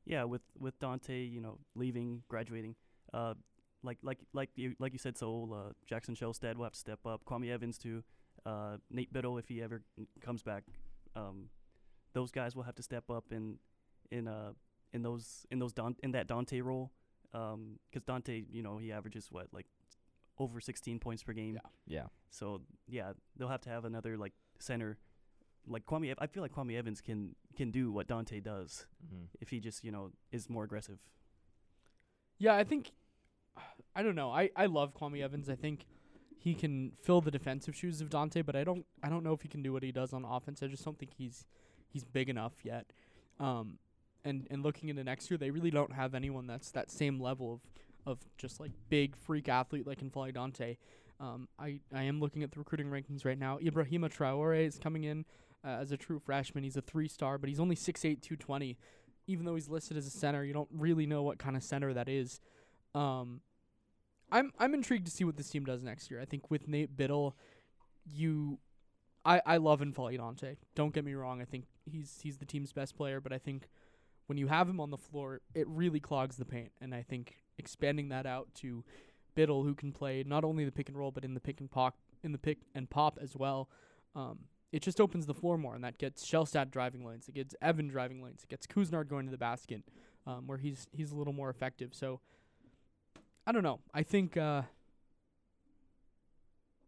Yeah, 0.04 0.24
with 0.24 0.42
with 0.58 0.78
Dante, 0.78 1.24
you 1.24 1.40
know, 1.40 1.58
leaving, 1.74 2.22
graduating, 2.28 2.74
uh, 3.14 3.34
like 3.82 3.98
like 4.02 4.18
like 4.32 4.50
you 4.56 4.74
like 4.78 4.92
you 4.92 4.98
said, 4.98 5.16
so 5.16 5.48
uh, 5.52 5.72
Jackson 5.86 6.14
Shelstad 6.14 6.56
will 6.56 6.64
have 6.64 6.72
to 6.72 6.78
step 6.78 7.06
up. 7.06 7.24
Kwame 7.24 7.50
Evans 7.50 7.78
too, 7.78 8.02
uh, 8.44 8.78
Nate 8.90 9.12
Bittle 9.12 9.38
if 9.38 9.48
he 9.48 9.62
ever 9.62 9.82
comes 10.20 10.42
back, 10.42 10.64
um, 11.14 11.50
those 12.14 12.32
guys 12.32 12.56
will 12.56 12.64
have 12.64 12.74
to 12.76 12.82
step 12.82 13.10
up 13.10 13.26
in 13.30 13.58
in 14.10 14.26
uh 14.26 14.52
in 14.92 15.02
those 15.02 15.46
in 15.50 15.58
those 15.58 15.72
Don- 15.72 15.96
in 16.02 16.12
that 16.12 16.26
Dante 16.26 16.60
role, 16.60 16.90
because 17.30 18.04
Dante, 18.04 18.44
you 18.50 18.62
know, 18.62 18.78
he 18.78 18.92
averages 18.92 19.28
what 19.30 19.46
like 19.52 19.66
over 20.38 20.60
16 20.60 20.98
points 20.98 21.22
per 21.22 21.32
game. 21.32 21.54
Yeah. 21.54 21.60
Yeah. 21.86 22.06
So 22.30 22.62
yeah, 22.88 23.12
they'll 23.36 23.48
have 23.48 23.60
to 23.62 23.70
have 23.70 23.84
another 23.84 24.16
like 24.16 24.32
center, 24.62 24.98
like 25.66 25.84
Kwame. 25.86 26.14
I 26.18 26.26
feel 26.26 26.42
like 26.42 26.52
Kwame 26.52 26.76
Evans 26.76 27.00
can 27.00 27.34
can 27.56 27.70
do 27.70 27.90
what 27.92 28.06
Dante 28.06 28.40
does 28.40 28.86
Mhm. 29.04 29.28
if 29.40 29.50
he 29.50 29.60
just 29.60 29.84
you 29.84 29.90
know 29.92 30.12
is 30.30 30.48
more 30.48 30.64
aggressive. 30.64 30.98
Yeah, 32.38 32.54
I 32.56 32.64
think 32.64 32.92
I 33.94 34.02
don't 34.02 34.14
know. 34.14 34.30
I, 34.30 34.50
I 34.56 34.66
love 34.66 34.94
Kwame 34.94 35.22
Evans. 35.22 35.48
I 35.50 35.54
think 35.54 35.84
he 36.38 36.54
can 36.54 36.92
fill 37.02 37.20
the 37.20 37.30
defensive 37.30 37.76
shoes 37.76 38.00
of 38.00 38.08
Dante, 38.10 38.42
but 38.42 38.56
I 38.56 38.64
don't 38.64 38.86
I 39.02 39.08
don't 39.08 39.22
know 39.22 39.32
if 39.32 39.42
he 39.42 39.48
can 39.48 39.62
do 39.62 39.72
what 39.72 39.82
he 39.82 39.92
does 39.92 40.12
on 40.12 40.24
offense. 40.24 40.62
I 40.62 40.66
just 40.66 40.84
don't 40.84 40.98
think 40.98 41.12
he's 41.14 41.46
he's 41.88 42.04
big 42.04 42.28
enough 42.28 42.64
yet. 42.64 42.92
Um 43.38 43.78
and 44.24 44.46
and 44.50 44.62
looking 44.62 44.88
into 44.88 45.04
next 45.04 45.30
year, 45.30 45.38
they 45.38 45.50
really 45.50 45.70
don't 45.70 45.92
have 45.92 46.14
anyone 46.14 46.46
that's 46.46 46.70
that 46.72 46.90
same 46.90 47.20
level 47.20 47.52
of 47.54 47.60
of 48.04 48.18
just 48.36 48.58
like 48.58 48.72
big 48.88 49.14
freak 49.14 49.48
athlete 49.48 49.86
like 49.86 50.00
N'Faly 50.00 50.34
Dante. 50.34 50.76
Um, 51.22 51.48
I, 51.56 51.78
I 51.94 52.02
am 52.02 52.20
looking 52.20 52.42
at 52.42 52.50
the 52.50 52.58
recruiting 52.58 52.88
rankings 52.88 53.24
right 53.24 53.38
now. 53.38 53.58
Ibrahima 53.58 54.12
Traore 54.12 54.66
is 54.66 54.76
coming 54.78 55.04
in 55.04 55.24
uh, 55.64 55.78
as 55.80 55.92
a 55.92 55.96
true 55.96 56.18
freshman. 56.18 56.64
He's 56.64 56.76
a 56.76 56.82
three 56.82 57.06
star, 57.06 57.38
but 57.38 57.48
he's 57.48 57.60
only 57.60 57.76
6'8", 57.76 58.20
220. 58.20 58.76
Even 59.28 59.46
though 59.46 59.54
he's 59.54 59.68
listed 59.68 59.96
as 59.96 60.04
a 60.04 60.10
center, 60.10 60.44
you 60.44 60.52
don't 60.52 60.68
really 60.72 61.06
know 61.06 61.22
what 61.22 61.38
kind 61.38 61.56
of 61.56 61.62
center 61.62 61.94
that 61.94 62.08
is. 62.08 62.40
Um, 62.92 63.40
I'm 64.32 64.50
I'm 64.58 64.74
intrigued 64.74 65.06
to 65.06 65.12
see 65.12 65.22
what 65.22 65.36
this 65.36 65.48
team 65.48 65.64
does 65.64 65.84
next 65.84 66.10
year. 66.10 66.20
I 66.20 66.24
think 66.24 66.50
with 66.50 66.66
Nate 66.66 66.96
Bittle, 66.96 67.34
you, 68.04 68.58
I 69.24 69.40
I 69.46 69.56
love 69.58 69.80
N'Faly 69.80 70.16
Dante. 70.16 70.56
Don't 70.74 70.92
get 70.92 71.04
me 71.04 71.14
wrong. 71.14 71.40
I 71.40 71.44
think 71.44 71.66
he's 71.84 72.18
he's 72.20 72.38
the 72.38 72.44
team's 72.44 72.72
best 72.72 72.96
player, 72.96 73.20
but 73.20 73.32
I 73.32 73.38
think 73.38 73.68
when 74.26 74.38
you 74.38 74.48
have 74.48 74.68
him 74.68 74.80
on 74.80 74.90
the 74.90 74.98
floor, 74.98 75.40
it 75.54 75.68
really 75.68 76.00
clogs 76.00 76.36
the 76.36 76.44
paint. 76.44 76.72
And 76.80 76.94
I 76.94 77.02
think 77.02 77.36
expanding 77.58 78.08
that 78.08 78.26
out 78.26 78.48
to 78.56 78.82
Bittle, 79.36 79.64
who 79.64 79.74
can 79.74 79.92
play 79.92 80.24
not 80.26 80.44
only 80.44 80.64
the 80.64 80.72
pick 80.72 80.88
and 80.88 80.96
roll 80.96 81.10
but 81.10 81.24
in 81.24 81.34
the 81.34 81.40
pick 81.40 81.60
and 81.60 81.70
pop 81.70 81.96
in 82.22 82.32
the 82.32 82.38
pick 82.38 82.58
and 82.74 82.88
pop 82.88 83.18
as 83.20 83.36
well. 83.36 83.68
Um, 84.14 84.40
it 84.72 84.82
just 84.82 85.00
opens 85.00 85.26
the 85.26 85.34
floor 85.34 85.58
more, 85.58 85.74
and 85.74 85.84
that 85.84 85.98
gets 85.98 86.24
Shelstad 86.24 86.70
driving 86.70 87.04
lanes. 87.04 87.28
It 87.28 87.34
gets 87.34 87.54
Evan 87.60 87.88
driving 87.88 88.22
lanes. 88.22 88.42
It 88.42 88.48
gets 88.48 88.66
Couisnard 88.66 89.08
going 89.08 89.26
to 89.26 89.30
the 89.30 89.38
basket, 89.38 89.82
um, 90.26 90.46
where 90.46 90.58
he's 90.58 90.86
he's 90.92 91.12
a 91.12 91.14
little 91.14 91.34
more 91.34 91.50
effective. 91.50 91.94
So 91.94 92.20
I 93.46 93.52
don't 93.52 93.62
know. 93.62 93.80
I 93.92 94.02
think 94.02 94.36
uh, 94.36 94.62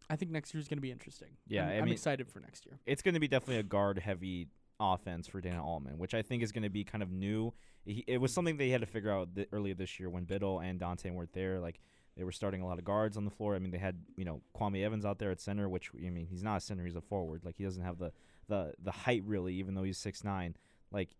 I 0.08 0.16
think 0.16 0.30
next 0.30 0.54
year's 0.54 0.68
going 0.68 0.78
to 0.78 0.82
be 0.82 0.90
interesting. 0.90 1.28
Yeah, 1.46 1.66
I'm, 1.66 1.70
I 1.70 1.78
I'm 1.80 1.88
excited 1.88 2.28
for 2.28 2.40
next 2.40 2.64
year. 2.66 2.78
It's 2.86 3.02
going 3.02 3.14
to 3.14 3.20
be 3.20 3.28
definitely 3.28 3.58
a 3.58 3.64
guard 3.64 3.98
heavy 3.98 4.48
offense 4.80 5.28
for 5.28 5.40
Dana 5.40 5.64
Altman, 5.64 5.98
which 5.98 6.14
I 6.14 6.22
think 6.22 6.42
is 6.42 6.52
going 6.52 6.62
to 6.62 6.70
be 6.70 6.84
kind 6.84 7.02
of 7.02 7.10
new. 7.10 7.52
He, 7.84 8.04
it 8.06 8.18
was 8.18 8.32
something 8.32 8.56
they 8.56 8.70
had 8.70 8.80
to 8.80 8.86
figure 8.86 9.10
out 9.10 9.34
th- 9.34 9.48
earlier 9.52 9.74
this 9.74 10.00
year 10.00 10.08
when 10.08 10.24
Bittle 10.24 10.64
and 10.64 10.80
Dante 10.80 11.10
weren't 11.10 11.32
there. 11.32 11.60
Like 11.60 11.80
they 12.16 12.24
were 12.24 12.32
starting 12.32 12.62
a 12.62 12.66
lot 12.66 12.78
of 12.78 12.84
guards 12.84 13.16
on 13.16 13.24
the 13.24 13.30
floor. 13.30 13.54
I 13.54 13.58
mean, 13.58 13.70
they 13.70 13.78
had 13.78 13.98
you 14.16 14.24
know 14.24 14.40
Kwame 14.56 14.84
Evans 14.84 15.04
out 15.04 15.18
there 15.18 15.30
at 15.30 15.40
center, 15.40 15.68
which 15.68 15.90
I 15.94 16.10
mean 16.10 16.26
he's 16.26 16.42
not 16.42 16.58
a 16.58 16.60
center, 16.60 16.84
he's 16.84 16.96
a 16.96 17.00
forward. 17.00 17.44
Like 17.44 17.56
he 17.56 17.64
doesn't 17.64 17.82
have 17.82 17.98
the 17.98 18.12
the 18.48 18.74
the 18.82 18.92
height 18.92 19.22
really, 19.24 19.54
even 19.54 19.74
though 19.74 19.82
he's 19.82 19.98
six 19.98 20.24
nine. 20.24 20.56
Like 20.90 21.10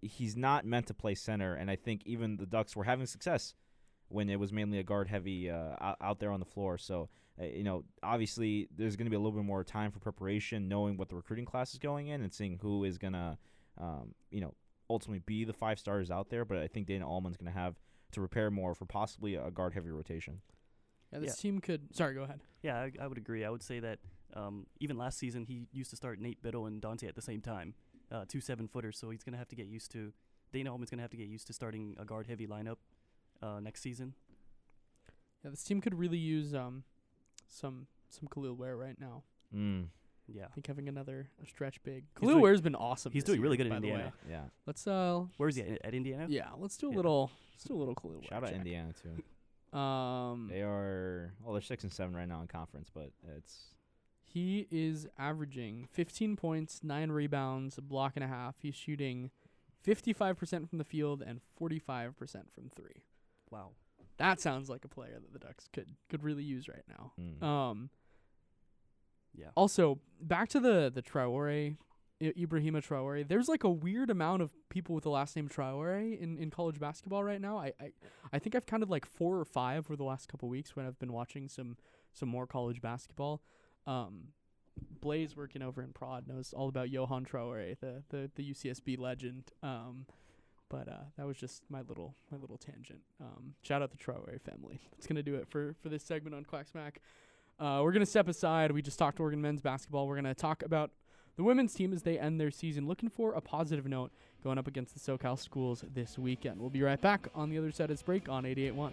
he's 0.00 0.36
not 0.36 0.64
meant 0.64 0.86
to 0.88 0.94
play 0.94 1.14
center, 1.14 1.54
and 1.54 1.70
I 1.70 1.76
think 1.76 2.02
even 2.04 2.36
the 2.36 2.46
Ducks 2.46 2.74
were 2.74 2.84
having 2.84 3.06
success 3.06 3.54
when 4.08 4.28
it 4.28 4.38
was 4.38 4.52
mainly 4.52 4.78
a 4.78 4.82
guard 4.82 5.08
heavy 5.08 5.50
uh, 5.50 5.94
out, 6.00 6.20
there 6.20 6.30
on 6.30 6.40
the 6.40 6.46
floor. 6.46 6.76
So 6.76 7.08
uh, 7.40 7.44
you 7.44 7.64
know, 7.64 7.84
obviously 8.02 8.68
there's 8.76 8.96
going 8.96 9.06
to 9.06 9.10
be 9.10 9.16
a 9.16 9.18
little 9.18 9.38
bit 9.38 9.44
more 9.44 9.64
time 9.64 9.90
for 9.90 10.00
preparation, 10.00 10.68
knowing 10.68 10.96
what 10.96 11.08
the 11.08 11.16
recruiting 11.16 11.46
class 11.46 11.72
is 11.72 11.78
going 11.78 12.08
in, 12.08 12.20
and 12.20 12.32
seeing 12.32 12.58
who 12.60 12.84
is 12.84 12.98
going 12.98 13.14
to, 13.14 13.38
um, 13.80 14.14
you 14.30 14.40
know, 14.40 14.54
ultimately 14.90 15.22
be 15.24 15.44
the 15.44 15.52
five 15.52 15.78
stars 15.78 16.10
out 16.10 16.28
there. 16.28 16.44
But 16.44 16.58
I 16.58 16.66
think 16.66 16.86
Dana 16.86 17.08
Altman's 17.08 17.36
going 17.36 17.50
to 17.52 17.58
have 17.58 17.76
to 18.12 18.20
repair 18.20 18.50
more 18.50 18.74
for 18.74 18.84
possibly 18.84 19.34
a 19.34 19.50
guard 19.50 19.74
heavy 19.74 19.90
rotation. 19.90 20.40
Yeah, 21.12 21.18
this 21.20 21.36
Yeah. 21.38 21.42
team 21.50 21.60
could. 21.60 21.94
Sorry, 21.94 22.14
go 22.14 22.22
ahead. 22.22 22.40
Yeah, 22.62 22.78
I, 22.78 22.92
I 23.00 23.06
would 23.06 23.18
agree. 23.18 23.44
I 23.44 23.50
would 23.50 23.62
say 23.62 23.80
that 23.80 23.98
um, 24.34 24.66
even 24.80 24.96
last 24.96 25.18
season 25.18 25.44
he 25.44 25.66
used 25.72 25.90
to 25.90 25.96
start 25.96 26.18
Nate 26.20 26.42
Bittle 26.42 26.66
and 26.66 26.80
Dante 26.80 27.06
at 27.06 27.14
the 27.14 27.22
same 27.22 27.40
time, 27.42 27.74
uh, 28.10 28.24
two 28.26 28.40
seven 28.40 28.66
footers. 28.68 28.96
So 28.98 29.10
he's 29.10 29.22
gonna 29.22 29.36
have 29.36 29.48
to 29.48 29.56
get 29.56 29.66
used 29.66 29.90
to. 29.92 30.12
Dana 30.52 30.70
Altman's 30.70 30.90
gonna 30.90 31.02
have 31.02 31.10
to 31.10 31.16
get 31.16 31.28
used 31.28 31.46
to 31.48 31.52
starting 31.52 31.96
a 31.98 32.04
guard 32.04 32.26
heavy 32.26 32.46
lineup 32.46 32.76
uh, 33.42 33.60
next 33.60 33.82
season. 33.82 34.14
Yeah, 35.44 35.50
this 35.50 35.64
team 35.64 35.80
could 35.80 35.94
really 35.98 36.18
use 36.18 36.54
um 36.54 36.84
some 37.48 37.86
some 38.08 38.28
Kel'el 38.28 38.56
Ware 38.56 38.76
right 38.76 38.98
now. 39.00 39.22
Mm. 39.54 39.86
Yeah, 40.28 40.44
I 40.44 40.48
think 40.48 40.66
having 40.66 40.88
another 40.88 41.28
a 41.42 41.46
stretch 41.46 41.82
big. 41.82 42.04
He's 42.18 42.28
Kel'el 42.28 42.32
doing- 42.32 42.40
Ware's 42.42 42.60
been 42.60 42.74
awesome. 42.74 43.12
he's 43.12 43.22
this 43.24 43.30
doing 43.32 43.40
really 43.40 43.56
good 43.56 43.66
in 43.66 43.72
by 43.72 43.80
the. 43.80 43.88
Indiana. 43.88 44.12
Yeah. 44.28 44.44
Let's 44.66 44.86
uh 44.86 45.24
Where 45.36 45.48
is 45.48 45.56
he 45.56 45.62
at, 45.62 45.84
at 45.84 45.94
Indiana? 45.94 46.26
yeah, 46.28 46.48
let's 46.58 46.76
do 46.76 46.88
a 46.88 46.90
Yeah. 46.90 46.96
little 46.96 47.30
let's 47.54 47.64
do 47.64 47.74
a 47.76 47.78
little 47.78 47.94
Kel'el 47.94 48.14
Ware. 48.20 48.22
Shout 48.28 48.42
out 48.44 48.48
check. 48.50 48.56
Indiana 48.58 48.92
too. 49.02 49.22
Um 49.78 50.48
They 50.50 50.62
are 50.62 51.32
well, 51.42 51.52
they're 51.54 51.62
six 51.62 51.82
and 51.82 51.92
seven 51.92 52.14
right 52.14 52.28
now 52.28 52.40
in 52.42 52.46
conference, 52.46 52.90
but 52.92 53.10
it's 53.36 53.74
he 54.24 54.66
is 54.70 55.06
averaging 55.18 55.88
15 55.92 56.36
points, 56.36 56.80
9 56.82 57.10
rebounds, 57.10 57.76
a 57.76 57.82
block 57.82 58.12
and 58.16 58.24
a 58.24 58.28
half. 58.28 58.54
He's 58.62 58.74
shooting 58.74 59.30
55% 59.86 60.68
from 60.70 60.78
the 60.78 60.84
field 60.84 61.22
and 61.22 61.40
45% 61.60 62.14
from 62.50 62.70
3. 62.74 62.84
Wow. 63.50 63.70
That 64.16 64.40
sounds 64.40 64.70
like 64.70 64.84
a 64.84 64.88
player 64.88 65.18
that 65.20 65.32
the 65.32 65.38
Ducks 65.38 65.68
could 65.72 65.88
could 66.08 66.22
really 66.22 66.44
use 66.44 66.68
right 66.68 66.84
now. 66.88 67.12
mm. 67.20 67.42
Um 67.42 67.90
Yeah. 69.34 69.46
Also, 69.54 69.98
back 70.20 70.48
to 70.50 70.60
the 70.60 70.90
the 70.94 71.02
Traore, 71.02 71.76
I- 72.20 72.24
Ibrahima 72.38 72.86
Traore. 72.86 73.26
There's 73.26 73.48
like 73.48 73.64
a 73.64 73.70
weird 73.70 74.10
amount 74.10 74.42
of 74.42 74.52
people 74.68 74.94
with 74.94 75.04
the 75.04 75.10
last 75.10 75.34
name 75.36 75.48
Traore 75.48 76.18
in, 76.18 76.38
in 76.38 76.50
college 76.50 76.78
basketball 76.78 77.24
right 77.24 77.40
now. 77.40 77.58
I, 77.58 77.72
I 77.80 77.92
I 78.32 78.38
think 78.38 78.54
I've 78.54 78.66
counted 78.66 78.90
like 78.90 79.06
four 79.06 79.38
or 79.38 79.44
five 79.44 79.86
over 79.86 79.96
the 79.96 80.04
last 80.04 80.28
couple 80.28 80.48
weeks 80.48 80.76
when 80.76 80.86
I've 80.86 80.98
been 80.98 81.12
watching 81.12 81.48
some 81.48 81.76
some 82.12 82.28
more 82.28 82.46
college 82.46 82.80
basketball. 82.80 83.42
Um, 83.86 84.28
Blaze 85.00 85.36
working 85.36 85.62
over 85.62 85.82
in 85.82 85.92
Prod 85.92 86.26
knows 86.26 86.52
all 86.52 86.68
about 86.68 86.90
Johan 86.90 87.24
Traore, 87.24 87.78
the 87.80 88.02
the 88.10 88.30
the 88.34 88.52
UCSB 88.52 88.98
legend. 88.98 89.52
Um, 89.62 90.06
but 90.68 90.88
uh, 90.88 91.04
that 91.18 91.26
was 91.26 91.36
just 91.36 91.62
my 91.68 91.82
little 91.82 92.14
my 92.30 92.38
little 92.38 92.56
tangent. 92.56 93.00
Um, 93.20 93.54
shout 93.62 93.82
out 93.82 93.90
the 93.90 93.98
Traore 93.98 94.40
family. 94.40 94.80
That's 94.92 95.06
gonna 95.06 95.22
do 95.22 95.34
it 95.36 95.48
for 95.48 95.74
for 95.82 95.88
this 95.88 96.02
segment 96.02 96.34
on 96.34 96.44
Quack 96.44 96.68
Smack. 96.68 97.00
Uh, 97.62 97.80
we're 97.80 97.92
gonna 97.92 98.04
step 98.04 98.26
aside. 98.26 98.72
We 98.72 98.82
just 98.82 98.98
talked 98.98 99.20
Oregon 99.20 99.40
men's 99.40 99.60
basketball. 99.60 100.08
We're 100.08 100.16
gonna 100.16 100.34
talk 100.34 100.64
about 100.64 100.90
the 101.36 101.44
women's 101.44 101.72
team 101.72 101.92
as 101.92 102.02
they 102.02 102.18
end 102.18 102.40
their 102.40 102.50
season, 102.50 102.88
looking 102.88 103.08
for 103.08 103.34
a 103.34 103.40
positive 103.40 103.86
note 103.86 104.10
going 104.42 104.58
up 104.58 104.66
against 104.66 104.94
the 104.94 105.00
SoCal 105.00 105.38
schools 105.38 105.84
this 105.94 106.18
weekend. 106.18 106.58
We'll 106.58 106.70
be 106.70 106.82
right 106.82 107.00
back 107.00 107.28
on 107.36 107.50
the 107.50 107.58
other 107.58 107.70
side 107.70 107.84
of 107.84 107.90
this 107.90 108.02
break 108.02 108.28
on 108.28 108.42
88.1. 108.42 108.90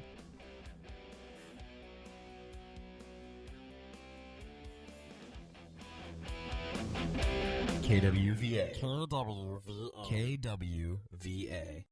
KWVA. 7.81 8.79
KWVA. 10.05 11.85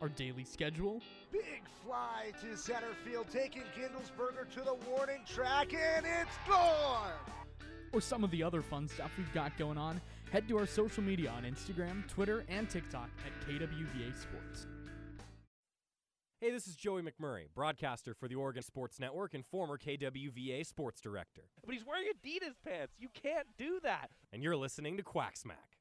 our 0.00 0.08
daily 0.08 0.44
schedule, 0.44 1.02
Big 1.32 1.62
fly 1.84 2.32
to 2.40 2.56
center 2.56 2.94
field, 3.04 3.26
taking 3.30 3.62
Kindlesberger 3.76 4.48
to 4.54 4.60
the 4.60 4.76
warning 4.88 5.20
track, 5.26 5.74
and 5.74 6.06
it's 6.06 6.36
gone! 6.48 7.12
or 7.92 8.00
some 8.00 8.22
of 8.22 8.30
the 8.30 8.42
other 8.42 8.62
fun 8.62 8.86
stuff 8.86 9.10
we've 9.18 9.32
got 9.34 9.56
going 9.58 9.76
on, 9.76 10.00
head 10.30 10.46
to 10.48 10.56
our 10.56 10.66
social 10.66 11.02
media 11.02 11.28
on 11.30 11.42
Instagram, 11.42 12.06
Twitter, 12.08 12.44
and 12.48 12.70
TikTok 12.70 13.10
at 13.26 13.48
KWVA 13.48 14.16
Sports. 14.16 14.66
Hey, 16.42 16.50
this 16.50 16.66
is 16.66 16.74
Joey 16.74 17.02
McMurray, 17.02 17.48
broadcaster 17.54 18.14
for 18.14 18.26
the 18.26 18.34
Oregon 18.34 18.62
Sports 18.62 18.98
Network 18.98 19.34
and 19.34 19.44
former 19.44 19.76
KWVA 19.76 20.64
sports 20.64 20.98
director. 20.98 21.42
But 21.66 21.74
he's 21.74 21.84
wearing 21.84 22.06
Adidas 22.06 22.54
pants. 22.66 22.94
You 22.98 23.08
can't 23.12 23.46
do 23.58 23.78
that. 23.82 24.08
And 24.32 24.42
you're 24.42 24.56
listening 24.56 24.96
to 24.96 25.02
Quack 25.02 25.36
Smack. 25.36 25.76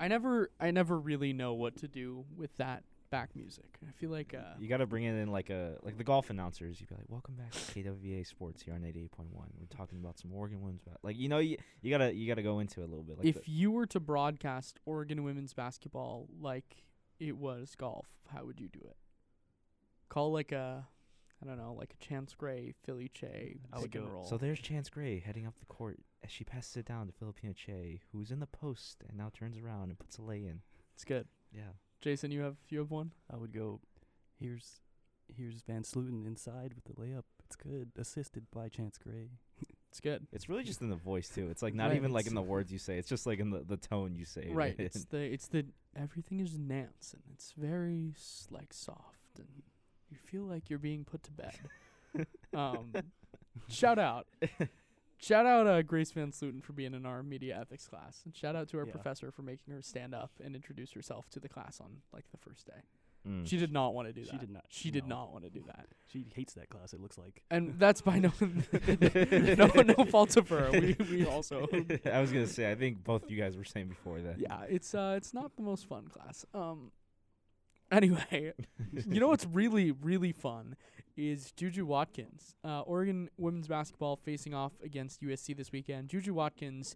I 0.00 0.08
never, 0.08 0.50
I 0.58 0.72
never 0.72 0.98
really 0.98 1.32
know 1.32 1.54
what 1.54 1.76
to 1.76 1.86
do 1.86 2.24
with 2.36 2.56
that 2.56 2.82
back 3.10 3.34
music. 3.34 3.78
I 3.86 3.92
feel 3.92 4.10
like 4.10 4.34
uh, 4.34 4.54
You 4.58 4.68
got 4.68 4.78
to 4.78 4.86
bring 4.86 5.04
it 5.04 5.14
in 5.14 5.30
like 5.30 5.50
a 5.50 5.76
like 5.82 5.98
the 5.98 6.04
golf 6.04 6.30
announcers. 6.30 6.80
You'd 6.80 6.88
be 6.88 6.94
like, 6.94 7.04
"Welcome 7.08 7.34
back 7.34 7.50
to 7.52 7.58
KWVA 7.58 8.26
Sports 8.26 8.62
here 8.62 8.74
on 8.74 8.80
88.1. 8.82 9.08
We're 9.32 9.66
talking 9.68 9.98
about 9.98 10.18
some 10.18 10.32
Oregon 10.32 10.60
women's 10.62 10.82
ba-" 10.82 10.96
like 11.02 11.18
you 11.18 11.28
know 11.28 11.38
you 11.38 11.56
you 11.82 11.90
gotta 11.90 12.14
you 12.14 12.28
gotta 12.28 12.42
go 12.42 12.60
into 12.60 12.80
it 12.80 12.84
a 12.84 12.86
little 12.86 13.04
bit. 13.04 13.18
Like 13.18 13.26
if 13.26 13.48
you 13.48 13.70
were 13.70 13.86
to 13.86 14.00
broadcast 14.00 14.78
Oregon 14.86 15.22
women's 15.24 15.52
basketball 15.52 16.28
like 16.40 16.84
it 17.18 17.36
was 17.36 17.74
golf, 17.76 18.06
how 18.32 18.44
would 18.44 18.60
you 18.60 18.68
do 18.68 18.80
it? 18.82 18.96
Call 20.08 20.32
like 20.32 20.50
a, 20.52 20.86
I 21.42 21.46
don't 21.46 21.58
know, 21.58 21.74
like 21.78 21.94
a 22.00 22.04
Chance 22.04 22.34
Gray, 22.34 22.74
Philly 22.84 23.10
Kyei, 23.14 23.58
and 23.72 23.94
roll. 24.12 24.24
So 24.24 24.36
there's 24.36 24.58
Chance 24.58 24.88
Gray 24.88 25.20
heading 25.20 25.46
up 25.46 25.58
the 25.60 25.66
court 25.66 26.00
as 26.24 26.30
she 26.30 26.42
passes 26.44 26.76
it 26.78 26.86
down 26.86 27.06
to 27.06 27.12
Phillipina 27.12 27.54
Kyei, 27.54 28.00
who's 28.10 28.30
in 28.30 28.40
the 28.40 28.46
post 28.46 29.04
and 29.08 29.16
now 29.18 29.30
turns 29.32 29.58
around 29.58 29.90
and 29.90 29.98
puts 29.98 30.18
a 30.18 30.22
lay 30.22 30.38
in. 30.38 30.62
It's 30.94 31.04
good. 31.04 31.28
Yeah. 31.54 31.72
Jason, 32.00 32.30
you 32.30 32.40
have 32.42 32.56
you 32.68 32.78
have 32.78 32.90
one. 32.90 33.12
I 33.32 33.36
would 33.36 33.52
go. 33.52 33.80
Here's 34.38 34.80
here's 35.36 35.62
VanSlooten 35.62 36.26
inside 36.26 36.72
with 36.74 36.84
the 36.84 36.92
layup. 37.00 37.24
It's 37.46 37.56
good. 37.56 37.90
Assisted 37.98 38.46
by 38.50 38.68
Chance 38.68 38.98
Gray. 38.98 39.30
It's 39.90 39.98
good. 39.98 40.28
It's 40.32 40.48
really 40.48 40.62
just 40.62 40.80
in 40.82 40.88
the 40.88 40.94
voice 40.94 41.28
too. 41.28 41.48
It's 41.50 41.62
like 41.62 41.74
not 41.74 41.88
Right, 41.88 41.96
even 41.96 42.12
like 42.12 42.28
in 42.28 42.34
the 42.36 42.40
words 42.42 42.72
you 42.72 42.78
say. 42.78 42.96
It's 42.96 43.08
just 43.08 43.26
like 43.26 43.40
in 43.40 43.50
the, 43.50 43.58
the 43.58 43.76
tone 43.76 44.14
you 44.14 44.24
say. 44.24 44.42
it 44.42 44.54
Right. 44.54 44.76
It's 44.78 45.02
the 45.06 45.18
it's 45.18 45.48
the 45.48 45.66
everything 45.96 46.38
is 46.38 46.56
nance 46.56 47.12
and 47.12 47.22
it's 47.32 47.50
very 47.58 48.12
s- 48.14 48.46
like 48.52 48.72
soft 48.72 49.36
and 49.38 49.48
you 50.08 50.16
feel 50.16 50.42
like 50.44 50.70
you're 50.70 50.78
being 50.78 51.04
put 51.04 51.24
to 51.24 51.32
bed. 51.32 51.58
um, 52.54 52.92
shout 53.68 53.98
out, 53.98 54.28
shout 55.20 55.46
out 55.46 55.66
uh, 55.66 55.82
Grace 55.82 56.12
VanSlooten 56.12 56.62
for 56.62 56.72
being 56.72 56.94
in 56.94 57.06
our 57.06 57.22
media 57.22 57.58
ethics 57.60 57.86
class, 57.86 58.22
and 58.24 58.34
shout 58.34 58.56
out 58.56 58.68
to 58.68 58.78
our 58.78 58.86
Yeah. 58.86 58.92
professor 58.92 59.30
for 59.30 59.42
making 59.42 59.72
her 59.74 59.82
stand 59.82 60.14
up 60.14 60.32
and 60.42 60.54
introduce 60.54 60.92
herself 60.92 61.28
to 61.30 61.40
the 61.40 61.48
class 61.48 61.80
on 61.80 61.98
like 62.12 62.24
the 62.30 62.38
first 62.38 62.66
day. 62.66 62.82
Mm. 63.28 63.46
She 63.46 63.58
did 63.58 63.70
not 63.70 63.92
want 63.92 64.08
to 64.08 64.14
do 64.14 64.24
that. 64.24 64.30
She 64.30 64.38
did 64.38 64.50
not. 64.50 64.64
She 64.70 64.90
did 64.90 65.06
no. 65.06 65.16
not 65.16 65.32
want 65.32 65.44
to 65.44 65.50
do 65.50 65.62
that. 65.66 65.88
She 66.10 66.26
hates 66.34 66.54
that 66.54 66.70
class. 66.70 66.94
It 66.94 67.00
looks 67.02 67.18
like. 67.18 67.42
And 67.50 67.74
that's 67.78 68.00
by 68.00 68.18
no 68.18 68.32
no 68.40 69.66
no 69.66 70.04
fault 70.06 70.36
of 70.38 70.48
her. 70.48 70.70
We 70.72 70.96
we 71.10 71.26
also 71.34 71.68
I 72.06 72.20
was 72.20 72.32
gonna 72.32 72.46
say. 72.46 72.70
I 72.70 72.74
think 72.74 73.04
both 73.04 73.30
you 73.30 73.38
guys 73.38 73.58
were 73.58 73.64
saying 73.64 73.88
before 73.88 74.20
that. 74.20 74.38
yeah, 74.38 74.62
it's 74.68 74.94
uh 74.94 75.14
it's 75.18 75.34
not 75.34 75.56
the 75.56 75.62
most 75.62 75.86
fun 75.86 76.08
class. 76.08 76.46
Um 76.54 76.92
anyway, 77.92 78.52
you 78.92 79.20
know 79.20 79.28
what's 79.28 79.46
really 79.46 79.90
really 79.90 80.32
fun 80.32 80.76
is 81.16 81.52
Juju 81.52 81.84
Watkins. 81.84 82.54
Uh 82.64 82.80
Oregon 82.82 83.28
women's 83.36 83.68
basketball 83.68 84.16
facing 84.16 84.54
off 84.54 84.72
against 84.84 85.22
USC 85.22 85.56
this 85.56 85.72
weekend. 85.72 86.08
Juju 86.08 86.34
Watkins 86.34 86.94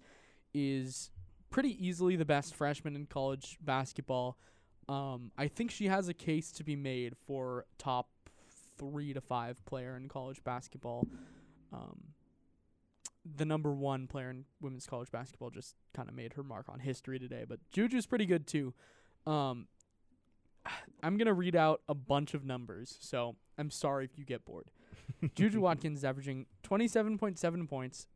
is 0.52 1.10
pretty 1.50 1.76
easily 1.84 2.16
the 2.16 2.24
best 2.24 2.54
freshman 2.54 2.94
in 2.94 3.06
college 3.06 3.58
basketball. 3.60 4.38
Um 4.88 5.32
I 5.36 5.48
think 5.48 5.70
she 5.70 5.86
has 5.88 6.08
a 6.08 6.14
case 6.14 6.52
to 6.52 6.64
be 6.64 6.76
made 6.76 7.14
for 7.26 7.66
top 7.78 8.08
3 8.78 9.14
to 9.14 9.20
5 9.20 9.64
player 9.64 9.96
in 9.96 10.08
college 10.08 10.44
basketball. 10.44 11.08
Um 11.72 12.14
the 13.24 13.44
number 13.44 13.72
one 13.72 14.06
player 14.06 14.30
in 14.30 14.44
women's 14.60 14.86
college 14.86 15.10
basketball 15.10 15.50
just 15.50 15.74
kind 15.94 16.08
of 16.08 16.14
made 16.14 16.34
her 16.34 16.42
mark 16.42 16.68
on 16.68 16.80
history 16.80 17.18
today. 17.18 17.44
But 17.48 17.58
Juju's 17.72 18.06
pretty 18.06 18.26
good 18.26 18.46
too. 18.46 18.74
Um, 19.26 19.66
I'm 21.02 21.16
gonna 21.16 21.34
read 21.34 21.56
out 21.56 21.82
a 21.88 21.94
bunch 21.94 22.34
of 22.34 22.44
numbers, 22.44 22.96
so 23.00 23.36
I'm 23.58 23.70
sorry 23.70 24.04
if 24.04 24.18
you 24.18 24.24
get 24.24 24.44
bored. 24.44 24.70
Juju 25.34 25.60
Watkins 25.60 25.98
is 25.98 26.04
averaging 26.04 26.46
27.7 26.62 27.68
points, 27.68 28.06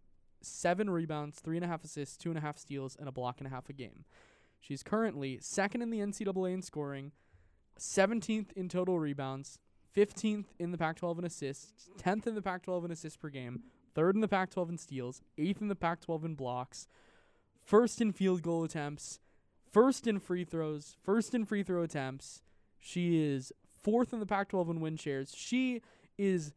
seven 0.41 0.91
rebounds, 0.91 1.41
three 1.41 1.57
and 1.57 1.65
a 1.65 1.69
half 1.69 1.85
assists, 1.85 2.17
two 2.17 2.31
and 2.31 2.39
a 2.39 2.41
half 2.41 2.59
steals, 2.59 2.97
and 2.99 3.09
a 3.09 3.13
block 3.13 3.37
and 3.39 3.47
a 3.47 3.51
half 3.51 3.69
a 3.69 3.73
game. 3.73 4.05
She's 4.61 4.83
currently 4.83 5.39
second 5.41 5.83
in 5.83 5.91
the 5.91 5.99
NCAA 5.99 6.55
in 6.55 6.63
scoring, 6.63 7.13
17th 7.79 8.53
in 8.53 8.69
total 8.69 8.99
rebounds, 8.99 9.59
15th 9.97 10.47
in 10.59 10.73
the 10.73 10.79
Pac-12 10.79 11.19
in 11.19 11.25
assists, 11.25 11.89
10th 11.99 12.27
in 12.27 12.35
the 12.35 12.43
Pac-12 12.43 12.87
in 12.87 12.91
assists 12.91 13.17
per 13.17 13.29
game, 13.29 13.63
third 13.95 14.15
in 14.15 14.21
the 14.21 14.29
Pac-12 14.29 14.71
in 14.71 14.79
steals, 14.79 15.23
eighth 15.37 15.61
in 15.61 15.69
the 15.69 15.77
Pac-12 15.77 16.25
in 16.25 16.35
blocks, 16.35 16.87
first 17.63 18.01
in 18.01 18.13
field 18.13 18.43
goal 18.43 18.65
attempts, 18.65 19.21
first 19.73 20.07
in 20.07 20.19
free 20.19 20.45
throws, 20.45 20.97
first 21.03 21.35
in 21.35 21.45
free 21.45 21.63
throw 21.63 21.83
attempts. 21.83 22.43
She 22.79 23.21
is 23.23 23.53
fourth 23.83 24.13
in 24.13 24.21
the 24.21 24.27
Pac-12 24.27 24.71
in 24.71 24.81
win 24.81 24.97
shares. 24.97 25.35
She 25.37 25.83
is 26.17 26.53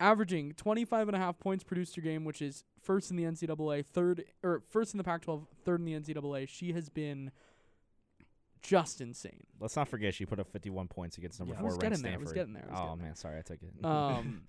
averaging 0.00 0.52
25 0.52 1.08
and 1.08 1.16
a 1.16 1.20
half 1.20 1.38
points 1.38 1.64
produced 1.64 1.94
per 1.96 2.02
game, 2.02 2.24
which 2.24 2.40
is 2.40 2.64
first 2.82 3.10
in 3.10 3.16
the 3.16 3.24
NCAA, 3.24 3.84
third 3.84 4.24
or 4.42 4.60
first 4.70 4.94
in 4.94 4.98
the 4.98 5.04
Pac-12, 5.04 5.46
third 5.64 5.80
in 5.80 5.86
the 5.86 5.94
NCAA. 5.98 6.48
She 6.48 6.72
has 6.72 6.88
been 6.88 7.30
just 8.62 9.00
insane. 9.00 9.44
Let's 9.60 9.76
not 9.76 9.88
forget 9.88 10.14
she 10.14 10.26
put 10.26 10.38
up 10.40 10.48
51 10.50 10.88
points 10.88 11.18
against 11.18 11.38
number 11.38 11.54
Yeah, 11.54 11.60
four 11.60 11.70
ranked 11.70 11.80
there, 11.80 11.88
I 11.88 11.90
was 12.16 12.30
Stanford. 12.30 12.34
getting 12.34 12.52
there, 12.54 12.66
was 12.70 12.78
oh 12.80 12.84
getting 12.90 13.02
man, 13.02 13.14
sorry, 13.14 13.38
I 13.38 13.42
took 13.42 13.58
it. 13.62 13.84
Um, 13.84 14.42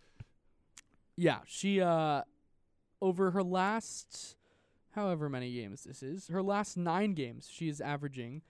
yeah, 1.16 1.40
she 1.46 1.82
uh, 1.82 2.22
over 3.02 3.32
her 3.32 3.44
last, 3.44 4.36
however 4.92 5.30
many 5.30 5.54
games 5.54 5.84
this 5.84 6.02
is, 6.04 6.28
her 6.28 6.42
last 6.42 6.78
nine 6.78 7.14
games, 7.14 7.50
she 7.52 7.68
is 7.70 7.80
averaging 7.82 8.42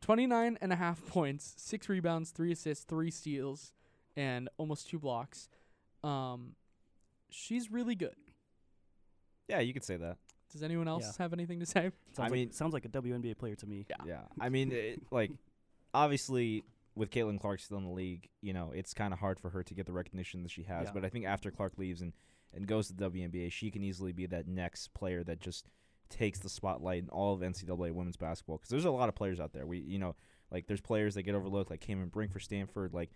29 0.00 0.58
and 0.60 0.72
a 0.72 0.76
half 0.76 1.04
points, 1.06 1.54
six 1.58 1.88
rebounds, 1.88 2.30
three 2.30 2.52
assists, 2.52 2.84
three 2.84 3.10
steals, 3.10 3.72
and 4.16 4.48
almost 4.56 4.88
two 4.88 4.98
blocks. 4.98 5.48
Um, 6.02 6.54
she's 7.28 7.70
really 7.70 7.94
good. 7.94 8.14
yeah, 9.48 9.60
you 9.60 9.72
could 9.72 9.84
say 9.84 9.96
that. 9.96 10.16
Does 10.52 10.62
anyone 10.62 10.88
else 10.88 11.04
Yeah. 11.18 11.24
have 11.24 11.32
anything 11.32 11.60
to 11.60 11.66
say? 11.66 11.90
Sounds 12.12 12.18
I 12.18 12.22
like, 12.24 12.32
mean- 12.32 12.52
sounds 12.52 12.72
like 12.72 12.84
a 12.84 12.88
WNBA 12.88 13.34
player 13.36 13.54
to 13.56 13.66
me. 13.66 13.84
Yeah. 13.90 13.96
Yeah, 14.06 14.20
I 14.40 14.48
mean, 14.48 14.72
it, 14.72 15.00
like 15.10 15.30
obviously 15.92 16.64
with 17.00 17.10
Caitlin 17.10 17.40
Clark 17.40 17.60
still 17.60 17.78
in 17.78 17.84
the 17.84 17.90
league, 17.90 18.28
you 18.42 18.52
know, 18.52 18.72
it's 18.74 18.92
kind 18.92 19.14
of 19.14 19.18
hard 19.18 19.40
for 19.40 19.48
her 19.48 19.62
to 19.62 19.74
get 19.74 19.86
the 19.86 19.92
recognition 19.92 20.42
that 20.42 20.50
she 20.50 20.64
has. 20.64 20.84
Yeah. 20.84 20.90
But 20.92 21.04
I 21.04 21.08
think 21.08 21.24
after 21.24 21.50
Clark 21.50 21.78
leaves 21.78 22.02
and 22.02 22.12
and 22.52 22.66
goes 22.66 22.88
to 22.88 22.94
the 22.94 23.08
WNBA, 23.08 23.50
she 23.50 23.70
can 23.70 23.82
easily 23.82 24.12
be 24.12 24.26
that 24.26 24.46
next 24.46 24.92
player 24.92 25.24
that 25.24 25.40
just 25.40 25.66
takes 26.10 26.40
the 26.40 26.50
spotlight 26.50 27.04
in 27.04 27.08
all 27.08 27.32
of 27.32 27.40
NCAA 27.40 27.92
women's 27.92 28.18
basketball. 28.18 28.58
Because 28.58 28.68
there's 28.68 28.84
a 28.84 28.90
lot 28.90 29.08
of 29.08 29.14
players 29.14 29.40
out 29.40 29.52
there. 29.52 29.66
We, 29.66 29.78
you 29.78 29.98
know, 29.98 30.14
like 30.50 30.66
there's 30.66 30.80
players 30.82 31.14
that 31.14 31.22
get 31.22 31.34
overlooked, 31.34 31.70
like 31.70 31.80
Cameron 31.80 32.10
Brink 32.10 32.32
for 32.32 32.40
Stanford, 32.40 32.92
like 32.92 33.10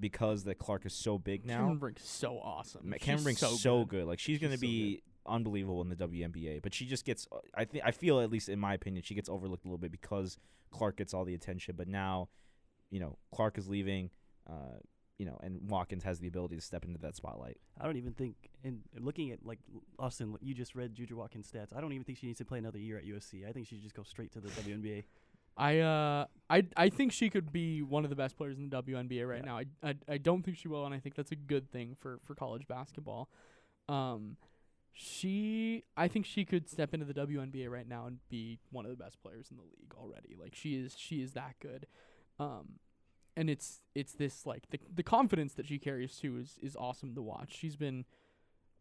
because 0.00 0.44
that 0.44 0.58
Clark 0.58 0.86
is 0.86 0.94
so 0.94 1.18
big 1.18 1.44
now. 1.44 1.58
Cameron 1.58 1.78
Brink's 1.78 2.08
so 2.08 2.38
awesome. 2.42 2.90
She's 2.92 3.02
Cameron 3.02 3.24
Brink's 3.24 3.40
so, 3.40 3.50
so, 3.50 3.84
good. 3.84 4.00
good. 4.00 4.06
Like 4.06 4.18
she's, 4.18 4.34
She's 4.34 4.38
gonna 4.38 4.56
so 4.56 4.62
be 4.62 5.02
unbelievable 5.26 5.82
in 5.82 5.90
the 5.90 5.96
WNBA. 5.96 6.62
But 6.62 6.72
she 6.72 6.86
just 6.86 7.04
gets. 7.04 7.26
uh, 7.30 7.38
I 7.54 7.66
think 7.66 7.84
I 7.84 7.90
feel 7.90 8.20
at 8.20 8.30
least 8.30 8.48
in 8.48 8.58
my 8.58 8.72
opinion 8.72 9.02
she 9.02 9.14
gets 9.14 9.28
overlooked 9.28 9.66
a 9.66 9.68
little 9.68 9.78
bit 9.78 9.92
because 9.92 10.38
Clark 10.70 10.96
gets 10.96 11.12
all 11.12 11.26
the 11.26 11.34
attention. 11.34 11.74
But 11.76 11.88
now, 11.88 12.28
you 12.90 13.00
know, 13.00 13.16
Clark 13.34 13.58
is 13.58 13.68
leaving. 13.68 14.10
Uh, 14.48 14.78
you 15.18 15.24
know, 15.24 15.38
and 15.42 15.70
Watkins 15.70 16.04
has 16.04 16.18
the 16.18 16.28
ability 16.28 16.56
to 16.56 16.60
step 16.60 16.84
into 16.84 16.98
that 16.98 17.16
spotlight. 17.16 17.56
I 17.80 17.86
don't 17.86 17.96
even 17.96 18.12
think, 18.12 18.34
in 18.62 18.82
looking 18.98 19.30
at 19.30 19.38
like 19.44 19.58
Austin, 19.98 20.36
you 20.42 20.54
just 20.54 20.74
read 20.74 20.94
Juju 20.94 21.16
Watkins' 21.16 21.50
stats. 21.50 21.74
I 21.74 21.80
don't 21.80 21.92
even 21.92 22.04
think 22.04 22.18
she 22.18 22.26
needs 22.26 22.38
to 22.38 22.44
play 22.44 22.58
another 22.58 22.78
year 22.78 22.98
at 22.98 23.06
USC. 23.06 23.48
I 23.48 23.52
think 23.52 23.66
she 23.66 23.76
should 23.76 23.84
just 23.84 23.94
go 23.94 24.02
straight 24.02 24.32
to 24.32 24.40
the 24.40 24.48
WNBA. 24.50 25.04
I 25.56 25.78
uh 25.78 26.26
I 26.50 26.64
I 26.76 26.90
think 26.90 27.12
she 27.12 27.30
could 27.30 27.50
be 27.50 27.80
one 27.82 28.04
of 28.04 28.10
the 28.10 28.16
best 28.16 28.36
players 28.36 28.58
in 28.58 28.68
the 28.68 28.82
WNBA 28.82 29.26
right 29.26 29.44
now. 29.44 29.56
I, 29.56 29.64
I 29.82 29.94
I 30.06 30.18
don't 30.18 30.42
think 30.42 30.58
she 30.58 30.68
will, 30.68 30.84
and 30.84 30.94
I 30.94 30.98
think 30.98 31.14
that's 31.14 31.32
a 31.32 31.36
good 31.36 31.70
thing 31.70 31.96
for 31.98 32.18
for 32.24 32.34
college 32.34 32.68
basketball. 32.68 33.30
Um, 33.88 34.36
she 34.92 35.84
I 35.96 36.08
think 36.08 36.26
she 36.26 36.44
could 36.44 36.68
step 36.68 36.92
into 36.92 37.06
the 37.06 37.14
WNBA 37.14 37.70
right 37.70 37.88
now 37.88 38.06
and 38.06 38.18
be 38.28 38.58
one 38.70 38.84
of 38.84 38.90
the 38.90 39.02
best 39.02 39.22
players 39.22 39.48
in 39.50 39.56
the 39.56 39.62
league 39.62 39.94
already. 39.98 40.36
Like 40.38 40.54
she 40.54 40.74
is 40.74 40.94
she 40.98 41.22
is 41.22 41.32
that 41.32 41.54
good. 41.60 41.86
Um, 42.38 42.78
and 43.36 43.48
it's 43.50 43.80
it's 43.94 44.12
this 44.12 44.46
like 44.46 44.68
the 44.70 44.78
the 44.94 45.02
confidence 45.02 45.54
that 45.54 45.66
she 45.66 45.78
carries 45.78 46.16
too 46.16 46.38
is 46.38 46.58
is 46.62 46.76
awesome 46.76 47.14
to 47.14 47.22
watch. 47.22 47.54
She's 47.56 47.76
been 47.76 48.04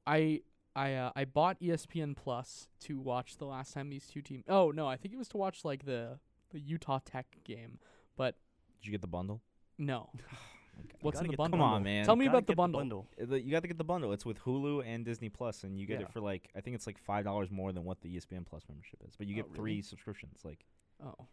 I 0.07 0.41
I 0.75 0.93
uh, 0.93 1.11
I 1.15 1.25
bought 1.25 1.59
ESPN 1.59 2.15
Plus 2.15 2.67
to 2.81 2.99
watch 2.99 3.37
the 3.37 3.45
last 3.45 3.73
time 3.73 3.89
these 3.89 4.07
two 4.07 4.21
teams. 4.21 4.45
Oh 4.47 4.71
no, 4.71 4.87
I 4.87 4.97
think 4.97 5.13
it 5.13 5.17
was 5.17 5.27
to 5.29 5.37
watch 5.37 5.63
like 5.65 5.85
the 5.85 6.19
the 6.51 6.59
Utah 6.59 6.99
Tech 7.03 7.25
game, 7.43 7.79
but 8.15 8.35
Did 8.79 8.87
you 8.87 8.91
get 8.91 9.01
the 9.01 9.07
bundle? 9.07 9.41
no, 9.77 10.09
What's 11.01 11.19
in 11.21 11.27
the 11.27 11.35
bundle? 11.37 11.59
Come 11.59 11.61
on, 11.65 11.83
man. 11.83 12.05
Tell 12.05 12.15
me 12.15 12.25
about 12.27 12.45
the 12.47 12.51
get 12.51 12.53
the 12.53 12.55
bundle. 12.55 12.79
bundle. 12.81 13.07
Uh, 13.21 13.25
the- 13.25 13.41
You 13.41 13.51
got 13.51 13.61
to 13.61 13.67
get 13.67 13.77
the 13.77 13.83
bundle. 13.85 14.11
It's 14.13 14.25
with 14.25 14.39
Hulu 14.43 14.85
and 14.85 15.05
Disney 15.05 15.29
Plus, 15.29 15.63
and 15.63 15.77
you 15.79 15.85
get 15.85 15.99
Yeah. 15.99 16.05
it 16.07 16.11
for 16.13 16.19
like 16.21 16.49
I 16.55 16.61
think 16.61 16.75
it's 16.75 16.85
like 16.87 16.97
five 16.97 17.23
dollars 17.25 17.49
more 17.51 17.71
than 17.73 17.83
what 17.85 18.01
the 18.01 18.15
ESPN 18.15 18.45
Plus 18.45 18.63
membership 18.69 18.99
is. 19.07 19.15
But 19.17 19.27
you 19.27 19.35
Oh, 19.35 19.37
get 19.37 19.45
really? 19.47 19.55
three 19.57 19.81
subscriptions. 19.81 20.41
Like 20.45 20.65
Oh, 21.03 21.27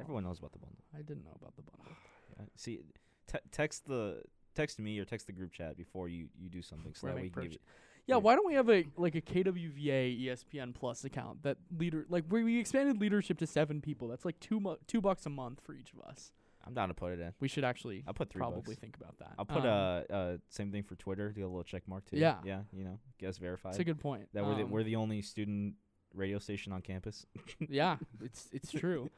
everyone 0.00 0.24
knows 0.24 0.38
about 0.38 0.52
the 0.52 0.58
bundle. 0.58 0.82
I 0.94 1.02
didn't 1.02 1.24
know 1.24 1.36
about 1.40 1.56
the 1.56 1.62
bundle. 1.62 1.86
Yeah. 2.38 2.44
See, 2.56 2.78
te- 3.26 3.38
text 3.50 3.86
the 3.86 4.22
text 4.54 4.78
me 4.78 4.98
or 5.00 5.04
text 5.04 5.26
the 5.26 5.32
group 5.32 5.52
chat 5.52 5.76
before 5.76 6.08
you 6.08 6.28
you 6.38 6.48
do 6.48 6.62
something 6.62 6.94
so 6.94 7.06
that 7.08 7.16
we 7.16 7.30
can 7.30 7.42
give. 7.48 7.58
Yeah, 8.06 8.16
why 8.16 8.36
don't 8.36 8.46
we 8.46 8.54
have 8.54 8.70
a 8.70 8.84
like 8.96 9.14
a 9.16 9.20
KWVA 9.20 10.22
ESPN 10.24 10.72
Plus 10.74 11.04
account 11.04 11.42
that 11.42 11.56
leader 11.76 12.06
like 12.08 12.24
we 12.30 12.44
we 12.44 12.58
expanded 12.60 13.00
leadership 13.00 13.38
to 13.38 13.46
seven 13.46 13.80
people. 13.80 14.06
That's 14.08 14.24
like 14.24 14.38
two 14.40 14.60
mu- 14.60 14.76
two 14.86 15.00
bucks 15.00 15.26
a 15.26 15.30
month 15.30 15.60
for 15.64 15.74
each 15.74 15.92
of 15.92 16.00
us. 16.08 16.30
I'm 16.64 16.74
down 16.74 16.88
to 16.88 16.94
put 16.94 17.12
it 17.12 17.20
in. 17.20 17.32
We 17.40 17.48
should 17.48 17.64
actually 17.64 18.04
I'll 18.06 18.14
put 18.14 18.30
three 18.30 18.40
probably 18.40 18.60
bucks. 18.62 18.78
think 18.78 18.96
about 18.96 19.18
that. 19.18 19.32
I'll 19.38 19.44
put 19.46 19.64
Um, 19.64 19.66
uh 19.66 20.14
uh 20.14 20.36
same 20.50 20.70
thing 20.70 20.82
for 20.84 20.94
Twitter. 20.96 21.32
Do 21.32 21.42
a 21.42 21.48
little 21.48 21.64
check 21.64 21.88
mark 21.88 22.04
too. 22.08 22.18
Yeah. 22.18 22.36
yeah. 22.44 22.60
You 22.72 22.84
know, 22.84 22.98
get 23.18 23.30
us 23.30 23.38
verified. 23.38 23.70
It's 23.70 23.80
a 23.80 23.84
good 23.84 24.00
point. 24.00 24.28
That 24.32 24.44
we're 24.44 24.54
the, 24.54 24.62
Um, 24.62 24.70
we're 24.70 24.84
the 24.84 24.96
only 24.96 25.22
student 25.22 25.74
radio 26.14 26.38
station 26.38 26.72
on 26.72 26.82
campus. 26.82 27.26
yeah, 27.68 27.96
it's 28.22 28.48
it's 28.52 28.70
true. 28.70 29.10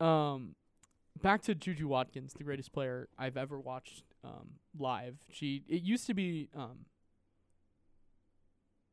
Um, 0.00 0.54
back 1.22 1.42
to 1.42 1.54
Juju 1.54 1.88
Watkins, 1.88 2.34
the 2.34 2.44
greatest 2.44 2.72
player 2.72 3.08
I've 3.18 3.36
ever 3.36 3.58
watched 3.58 4.04
um, 4.24 4.50
live. 4.78 5.16
She 5.30 5.64
it 5.68 5.82
used 5.82 6.06
to 6.06 6.14
be 6.14 6.48
um. 6.56 6.86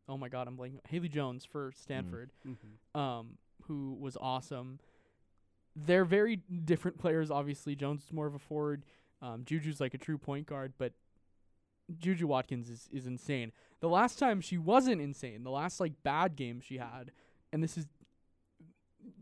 Oh 0.07 0.17
my 0.17 0.29
God, 0.29 0.47
I'm 0.47 0.55
blanking. 0.55 0.79
Haley 0.87 1.09
Jones 1.09 1.45
for 1.45 1.71
Stanford, 1.75 2.31
Mhm. 2.47 2.99
um, 2.99 3.37
who 3.63 3.97
was 3.99 4.15
awesome. 4.21 4.79
They're 5.75 6.05
very 6.05 6.35
different 6.37 6.97
players. 6.99 7.31
Obviously, 7.31 7.75
Jones 7.75 8.03
is 8.05 8.13
more 8.13 8.27
of 8.27 8.35
a 8.35 8.39
forward. 8.39 8.85
Um, 9.21 9.43
Juju's 9.45 9.81
like 9.81 9.93
a 9.95 9.97
true 9.97 10.17
point 10.19 10.45
guard, 10.45 10.73
but 10.77 10.93
Juju 11.97 12.27
Watkins 12.27 12.69
is, 12.69 12.87
is 12.91 13.07
insane. 13.07 13.51
The 13.79 13.89
last 13.89 14.19
time 14.19 14.41
she 14.41 14.57
wasn't 14.57 15.01
insane, 15.01 15.43
the 15.43 15.49
last 15.51 15.79
like 15.79 15.93
bad 16.03 16.35
game 16.35 16.61
she 16.61 16.77
had, 16.77 17.11
and 17.51 17.63
this 17.63 17.75
is 17.77 17.87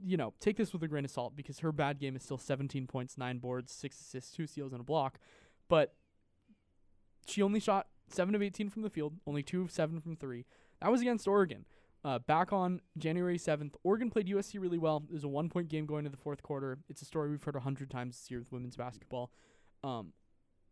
you 0.04 0.18
know, 0.18 0.34
take 0.40 0.58
this 0.58 0.74
with 0.74 0.84
a 0.84 0.88
grain 0.88 1.06
of 1.06 1.12
salt 1.12 1.36
because 1.36 1.60
her 1.60 1.72
bad 1.72 2.00
game 2.00 2.16
is 2.16 2.24
still 2.24 2.38
17 2.38 2.88
points, 2.88 3.18
9 3.18 3.40
boards, 3.40 3.72
6 3.74 4.00
assists, 4.00 4.36
2 4.36 4.48
steals, 4.48 4.72
and 4.72 4.82
a 4.82 4.84
block. 4.84 5.20
But 5.70 5.94
she 7.28 7.42
only 7.42 7.60
shot 7.60 7.88
7 8.10 8.36
of 8.36 8.42
18 8.42 8.70
from 8.70 8.82
the 8.82 8.90
field, 8.90 9.14
only 9.26 9.44
2 9.44 9.62
of 9.62 9.72
7 9.72 10.02
from 10.02 10.16
3. 10.16 10.46
That 10.82 10.92
was 10.92 11.02
against 11.02 11.28
Oregon. 11.28 11.66
Uh, 12.06 12.20
back 12.20 12.52
on 12.52 12.82
January 12.98 13.38
7th, 13.38 13.76
Oregon 13.84 14.10
played 14.10 14.28
USC 14.28 14.60
really 14.60 14.78
well. 14.78 15.04
It 15.08 15.14
was 15.14 15.24
a 15.24 15.30
one 15.30 15.50
point 15.50 15.70
game 15.70 15.86
going 15.86 16.04
to 16.04 16.10
the 16.10 16.18
fourth 16.18 16.44
quarter. 16.44 16.80
It's 16.90 17.02
a 17.02 17.06
story 17.06 17.30
we've 17.30 17.44
heard 17.44 17.56
a 17.56 17.62
hundred 17.62 17.90
times 17.90 18.18
this 18.18 18.30
year 18.30 18.40
with 18.40 18.52
women's 18.52 18.76
basketball. 18.76 19.32
Um, 19.84 20.12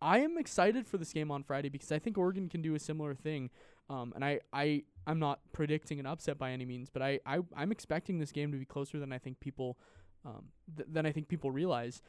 I 0.01 0.19
am 0.19 0.37
excited 0.37 0.87
for 0.87 0.97
this 0.97 1.13
game 1.13 1.31
on 1.31 1.43
Friday 1.43 1.69
because 1.69 1.91
I 1.91 1.99
think 1.99 2.17
Oregon 2.17 2.49
can 2.49 2.61
do 2.61 2.75
a 2.75 2.79
similar 2.79 3.13
thing. 3.13 3.49
Um, 3.89 4.11
and 4.15 4.25
I, 4.25 4.39
I, 4.51 4.83
I'm 5.07 5.19
not 5.19 5.39
predicting 5.51 5.99
an 5.99 6.05
upset 6.05 6.37
by 6.37 6.51
any 6.51 6.65
means, 6.65 6.89
but 6.89 7.01
I, 7.01 7.19
I, 7.25 7.39
I'm 7.55 7.71
expecting 7.71 8.19
this 8.19 8.31
game 8.31 8.51
to 8.51 8.57
be 8.57 8.65
closer 8.65 8.99
than 8.99 9.11
I 9.11 9.17
think 9.17 9.39
people, 9.39 9.77
um, 10.25 10.45
th- 10.75 10.87
than 10.91 11.05
I 11.05 11.11
think 11.11 11.27
people 11.27 11.51
realize. 11.51 12.01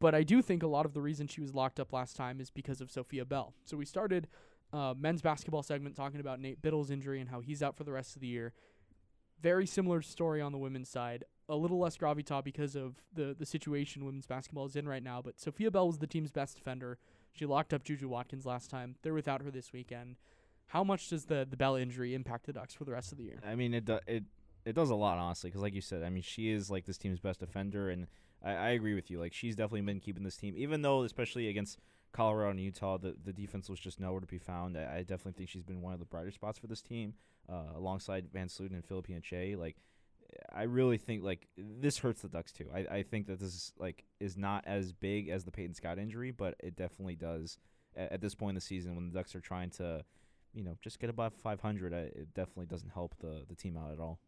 But 0.00 0.14
I 0.14 0.22
do 0.22 0.42
think 0.42 0.62
a 0.62 0.66
lot 0.66 0.86
of 0.86 0.94
the 0.94 1.00
reason 1.00 1.26
she 1.26 1.40
was 1.40 1.54
locked 1.54 1.80
up 1.80 1.92
last 1.92 2.16
time 2.16 2.40
is 2.40 2.50
because 2.50 2.80
of 2.80 2.90
Sophia 2.90 3.24
Bell. 3.24 3.54
So 3.64 3.76
we 3.76 3.84
started 3.84 4.28
uh, 4.72 4.94
men's 4.98 5.22
basketball 5.22 5.62
segment 5.62 5.96
talking 5.96 6.20
about 6.20 6.40
Nate 6.40 6.62
Bittle's 6.62 6.90
injury 6.90 7.20
and 7.20 7.30
how 7.30 7.40
he's 7.40 7.62
out 7.62 7.76
for 7.76 7.84
the 7.84 7.92
rest 7.92 8.14
of 8.14 8.20
the 8.20 8.28
year. 8.28 8.52
Very 9.42 9.66
similar 9.66 10.02
story 10.02 10.40
on 10.40 10.52
the 10.52 10.58
women's 10.58 10.88
side. 10.88 11.24
A 11.48 11.56
little 11.56 11.78
less 11.78 11.96
gravitas 11.96 12.44
because 12.44 12.76
of 12.76 12.96
the 13.14 13.34
the 13.38 13.46
situation 13.46 14.04
women's 14.04 14.26
basketball 14.26 14.66
is 14.66 14.76
in 14.76 14.86
right 14.86 15.02
now. 15.02 15.22
But 15.22 15.40
Sophia 15.40 15.70
Bell 15.70 15.86
was 15.86 15.98
the 15.98 16.06
team's 16.06 16.30
best 16.30 16.56
defender. 16.56 16.98
She 17.32 17.46
locked 17.46 17.72
up 17.72 17.84
Juju 17.84 18.08
Watkins 18.08 18.44
last 18.44 18.68
time. 18.68 18.96
They're 19.02 19.14
without 19.14 19.42
her 19.42 19.50
this 19.50 19.72
weekend. 19.72 20.16
How 20.68 20.84
much 20.84 21.08
does 21.08 21.24
the 21.26 21.46
the 21.48 21.56
Bell 21.56 21.76
injury 21.76 22.14
impact 22.14 22.46
the 22.46 22.52
Ducks 22.52 22.74
for 22.74 22.84
the 22.84 22.92
rest 22.92 23.12
of 23.12 23.18
the 23.18 23.24
year? 23.24 23.40
I 23.46 23.54
mean, 23.54 23.74
it 23.74 23.84
do, 23.84 23.98
it 24.06 24.24
it 24.64 24.74
does 24.74 24.90
a 24.90 24.94
lot, 24.94 25.18
honestly, 25.18 25.50
because 25.50 25.62
like 25.62 25.74
you 25.74 25.80
said, 25.80 26.02
I 26.02 26.10
mean, 26.10 26.22
she 26.22 26.50
is 26.50 26.70
like 26.70 26.84
this 26.84 26.98
team's 26.98 27.20
best 27.20 27.40
defender, 27.40 27.90
and 27.90 28.06
I, 28.44 28.52
I 28.52 28.68
agree 28.70 28.94
with 28.94 29.10
you. 29.10 29.18
Like 29.18 29.32
she's 29.32 29.56
definitely 29.56 29.80
been 29.82 30.00
keeping 30.00 30.24
this 30.24 30.36
team, 30.36 30.54
even 30.56 30.82
though 30.82 31.02
especially 31.02 31.48
against 31.48 31.78
Colorado 32.12 32.50
and 32.50 32.60
Utah, 32.60 32.98
the 32.98 33.16
the 33.24 33.32
defense 33.32 33.68
was 33.68 33.80
just 33.80 33.98
nowhere 33.98 34.20
to 34.20 34.26
be 34.26 34.38
found. 34.38 34.76
I, 34.76 34.96
I 34.96 34.98
definitely 35.00 35.32
think 35.32 35.48
she's 35.48 35.62
been 35.62 35.80
one 35.80 35.94
of 35.94 35.98
the 35.98 36.06
brighter 36.06 36.30
spots 36.30 36.58
for 36.58 36.66
this 36.66 36.82
team, 36.82 37.14
uh, 37.48 37.76
alongside 37.76 38.30
VanSlooten 38.32 38.72
and 38.72 38.86
Phillipina 38.86 39.22
Kyei. 39.22 39.56
Like, 39.56 39.76
I 40.52 40.64
really 40.64 40.98
think 40.98 41.24
like 41.24 41.48
this 41.56 41.98
hurts 41.98 42.20
the 42.20 42.28
Ducks 42.28 42.52
too. 42.52 42.66
I, 42.74 42.80
I 42.98 43.02
think 43.02 43.26
that 43.28 43.40
this 43.40 43.54
is 43.54 43.72
like 43.78 44.04
is 44.20 44.36
not 44.36 44.64
as 44.66 44.92
big 44.92 45.30
as 45.30 45.44
the 45.44 45.50
Peyton 45.50 45.74
Scott 45.74 45.98
injury, 45.98 46.30
but 46.30 46.56
it 46.60 46.76
definitely 46.76 47.16
does 47.16 47.58
at, 47.96 48.12
at 48.12 48.20
this 48.20 48.34
point 48.34 48.50
in 48.50 48.54
the 48.56 48.60
season 48.60 48.94
when 48.94 49.08
the 49.08 49.14
Ducks 49.14 49.34
are 49.34 49.40
trying 49.40 49.70
to, 49.70 50.04
you 50.54 50.64
know, 50.64 50.76
just 50.82 50.98
get 50.98 51.10
above 51.10 51.34
500. 51.34 51.92
I, 51.92 51.96
it 51.98 52.34
definitely 52.34 52.66
doesn't 52.66 52.90
help 52.90 53.14
the 53.20 53.44
the 53.48 53.54
team 53.54 53.76
out 53.76 53.92
at 53.92 54.00
all. 54.00 54.18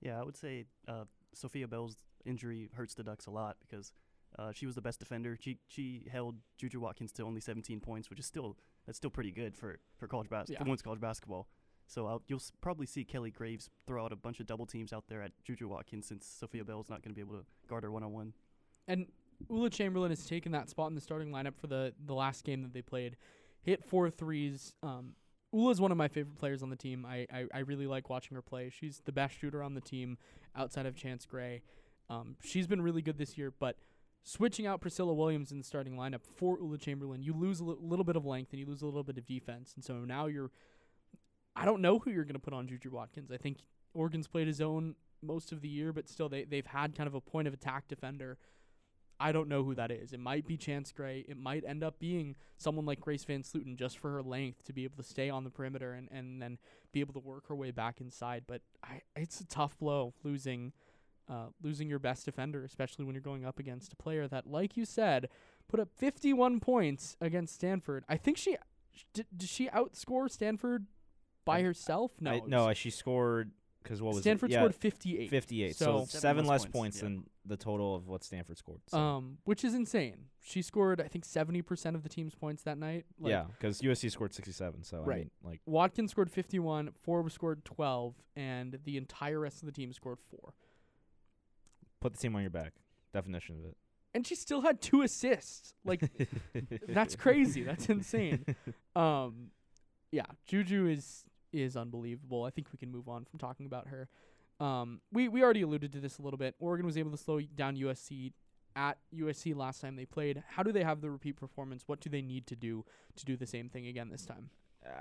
Yeah, 0.00 0.20
I 0.20 0.24
would 0.24 0.36
say 0.36 0.66
uh, 0.88 1.04
Sophia 1.34 1.68
Bell's 1.68 1.96
injury 2.24 2.70
hurts 2.74 2.94
the 2.94 3.02
Ducks 3.04 3.26
a 3.26 3.30
lot 3.30 3.56
because 3.60 3.92
uh, 4.38 4.50
she 4.52 4.66
was 4.66 4.74
the 4.74 4.80
best 4.82 4.98
defender. 4.98 5.36
She 5.40 5.58
she 5.68 6.06
held 6.10 6.36
Juju 6.58 6.80
Watkins 6.80 7.12
to 7.12 7.24
only 7.24 7.40
17 7.40 7.80
points, 7.80 8.10
which 8.10 8.18
is 8.18 8.26
still 8.26 8.56
that's 8.86 8.96
still 8.98 9.10
pretty 9.10 9.30
good 9.30 9.56
for 9.56 9.78
for 9.98 10.08
college 10.08 10.28
basketball. 10.28 10.54
Yeah. 10.54 10.58
for 10.58 10.64
women's 10.64 10.82
college 10.82 11.00
basketball. 11.00 11.48
So 11.86 12.06
I'll, 12.06 12.22
you'll 12.28 12.38
s- 12.38 12.52
probably 12.60 12.86
see 12.86 13.04
Kelly 13.04 13.30
Graves 13.30 13.68
throw 13.86 14.04
out 14.04 14.12
a 14.12 14.16
bunch 14.16 14.40
of 14.40 14.46
double 14.46 14.64
teams 14.66 14.92
out 14.92 15.04
there 15.08 15.20
at 15.20 15.32
Juju 15.44 15.68
Watkins 15.68 16.06
since 16.06 16.26
Sophia 16.26 16.64
Bell's 16.64 16.88
not 16.88 17.02
going 17.02 17.10
to 17.10 17.14
be 17.14 17.20
able 17.20 17.34
to 17.38 17.44
guard 17.68 17.82
her 17.82 17.90
one 17.90 18.02
on 18.02 18.12
one. 18.12 18.32
And 18.88 19.06
Ula 19.50 19.68
Chamberlain 19.68 20.10
has 20.10 20.24
taken 20.24 20.52
that 20.52 20.70
spot 20.70 20.88
in 20.88 20.94
the 20.94 21.00
starting 21.00 21.30
lineup 21.30 21.56
for 21.60 21.66
the 21.66 21.92
the 22.06 22.14
last 22.14 22.44
game 22.44 22.62
that 22.62 22.72
they 22.72 22.82
played. 22.82 23.16
Hit 23.62 23.84
four 23.84 24.10
threes. 24.10 24.74
Um, 24.82 25.14
Ula's 25.52 25.80
one 25.80 25.90
of 25.90 25.98
my 25.98 26.08
favorite 26.08 26.36
players 26.36 26.62
on 26.62 26.70
the 26.70 26.76
team. 26.76 27.04
I, 27.04 27.26
I, 27.32 27.44
I 27.54 27.58
really 27.60 27.86
like 27.86 28.08
watching 28.08 28.34
her 28.34 28.42
play. 28.42 28.70
She's 28.70 29.02
the 29.04 29.12
best 29.12 29.38
shooter 29.38 29.62
on 29.62 29.74
the 29.74 29.80
team 29.80 30.18
outside 30.56 30.86
of 30.86 30.96
Chance 30.96 31.26
Gray. 31.26 31.62
Um, 32.08 32.36
she's 32.42 32.66
been 32.66 32.82
really 32.82 33.02
good 33.02 33.18
this 33.18 33.36
year, 33.36 33.52
but 33.58 33.76
switching 34.22 34.66
out 34.66 34.80
Priscilla 34.80 35.12
Williams 35.12 35.52
in 35.52 35.58
the 35.58 35.64
starting 35.64 35.94
lineup 35.94 36.22
for 36.22 36.58
Ula 36.58 36.78
Chamberlain, 36.78 37.22
you 37.22 37.34
lose 37.34 37.60
a 37.60 37.64
li- 37.64 37.76
little 37.80 38.04
bit 38.04 38.16
of 38.16 38.24
length 38.24 38.52
and 38.52 38.60
you 38.60 38.66
lose 38.66 38.82
a 38.82 38.86
little 38.86 39.04
bit 39.04 39.18
of 39.18 39.26
defense. 39.26 39.72
And 39.74 39.84
so 39.84 39.94
now 40.04 40.26
you're 40.26 40.50
I 41.54 41.64
don't 41.64 41.82
know 41.82 41.98
who 41.98 42.10
you're 42.10 42.24
going 42.24 42.34
to 42.34 42.40
put 42.40 42.54
on 42.54 42.66
Juju 42.66 42.90
Watkins. 42.90 43.30
I 43.30 43.36
think 43.36 43.58
Oregon's 43.94 44.26
played 44.26 44.46
his 44.46 44.60
own 44.60 44.94
most 45.22 45.52
of 45.52 45.60
the 45.60 45.68
year, 45.68 45.92
but 45.92 46.08
still 46.08 46.28
they 46.28 46.44
they've 46.44 46.66
had 46.66 46.94
kind 46.94 47.06
of 47.06 47.14
a 47.14 47.20
point 47.20 47.46
of 47.46 47.54
attack 47.54 47.88
defender. 47.88 48.38
I 49.22 49.30
don't 49.30 49.48
know 49.48 49.62
who 49.62 49.74
that 49.76 49.92
is. 49.92 50.12
It 50.12 50.18
might 50.18 50.46
be 50.48 50.56
Chance 50.56 50.90
Gray. 50.90 51.24
It 51.28 51.36
might 51.36 51.64
end 51.64 51.84
up 51.84 52.00
being 52.00 52.34
someone 52.58 52.84
like 52.84 53.00
Grace 53.00 53.24
VanSlooten 53.24 53.76
just 53.76 53.98
for 53.98 54.10
her 54.10 54.22
length 54.22 54.64
to 54.64 54.72
be 54.72 54.82
able 54.82 54.96
to 54.96 55.08
stay 55.08 55.30
on 55.30 55.44
the 55.44 55.50
perimeter 55.50 55.92
and, 55.92 56.08
and 56.10 56.42
then 56.42 56.58
be 56.92 56.98
able 57.00 57.14
to 57.14 57.20
work 57.20 57.46
her 57.46 57.54
way 57.54 57.70
back 57.70 58.00
inside. 58.00 58.42
But 58.48 58.62
I, 58.82 59.02
it's 59.14 59.40
a 59.40 59.46
tough 59.46 59.78
blow 59.78 60.12
losing 60.24 60.72
uh, 61.30 61.46
losing 61.62 61.88
your 61.88 62.00
best 62.00 62.24
defender, 62.24 62.64
especially 62.64 63.04
when 63.04 63.14
you're 63.14 63.22
going 63.22 63.44
up 63.44 63.60
against 63.60 63.92
a 63.92 63.96
player 63.96 64.26
that, 64.26 64.46
like 64.46 64.76
you 64.76 64.84
said, 64.84 65.28
put 65.68 65.78
up 65.78 65.88
51 65.96 66.58
points 66.58 67.16
against 67.20 67.54
Stanford. 67.54 68.04
I 68.08 68.16
think 68.16 68.36
she 68.36 68.56
did, 69.14 69.26
did 69.34 69.48
she 69.48 69.68
outscore 69.68 70.28
Stanford 70.28 70.86
by 71.44 71.58
I- 71.58 71.62
herself? 71.62 72.10
No, 72.20 72.32
I, 72.32 72.42
no, 72.46 72.72
she 72.74 72.90
scored 72.90 73.52
because 73.82 74.02
what 74.02 74.08
was 74.10 74.18
it? 74.18 74.22
Stanford 74.22 74.50
Yeah, 74.50 74.58
scored 74.58 74.74
58. 74.74 75.30
58. 75.30 75.76
So- 75.76 75.84
So, 75.84 76.04
Seven 76.06 76.20
seven 76.20 76.44
less 76.46 76.50
less 76.50 76.62
points, 76.64 76.72
points 76.72 76.96
yeah. 76.98 77.02
than 77.04 77.24
the 77.44 77.56
total 77.56 77.96
of 77.96 78.06
what 78.06 78.22
Stanford 78.22 78.56
scored. 78.58 78.80
So. 78.88 78.98
um, 78.98 79.38
which 79.44 79.64
is 79.64 79.74
insane. 79.74 80.26
She 80.40 80.62
scored, 80.62 81.00
I 81.00 81.08
think, 81.08 81.24
70% 81.26 81.94
of 81.96 82.02
the 82.04 82.08
team's 82.08 82.34
points 82.34 82.62
that 82.62 82.78
night. 82.78 83.04
Like, 83.18 83.30
yeah, 83.30 83.44
because 83.58 83.80
USC 83.80 84.10
scored 84.12 84.32
67. 84.32 84.84
So 84.84 84.98
I 84.98 85.00
Right. 85.00 85.18
mean, 85.18 85.30
like 85.42 85.60
Watkins 85.66 86.10
scored 86.12 86.30
51, 86.30 86.90
Forbes 87.02 87.34
scored 87.34 87.64
12, 87.64 88.14
and 88.36 88.78
the 88.84 88.96
entire 88.96 89.40
rest 89.40 89.60
of 89.62 89.66
the 89.66 89.72
team 89.72 89.92
scored 89.92 90.18
four. 90.30 90.54
put 92.00 92.12
the 92.12 92.18
team 92.18 92.34
on 92.36 92.42
your 92.42 92.50
back. 92.50 92.72
Definition 93.12 93.56
of 93.58 93.64
it. 93.70 93.76
And 94.14 94.26
she 94.26 94.34
still 94.34 94.60
had 94.62 94.80
two 94.80 95.02
assists. 95.02 95.74
Like, 95.84 96.02
that's 96.88 97.16
crazy. 97.16 97.62
That's 97.62 97.88
insane. 97.88 98.44
Um, 98.94 99.50
yeah, 100.10 100.26
Juju 100.46 100.86
is 100.86 101.24
is 101.52 101.76
unbelievable. 101.76 102.44
I 102.44 102.50
think 102.50 102.68
we 102.72 102.78
can 102.78 102.90
move 102.90 103.08
on 103.08 103.24
from 103.24 103.38
talking 103.38 103.66
about 103.66 103.88
her. 103.88 104.08
Um, 104.62 105.00
we 105.12 105.28
we 105.28 105.42
already 105.42 105.62
alluded 105.62 105.92
to 105.92 106.00
this 106.00 106.18
a 106.18 106.22
little 106.22 106.38
bit. 106.38 106.54
Oregon 106.60 106.86
was 106.86 106.96
able 106.96 107.10
to 107.10 107.16
slow 107.16 107.40
down 107.40 107.76
USC 107.76 108.32
at 108.76 108.98
USC 109.14 109.56
last 109.56 109.80
time 109.80 109.96
they 109.96 110.06
played. 110.06 110.42
How 110.50 110.62
do 110.62 110.70
they 110.70 110.84
have 110.84 111.00
the 111.00 111.10
repeat 111.10 111.36
performance? 111.36 111.82
What 111.86 112.00
do 112.00 112.08
they 112.08 112.22
need 112.22 112.46
to 112.46 112.56
do 112.56 112.84
to 113.16 113.24
do 113.24 113.36
the 113.36 113.46
same 113.46 113.68
thing 113.68 113.88
again 113.88 114.08
this 114.08 114.24
time? 114.24 114.50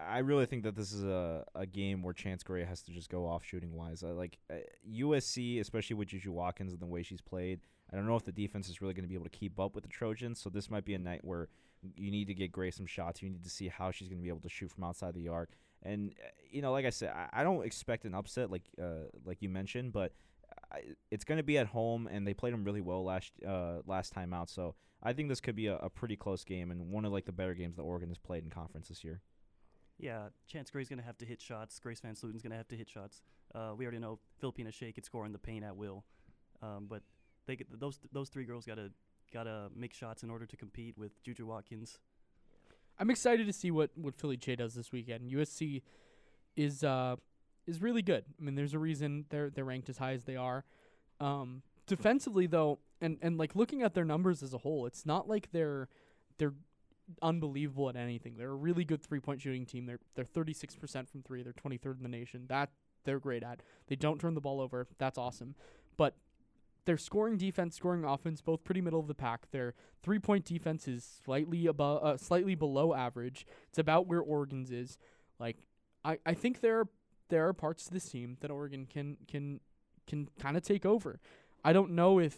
I 0.08 0.20
really 0.20 0.46
think 0.46 0.64
that 0.64 0.76
this 0.76 0.92
is 0.92 1.04
a, 1.04 1.44
a 1.56 1.66
game 1.66 2.04
where 2.04 2.14
Chance 2.14 2.44
Gray 2.44 2.64
has 2.64 2.82
to 2.84 2.92
just 2.92 3.10
go 3.10 3.26
off 3.28 3.44
shooting 3.44 3.74
wise. 3.74 4.04
Like 4.04 4.38
uh, 4.52 4.56
USC, 4.92 5.60
especially 5.60 5.96
with 5.96 6.10
Juju 6.10 6.32
Watkins 6.32 6.72
and 6.72 6.82
the 6.82 6.88
way 6.88 7.04
she's 7.04 7.22
played. 7.22 7.62
I 7.92 7.96
don't 7.96 8.08
know 8.08 8.16
if 8.16 8.24
the 8.24 8.32
defense 8.32 8.70
is 8.70 8.82
really 8.82 8.94
going 8.94 9.04
to 9.04 9.10
be 9.10 9.16
able 9.16 9.26
to 9.26 9.32
keep 9.32 9.60
up 9.60 9.76
with 9.76 9.84
the 9.84 9.90
Trojans. 9.90 10.40
So 10.40 10.50
this 10.50 10.70
might 10.70 10.86
be 10.86 10.94
a 10.94 11.00
night 11.00 11.22
where 11.24 11.50
you 11.96 12.12
need 12.12 12.28
to 12.28 12.34
get 12.34 12.52
Gray 12.52 12.72
some 12.72 12.86
shots. 12.86 13.22
You 13.22 13.30
need 13.30 13.44
to 13.44 13.50
see 13.50 13.68
how 13.68 13.92
she's 13.92 14.08
going 14.08 14.20
to 14.20 14.24
be 14.24 14.30
able 14.30 14.42
to 14.42 14.50
shoot 14.50 14.72
from 14.72 14.84
outside 14.84 15.14
the 15.14 15.28
arc. 15.28 15.50
And 15.84 16.14
uh, 16.24 16.30
you 16.50 16.62
know, 16.62 16.72
like 16.72 16.86
I 16.86 16.90
said, 16.90 17.10
I, 17.10 17.42
I 17.42 17.44
don't 17.44 17.66
expect 17.66 18.06
an 18.06 18.14
upset 18.14 18.52
like 18.52 18.70
uh, 18.82 19.08
like 19.26 19.42
you 19.42 19.50
mentioned, 19.50 19.94
but 19.94 20.14
I, 20.72 20.82
it's 21.10 21.24
going 21.24 21.38
to 21.38 21.44
be 21.44 21.58
at 21.58 21.68
home, 21.68 22.08
and 22.08 22.26
they 22.26 22.34
played 22.34 22.54
them 22.54 22.64
really 22.64 22.82
well 22.82 23.04
last 23.04 23.32
uh, 23.48 23.78
last 23.86 24.14
time 24.14 24.34
out. 24.34 24.50
So 24.50 24.76
I 25.04 25.14
think 25.14 25.30
this 25.30 25.42
could 25.42 25.56
be 25.56 25.68
a, 25.68 25.78
a 25.78 25.90
pretty 25.90 26.16
close 26.16 26.44
game 26.44 26.72
and 26.72 26.92
one 26.92 27.06
of 27.06 27.12
like 27.12 27.26
the 27.26 27.32
better 27.32 27.54
games 27.54 27.76
that 27.78 27.84
Oregon 27.84 28.10
has 28.10 28.18
played 28.18 28.44
in 28.44 28.50
conference 28.50 28.90
this 28.90 29.04
year. 29.04 29.22
Yeah, 29.98 30.30
Chance 30.48 30.72
Gray's 30.72 30.90
going 30.90 31.00
to 31.00 31.06
have 31.06 31.18
to 31.20 31.26
hit 31.26 31.40
shots. 31.40 31.80
Grace 31.80 32.02
VanSlooten's 32.02 32.42
going 32.42 32.52
to 32.52 32.58
have 32.58 32.68
to 32.70 32.76
hit 32.76 32.90
shots. 32.90 33.22
Uh, 33.54 33.74
we 33.78 33.86
already 33.86 34.00
know 34.00 34.18
Phillipina 34.42 34.70
Kyei 34.70 34.96
could 34.96 35.06
score 35.06 35.28
in 35.28 35.32
the 35.32 35.38
paint 35.38 35.64
at 35.64 35.76
will, 35.76 36.06
um, 36.64 36.88
but 36.90 37.04
they 37.46 37.58
those 37.72 38.00
those 38.12 38.30
three 38.30 38.46
girls 38.46 38.66
got 38.66 38.76
to 38.76 38.92
got 39.32 39.44
to 39.44 39.70
make 39.76 39.94
shots 39.94 40.24
in 40.24 40.30
order 40.30 40.46
to 40.46 40.58
compete 40.58 40.98
with 40.98 41.22
Juju 41.24 41.46
Watkins. 41.46 42.00
I'm 43.00 43.10
excited 43.10 43.48
to 43.48 43.54
see 43.54 43.72
what 43.72 43.92
what 43.96 44.16
Philly 44.16 44.38
Kyei 44.38 44.58
does 44.58 44.74
this 44.76 44.92
weekend. 44.92 45.30
USC 45.30 45.82
is 46.56 46.84
uh 46.84 47.16
is 47.68 47.82
really 47.82 48.02
good. 48.02 48.26
I 48.40 48.44
mean, 48.44 48.56
there's 48.56 48.74
a 48.74 48.80
reason 48.80 49.26
they're 49.30 49.50
they're 49.50 49.66
ranked 49.66 49.90
as 49.90 49.98
high 49.98 50.14
as 50.14 50.24
they 50.26 50.36
are. 50.36 50.66
Um, 51.20 51.62
defensively 51.88 52.48
though, 52.48 52.80
and 53.00 53.18
and 53.22 53.38
like 53.38 53.56
looking 53.56 53.84
at 53.84 53.94
their 53.94 54.06
numbers 54.06 54.44
as 54.44 54.54
a 54.54 54.60
whole, 54.60 54.86
it's 54.86 55.06
not 55.06 55.28
like 55.28 55.52
they're 55.52 55.88
they're 56.38 56.54
unbelievable 57.22 57.90
at 57.90 57.96
anything. 57.96 58.36
They're 58.38 58.52
a 58.52 58.56
really 58.56 58.86
good 58.86 59.04
three 59.04 59.20
point 59.20 59.42
shooting 59.42 59.66
team. 59.66 59.86
They're 59.86 60.00
they're 60.16 60.26
36% 60.26 61.10
from 61.10 61.22
three. 61.24 61.44
They're 61.44 61.54
23rd 61.54 61.98
in 61.98 62.04
the 62.04 62.10
nation. 62.10 62.46
That 62.48 62.70
they're 63.04 63.20
great 63.20 63.44
at. 63.44 63.62
They 63.88 63.96
don't 63.96 64.20
turn 64.20 64.36
the 64.36 64.42
ball 64.42 64.62
over. 64.62 64.88
That's 64.98 65.18
awesome. 65.18 65.56
But 65.98 66.16
their 66.86 66.98
scoring 66.98 67.38
defense, 67.38 67.76
scoring 67.76 68.04
offense, 68.04 68.42
both 68.42 68.64
pretty 68.64 68.82
middle 68.82 69.00
of 69.00 69.08
the 69.08 69.14
pack. 69.14 69.52
Their 69.52 69.74
three 70.02 70.20
point 70.20 70.46
defense 70.46 70.88
is 70.88 71.22
slightly 71.24 71.68
above, 71.68 72.04
uh, 72.04 72.18
slightly 72.18 72.56
below 72.56 72.94
average. 72.94 73.46
It's 73.70 73.78
about 73.78 74.08
where 74.08 74.20
Oregon's 74.20 74.72
is. 74.72 74.98
Like, 75.40 75.58
I, 76.04 76.18
I 76.26 76.34
think 76.34 76.62
there 76.62 76.80
are 76.80 76.88
there 77.30 77.48
are 77.48 77.54
parts 77.54 77.86
to 77.86 77.94
this 77.94 78.06
team 78.06 78.38
that 78.42 78.52
Oregon 78.52 78.86
can 78.86 79.18
can 79.28 79.60
can 80.08 80.28
kind 80.40 80.58
of 80.58 80.64
take 80.64 80.86
over. 80.86 81.20
I 81.64 81.74
don't 81.74 81.92
know 81.92 82.20
if 82.20 82.36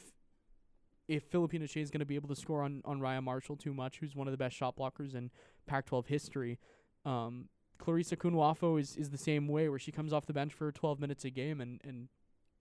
if 1.07 1.29
Phillipina 1.29 1.63
Kyei 1.63 1.81
is 1.81 1.91
going 1.91 1.99
to 1.99 2.05
be 2.05 2.15
able 2.15 2.29
to 2.29 2.35
score 2.35 2.61
on 2.61 2.81
on 2.85 2.99
Rayah 2.99 3.23
Marshall 3.23 3.55
too 3.55 3.73
much, 3.73 3.99
who's 3.99 4.15
one 4.15 4.27
of 4.27 4.31
the 4.31 4.37
best 4.37 4.55
shot 4.55 4.75
blockers 4.75 5.15
in 5.15 5.31
Pac-12 5.67 6.07
history. 6.07 6.59
Um, 7.05 7.49
Clarice 7.77 8.11
Akunwafo 8.11 8.79
is 8.79 8.95
is 8.97 9.09
the 9.09 9.17
same 9.17 9.47
way, 9.47 9.69
where 9.69 9.79
she 9.79 9.91
comes 9.91 10.13
off 10.13 10.25
the 10.25 10.33
bench 10.33 10.53
for 10.53 10.71
12 10.71 10.99
minutes 10.99 11.25
a 11.25 11.29
game 11.29 11.61
and 11.61 11.81
and 11.83 12.09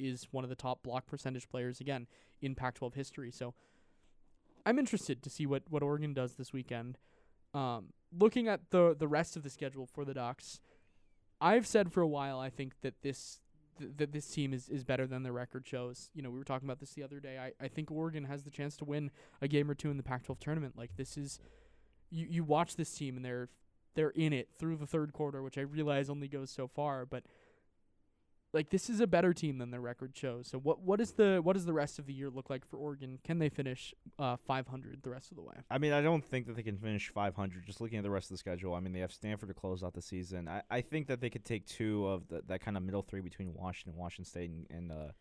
is 0.02 0.28
one 0.30 0.44
of 0.44 0.50
the 0.50 0.56
top 0.56 0.82
block 0.82 1.06
percentage 1.06 1.48
players 1.48 1.80
again 1.80 2.06
in 2.40 2.54
Pac-12 2.54 2.94
history. 2.94 3.30
So 3.30 3.54
I'm 4.64 4.78
interested 4.78 5.22
to 5.22 5.30
see 5.30 5.46
what 5.46 5.62
what 5.68 5.82
Oregon 5.82 6.14
does 6.14 6.34
this 6.34 6.52
weekend. 6.52 6.98
Um, 7.54 7.92
looking 8.16 8.48
at 8.48 8.70
the 8.70 8.94
the 8.98 9.08
rest 9.08 9.36
of 9.36 9.42
the 9.42 9.50
schedule 9.50 9.86
for 9.86 10.04
the 10.04 10.14
Ducks, 10.14 10.60
I've 11.40 11.66
said 11.66 11.92
for 11.92 12.00
a 12.00 12.08
while 12.08 12.38
I 12.38 12.50
think 12.50 12.80
that 12.82 13.02
this 13.02 13.40
th- 13.78 13.92
that 13.96 14.12
this 14.12 14.28
team 14.28 14.52
is, 14.52 14.68
is 14.68 14.84
better 14.84 15.06
than 15.06 15.22
the 15.22 15.32
record 15.32 15.66
shows. 15.66 16.10
You 16.14 16.22
know, 16.22 16.30
we 16.30 16.38
were 16.38 16.44
talking 16.44 16.66
about 16.66 16.80
this 16.80 16.94
the 16.94 17.02
other 17.02 17.20
day. 17.20 17.38
I, 17.38 17.64
I 17.64 17.68
think 17.68 17.90
Oregon 17.90 18.24
has 18.24 18.42
the 18.42 18.50
chance 18.50 18.76
to 18.78 18.84
win 18.84 19.10
a 19.40 19.48
game 19.48 19.70
or 19.70 19.74
two 19.74 19.90
in 19.90 19.96
the 19.96 20.02
Pac-12 20.02 20.38
tournament. 20.38 20.74
Like 20.76 20.96
this 20.96 21.16
is, 21.16 21.40
you 22.10 22.26
you 22.28 22.44
watch 22.44 22.76
this 22.76 22.92
team 22.92 23.16
and 23.16 23.24
they're 23.24 23.48
they're 23.94 24.10
in 24.10 24.32
it 24.32 24.48
through 24.58 24.76
the 24.76 24.86
third 24.86 25.12
quarter, 25.12 25.42
which 25.42 25.58
I 25.58 25.62
realize 25.62 26.08
only 26.08 26.28
goes 26.28 26.50
so 26.50 26.66
far, 26.66 27.04
but 27.04 27.24
like 28.52 28.70
this 28.70 28.90
is 28.90 29.00
a 29.00 29.06
better 29.06 29.32
team 29.32 29.58
than 29.58 29.70
their 29.70 29.80
record 29.80 30.12
shows. 30.14 30.48
So 30.48 30.58
what 30.58 30.80
what 30.80 31.00
is 31.00 31.12
the 31.12 31.40
what 31.42 31.54
does 31.54 31.64
the 31.64 31.72
rest 31.72 31.98
of 31.98 32.06
the 32.06 32.12
year 32.12 32.30
look 32.30 32.50
like 32.50 32.66
for 32.66 32.76
Oregon? 32.76 33.18
Can 33.24 33.38
they 33.38 33.48
finish 33.48 33.94
uh 34.18 34.36
500 34.46 35.02
the 35.02 35.10
rest 35.10 35.30
of 35.30 35.36
the 35.36 35.42
way? 35.42 35.54
I 35.70 35.78
mean, 35.78 35.92
I 35.92 36.02
don't 36.02 36.24
think 36.24 36.46
that 36.46 36.56
they 36.56 36.62
can 36.62 36.76
finish 36.76 37.10
500. 37.10 37.64
Just 37.64 37.80
looking 37.80 37.98
at 37.98 38.04
the 38.04 38.10
rest 38.10 38.26
of 38.26 38.34
the 38.34 38.38
schedule, 38.38 38.74
I 38.74 38.80
mean, 38.80 38.92
they 38.92 39.00
have 39.00 39.12
Stanford 39.12 39.48
to 39.48 39.54
close 39.54 39.82
out 39.82 39.94
the 39.94 40.02
season. 40.02 40.48
I, 40.48 40.62
I 40.70 40.80
think 40.80 41.06
that 41.06 41.20
they 41.20 41.30
could 41.30 41.44
take 41.44 41.66
two 41.66 42.06
of 42.06 42.28
the, 42.28 42.42
that 42.48 42.60
kind 42.60 42.76
of 42.76 42.82
middle 42.82 43.02
three 43.02 43.20
between 43.20 43.54
Washington, 43.54 43.98
Washington 43.98 44.24
State, 44.30 44.50
and 44.50 44.66
and, 44.70 44.92
uh, 44.92 45.12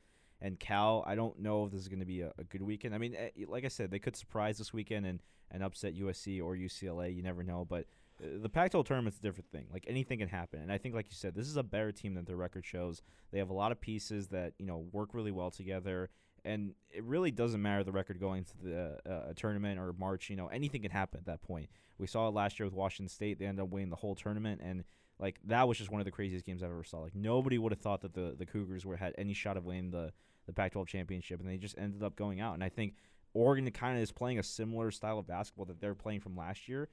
and 0.41 0.59
Cal. 0.59 1.03
I 1.07 1.15
don't 1.15 1.39
know 1.39 1.65
if 1.65 1.71
this 1.71 1.81
is 1.81 1.87
going 1.87 1.99
to 1.99 2.05
be 2.05 2.21
a, 2.21 2.33
a, 2.37 2.43
good 2.43 2.61
weekend. 2.61 2.95
I 2.95 2.97
mean, 2.97 3.15
eh, 3.15 3.29
like 3.47 3.63
I 3.63 3.69
said, 3.69 3.91
they 3.91 3.99
could 3.99 4.15
surprise 4.15 4.57
this 4.57 4.73
weekend 4.73 5.05
and 5.05 5.21
and 5.51 5.63
upset 5.63 5.95
USC 5.95 6.41
or 6.41 6.55
UCLA. 6.55 7.15
You 7.15 7.23
never 7.23 7.43
know, 7.43 7.65
but 7.69 7.85
the 8.21 8.49
Pac-12 8.49 8.85
tournament's 8.85 9.17
a 9.17 9.21
different 9.21 9.49
thing. 9.51 9.65
Like 9.71 9.85
anything 9.87 10.19
can 10.19 10.27
happen, 10.27 10.61
and 10.61 10.71
I 10.71 10.77
think, 10.77 10.93
like 10.93 11.07
you 11.09 11.15
said, 11.15 11.33
this 11.33 11.47
is 11.47 11.57
a 11.57 11.63
better 11.63 11.91
team 11.91 12.13
than 12.13 12.25
their 12.25 12.35
record 12.35 12.65
shows. 12.65 13.01
They 13.31 13.39
have 13.39 13.49
a 13.49 13.53
lot 13.53 13.71
of 13.71 13.81
pieces 13.81 14.27
that 14.27 14.53
you 14.59 14.65
know 14.65 14.85
work 14.91 15.13
really 15.13 15.31
well 15.31 15.49
together, 15.49 16.09
and 16.45 16.73
it 16.91 17.03
really 17.03 17.31
doesn't 17.31 17.61
matter 17.61 17.83
the 17.83 17.91
record 17.91 18.19
going 18.19 18.43
to 18.43 18.57
the 18.63 19.11
uh, 19.11 19.33
tournament 19.35 19.79
or 19.79 19.93
March. 19.93 20.29
You 20.29 20.35
know, 20.35 20.47
anything 20.47 20.81
can 20.81 20.91
happen 20.91 21.19
at 21.19 21.25
that 21.25 21.41
point. 21.41 21.69
We 21.97 22.07
saw 22.07 22.27
it 22.27 22.33
last 22.33 22.59
year 22.59 22.65
with 22.65 22.75
Washington 22.75 23.09
State; 23.09 23.39
they 23.39 23.45
ended 23.45 23.63
up 23.63 23.69
winning 23.69 23.89
the 23.89 23.95
whole 23.95 24.15
tournament, 24.15 24.61
and 24.63 24.83
like 25.19 25.39
that 25.45 25.67
was 25.67 25.77
just 25.77 25.91
one 25.91 26.01
of 26.01 26.05
the 26.05 26.11
craziest 26.11 26.45
games 26.45 26.61
I've 26.61 26.69
ever 26.69 26.83
saw. 26.83 26.99
Like 26.99 27.15
nobody 27.15 27.57
would 27.57 27.71
have 27.71 27.81
thought 27.81 28.01
that 28.01 28.13
the 28.13 28.35
the 28.37 28.45
Cougars 28.45 28.85
were 28.85 28.97
had 28.97 29.15
any 29.17 29.33
shot 29.33 29.57
of 29.57 29.65
winning 29.65 29.91
the 29.91 30.13
the 30.45 30.53
Pac-12 30.53 30.87
championship, 30.87 31.39
and 31.39 31.49
they 31.49 31.57
just 31.57 31.77
ended 31.77 32.03
up 32.03 32.15
going 32.15 32.39
out. 32.39 32.55
And 32.55 32.63
I 32.63 32.69
think 32.69 32.95
Oregon 33.33 33.69
kind 33.71 33.97
of 33.97 34.03
is 34.03 34.11
playing 34.11 34.39
a 34.39 34.43
similar 34.43 34.91
style 34.91 35.19
of 35.19 35.27
basketball 35.27 35.65
that 35.65 35.79
they're 35.79 35.95
playing 35.95 36.19
from 36.19 36.35
last 36.35 36.67
year 36.67 36.89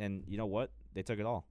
and 0.00 0.24
you 0.26 0.36
know 0.36 0.46
what? 0.46 0.72
They 0.94 1.02
took 1.02 1.20
it 1.20 1.26
all. 1.26 1.46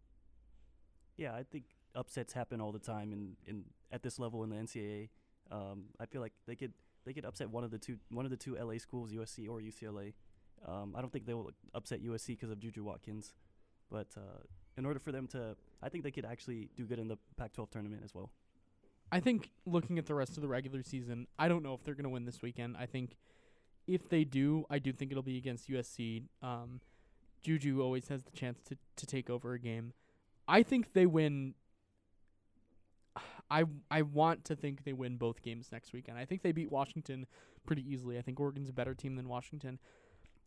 Yeah, 1.16 1.34
I 1.34 1.44
think 1.44 1.66
upsets 1.96 2.34
happen 2.34 2.60
all 2.60 2.72
the 2.72 2.80
time 2.80 3.14
in, 3.14 3.36
in 3.46 3.64
at 3.92 4.04
this 4.04 4.20
level 4.20 4.44
in 4.44 4.50
the 4.50 4.56
NCAA. 4.58 5.10
Um, 5.52 5.86
I 6.00 6.06
feel 6.06 6.22
like 6.22 6.34
they 6.48 6.56
could 6.56 6.74
they 7.06 7.14
could 7.14 7.26
upset 7.26 7.50
one 7.50 7.64
of 7.64 7.72
the 7.72 7.78
two 7.78 7.98
one 8.10 8.26
of 8.26 8.32
the 8.32 8.38
two 8.38 8.58
LA 8.58 8.78
schools, 8.80 9.12
USC 9.12 9.48
or 9.48 9.62
UCLA. 9.62 10.14
Um, 10.68 10.94
I 10.98 11.02
don't 11.02 11.12
think 11.12 11.26
they 11.26 11.34
will 11.34 11.52
upset 11.74 12.04
USC 12.04 12.28
because 12.28 12.50
of 12.50 12.60
Juju 12.60 12.84
Watkins, 12.84 13.34
but 13.90 14.08
uh, 14.18 14.44
in 14.78 14.86
order 14.86 15.00
for 15.00 15.12
them 15.14 15.28
to, 15.28 15.56
I 15.82 15.88
think 15.88 16.04
they 16.04 16.12
could 16.12 16.26
actually 16.26 16.70
do 16.76 16.84
good 16.86 17.00
in 17.00 17.08
the 17.08 17.18
Pac-12 17.38 17.72
tournament 17.72 18.02
as 18.04 18.14
well. 18.14 18.32
I 19.10 19.22
think 19.22 19.52
looking 19.66 19.98
at 19.98 20.06
the 20.06 20.16
rest 20.16 20.36
of 20.36 20.42
the 20.42 20.50
regular 20.50 20.84
season, 20.84 21.28
I 21.38 21.48
don't 21.48 21.64
know 21.64 21.74
if 21.74 21.84
they're 21.84 21.96
going 21.96 22.04
to 22.04 22.10
win 22.10 22.26
this 22.26 22.42
weekend. 22.42 22.76
I 22.78 22.88
think 22.88 23.16
if 23.88 24.10
they 24.10 24.26
do, 24.26 24.66
I 24.70 24.80
do 24.80 24.92
think 24.92 25.12
it'll 25.12 25.24
be 25.24 25.38
against 25.38 25.70
USC. 25.70 26.24
Um, 26.44 26.82
Juju 27.42 27.82
always 27.82 28.08
has 28.10 28.24
the 28.24 28.32
chance 28.32 28.60
to, 28.68 28.78
to 28.96 29.06
take 29.06 29.30
over 29.30 29.54
a 29.54 29.60
game. 29.60 29.94
I 30.48 30.64
think 30.64 30.94
they 30.94 31.06
win. 31.06 31.54
I 33.52 33.64
I 33.90 34.04
want 34.04 34.46
to 34.46 34.56
think 34.56 34.84
they 34.84 34.94
win 34.94 35.18
both 35.18 35.42
games 35.42 35.70
next 35.72 35.94
weekend. 35.94 36.18
I 36.18 36.26
think 36.26 36.42
they 36.42 36.52
beat 36.52 36.72
Washington 36.72 37.26
pretty 37.66 37.84
easily. 37.90 38.18
I 38.18 38.22
think 38.22 38.40
Oregon's 38.40 38.70
a 38.70 38.74
better 38.74 38.94
team 38.94 39.16
than 39.16 39.28
Washington. 39.28 39.80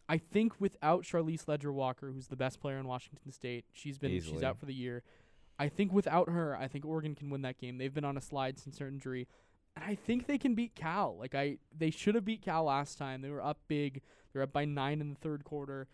I 0.09 0.19
think 0.19 0.61
without 0.61 1.05
Charlisse 1.05 1.49
Leger 1.49 1.73
Walker, 1.73 2.11
who's 2.11 2.27
the 2.27 2.37
best 2.37 2.61
player 2.61 2.79
in 2.79 2.87
Washington 2.87 3.33
State, 3.33 3.65
she's 3.73 3.99
been 3.99 4.11
Easily. 4.11 4.35
she's 4.37 4.43
out 4.43 4.59
for 4.59 4.67
the 4.67 4.75
year. 4.75 5.03
I 5.59 5.69
think 5.69 5.93
without 5.93 6.29
her, 6.29 6.57
I 6.57 6.67
think 6.69 6.85
Oregon 6.85 7.15
can 7.15 7.31
win 7.31 7.43
that 7.43 7.59
game. 7.59 7.79
They've 7.79 7.95
been 7.95 8.05
on 8.05 8.17
a 8.17 8.21
slide 8.21 8.59
since 8.59 8.79
her 8.79 8.89
injury. 8.89 9.29
And 9.77 9.85
I 9.85 9.95
think 9.95 10.27
they 10.27 10.39
can 10.39 10.55
beat 10.55 10.75
Cal. 10.75 11.17
Like 11.19 11.35
I 11.35 11.59
they 11.77 11.91
should 11.91 12.15
have 12.15 12.25
beat 12.25 12.43
Cal 12.43 12.65
last 12.65 12.99
time. 12.99 13.23
They 13.23 13.31
were 13.31 13.43
up 13.43 13.61
big. 13.69 14.03
They're 14.33 14.43
up 14.43 14.53
by 14.53 14.65
9 14.65 15.01
in 15.01 15.11
the 15.11 15.21
third 15.21 15.45
quarter. 15.45 15.89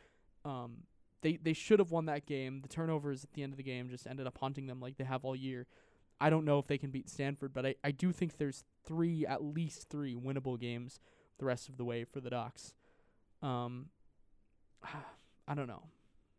Um, 0.49 0.79
they 1.21 1.37
they 1.37 1.53
should 1.53 1.79
have 1.79 1.91
won 1.91 2.07
that 2.07 2.27
game. 2.27 2.61
The 2.63 2.69
turnovers 2.69 3.25
at 3.25 3.33
the 3.33 3.43
end 3.43 3.53
of 3.53 3.57
the 3.57 3.63
game 3.63 3.91
just 3.91 4.07
ended 4.07 4.27
up 4.27 4.39
haunting 4.39 4.67
them 4.67 4.81
like 4.81 4.97
they 4.97 5.05
have 5.05 5.25
all 5.25 5.37
year. 5.37 5.67
I 6.21 6.31
don't 6.31 6.45
know 6.45 6.59
if 6.59 6.67
they 6.67 6.79
can 6.79 6.91
beat 6.91 7.09
Stanford, 7.09 7.53
but 7.53 7.65
I, 7.65 7.75
I 7.85 7.91
do 7.91 8.13
think 8.13 8.39
there's 8.39 8.65
three, 8.85 9.25
at 9.25 9.45
least 9.45 9.89
three 9.89 10.15
winnable 10.17 10.59
games 10.59 10.99
the 11.39 11.45
rest 11.45 11.69
of 11.69 11.77
the 11.77 11.85
way 11.85 12.05
for 12.05 12.21
the 12.21 12.31
Ducks. 12.31 12.75
Um, 13.43 13.87
I 15.49 15.55
don't 15.55 15.69
know. 15.69 15.85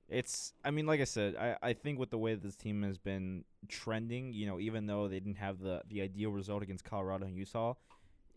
It's, 0.09 0.53
I 0.65 0.71
mean, 0.71 0.87
like 0.87 1.01
I 1.01 1.05
said, 1.05 1.35
I, 1.35 1.55
I 1.61 1.73
think 1.73 1.99
with 1.99 2.09
the 2.09 2.17
way 2.17 2.33
this 2.33 2.55
team 2.55 2.81
has 2.83 2.97
been 2.97 3.45
trending, 3.67 4.33
you 4.33 4.47
know, 4.47 4.59
even 4.59 4.87
though 4.87 5.07
they 5.07 5.19
didn't 5.19 5.37
have 5.37 5.59
the, 5.59 5.81
the 5.87 6.01
ideal 6.01 6.31
result 6.31 6.63
against 6.63 6.83
Colorado 6.83 7.25
and 7.25 7.35
Utah, 7.35 7.75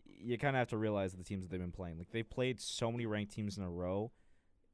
you 0.05 0.37
kind 0.37 0.55
of 0.55 0.59
have 0.59 0.69
to 0.69 0.77
realize 0.77 1.13
the 1.13 1.23
teams 1.23 1.43
that 1.43 1.51
they've 1.51 1.59
been 1.59 1.71
playing. 1.71 1.97
Like, 1.97 2.11
they've 2.11 2.29
played 2.29 2.61
so 2.61 2.91
many 2.91 3.07
ranked 3.07 3.33
teams 3.33 3.57
in 3.57 3.63
a 3.63 3.69
row. 3.69 4.11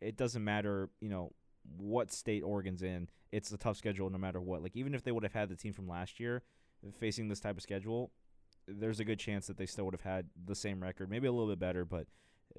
It 0.02 0.18
doesn't 0.18 0.44
matter, 0.44 0.90
you 1.02 1.10
know, 1.10 1.34
what 1.78 2.12
state 2.12 2.42
Oregon's 2.44 2.82
in, 2.82 3.10
it's 3.32 3.52
a 3.52 3.58
tough 3.58 3.78
schedule 3.78 4.10
no 4.10 4.18
matter 4.18 4.42
what. 4.42 4.64
Like 4.64 4.76
even 4.76 4.94
if 4.94 5.04
they 5.04 5.12
would 5.12 5.24
have 5.24 5.34
had 5.34 5.50
the 5.50 5.56
team 5.56 5.74
from 5.74 5.88
last 5.88 6.20
year 6.20 6.44
facing 7.00 7.28
this 7.28 7.40
type 7.40 7.58
of 7.58 7.64
schedule, 7.64 8.12
there's 8.68 9.00
a 9.00 9.06
good 9.06 9.20
chance 9.20 9.48
that 9.48 9.58
they 9.58 9.66
still 9.66 9.86
would 9.86 9.94
have 9.94 10.02
had 10.02 10.28
the 10.46 10.56
same 10.56 10.82
record, 10.82 11.10
maybe 11.10 11.28
a 11.28 11.32
little 11.32 11.50
bit 11.50 11.60
better, 11.60 11.86
but 11.86 12.08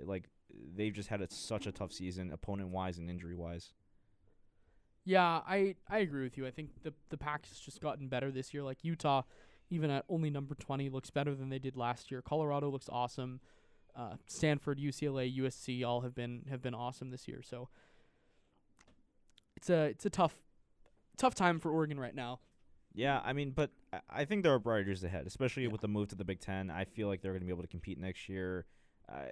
like 0.04 0.28
they've 0.74 0.92
just 0.92 1.08
had 1.08 1.20
a, 1.20 1.30
such 1.30 1.66
a 1.66 1.72
tough 1.72 1.92
season, 1.92 2.32
opponent 2.32 2.70
wise 2.70 2.98
and 2.98 3.08
injury 3.10 3.34
wise. 3.34 3.72
Yeah, 5.04 5.40
I 5.46 5.76
I 5.88 5.98
agree 5.98 6.22
with 6.22 6.36
you. 6.36 6.46
I 6.46 6.50
think 6.50 6.82
the 6.82 6.92
the 7.08 7.16
pack 7.16 7.46
has 7.46 7.58
just 7.58 7.80
gotten 7.80 8.08
better 8.08 8.30
this 8.30 8.52
year. 8.52 8.62
Like 8.62 8.78
Utah, 8.82 9.22
even 9.70 9.90
at 9.90 10.04
only 10.08 10.30
number 10.30 10.54
twenty, 10.54 10.90
looks 10.90 11.10
better 11.10 11.34
than 11.34 11.48
they 11.48 11.58
did 11.58 11.76
last 11.76 12.10
year. 12.10 12.20
Colorado 12.22 12.68
looks 12.68 12.88
awesome. 12.90 13.40
Uh, 13.96 14.14
Stanford, 14.26 14.78
UCLA, 14.78 15.36
USC 15.38 15.84
all 15.84 16.02
have 16.02 16.14
been 16.14 16.42
have 16.50 16.62
been 16.62 16.74
awesome 16.74 17.10
this 17.10 17.28
year. 17.28 17.42
So 17.42 17.68
it's 19.56 19.70
a 19.70 19.84
it's 19.84 20.06
a 20.06 20.10
tough 20.10 20.34
tough 21.16 21.34
time 21.34 21.60
for 21.60 21.70
Oregon 21.70 21.98
right 21.98 22.14
now. 22.14 22.40
Yeah, 22.92 23.20
I 23.24 23.32
mean, 23.32 23.52
but 23.52 23.70
I 24.08 24.24
think 24.24 24.42
there 24.42 24.52
are 24.52 24.58
brighter 24.58 24.86
years 24.86 25.04
ahead, 25.04 25.26
especially 25.26 25.64
yeah. 25.64 25.68
with 25.68 25.80
the 25.80 25.88
move 25.88 26.08
to 26.08 26.16
the 26.16 26.24
Big 26.24 26.40
Ten. 26.40 26.70
I 26.70 26.84
feel 26.84 27.06
like 27.08 27.22
they're 27.22 27.32
going 27.32 27.42
to 27.42 27.46
be 27.46 27.52
able 27.52 27.62
to 27.62 27.68
compete 27.68 27.98
next 27.98 28.28
year. 28.28 28.66
Uh, 29.08 29.26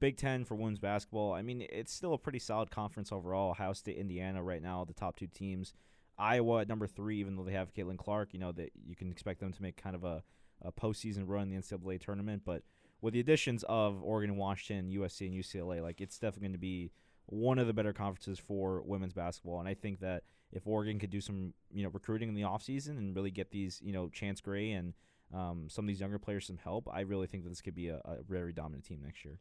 Big 0.00 0.16
Ten 0.16 0.44
for 0.44 0.56
women's 0.56 0.78
basketball. 0.78 1.32
I 1.32 1.42
mean, 1.42 1.66
it's 1.70 1.92
still 1.92 2.14
a 2.14 2.18
pretty 2.18 2.38
solid 2.38 2.70
conference 2.70 3.12
overall. 3.12 3.50
Ohio 3.50 3.72
State, 3.74 3.96
Indiana, 3.96 4.42
right 4.42 4.62
now, 4.62 4.84
the 4.84 4.92
top 4.92 5.16
two 5.16 5.28
teams. 5.28 5.72
Iowa 6.18 6.62
at 6.62 6.68
number 6.68 6.86
three, 6.86 7.18
even 7.18 7.36
though 7.36 7.44
they 7.44 7.52
have 7.52 7.74
Caitlin 7.74 7.98
Clark, 7.98 8.32
you 8.32 8.40
know 8.40 8.52
that 8.52 8.70
you 8.84 8.96
can 8.96 9.10
expect 9.10 9.40
them 9.40 9.52
to 9.52 9.62
make 9.62 9.76
kind 9.76 9.94
of 9.94 10.02
a, 10.02 10.22
a 10.62 10.72
postseason 10.72 11.24
run 11.26 11.50
in 11.50 11.50
the 11.50 11.56
NCAA 11.56 12.00
tournament. 12.00 12.42
But 12.44 12.62
with 13.00 13.14
the 13.14 13.20
additions 13.20 13.64
of 13.68 14.02
Oregon, 14.02 14.36
Washington, 14.36 14.90
USC, 14.90 15.26
and 15.26 15.34
UCLA, 15.34 15.82
like 15.82 16.00
it's 16.00 16.18
definitely 16.18 16.48
going 16.48 16.52
to 16.52 16.58
be 16.58 16.90
one 17.26 17.58
of 17.58 17.66
the 17.66 17.72
better 17.72 17.92
conferences 17.92 18.38
for 18.38 18.82
women's 18.82 19.12
basketball. 19.12 19.60
And 19.60 19.68
I 19.68 19.74
think 19.74 20.00
that 20.00 20.22
if 20.52 20.66
Oregon 20.66 20.98
could 20.98 21.10
do 21.10 21.20
some, 21.20 21.52
you 21.72 21.82
know, 21.82 21.90
recruiting 21.90 22.28
in 22.28 22.34
the 22.34 22.42
offseason 22.42 22.98
and 22.98 23.14
really 23.14 23.30
get 23.30 23.50
these, 23.50 23.80
you 23.84 23.92
know, 23.92 24.08
Chance 24.08 24.40
Gray 24.40 24.72
and 24.72 24.94
um, 25.34 25.66
some 25.68 25.84
of 25.84 25.88
these 25.88 26.00
younger 26.00 26.18
players 26.18 26.46
some 26.46 26.56
help, 26.56 26.88
I 26.92 27.00
really 27.00 27.26
think 27.26 27.42
that 27.42 27.50
this 27.50 27.60
could 27.60 27.74
be 27.74 27.88
a, 27.88 27.96
a 28.04 28.22
very 28.28 28.52
dominant 28.52 28.84
team 28.84 29.00
next 29.02 29.24
year. 29.24 29.40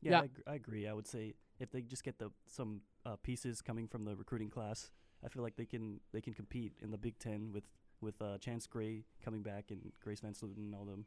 Yeah, 0.00 0.10
Yeah. 0.10 0.20
I, 0.20 0.22
agr- 0.24 0.52
I 0.52 0.54
agree. 0.54 0.88
I 0.88 0.92
would 0.92 1.06
say 1.06 1.34
if 1.58 1.70
they 1.70 1.82
just 1.82 2.04
get 2.04 2.18
the 2.18 2.30
some 2.46 2.80
uh, 3.04 3.16
pieces 3.22 3.60
coming 3.60 3.88
from 3.88 4.04
the 4.04 4.14
recruiting 4.16 4.50
class, 4.50 4.90
I 5.24 5.28
feel 5.28 5.42
like 5.42 5.56
they 5.56 5.66
can 5.66 6.00
they 6.12 6.20
can 6.20 6.34
compete 6.34 6.72
in 6.80 6.90
the 6.90 6.98
Big 6.98 7.18
Ten 7.18 7.52
with 7.52 7.64
with 8.00 8.20
uh, 8.20 8.38
Chance 8.38 8.66
Gray 8.66 9.04
coming 9.24 9.42
back 9.42 9.66
and 9.70 9.92
Grace 10.02 10.20
VanSlooten 10.20 10.56
and 10.56 10.74
all 10.74 10.84
them. 10.84 11.04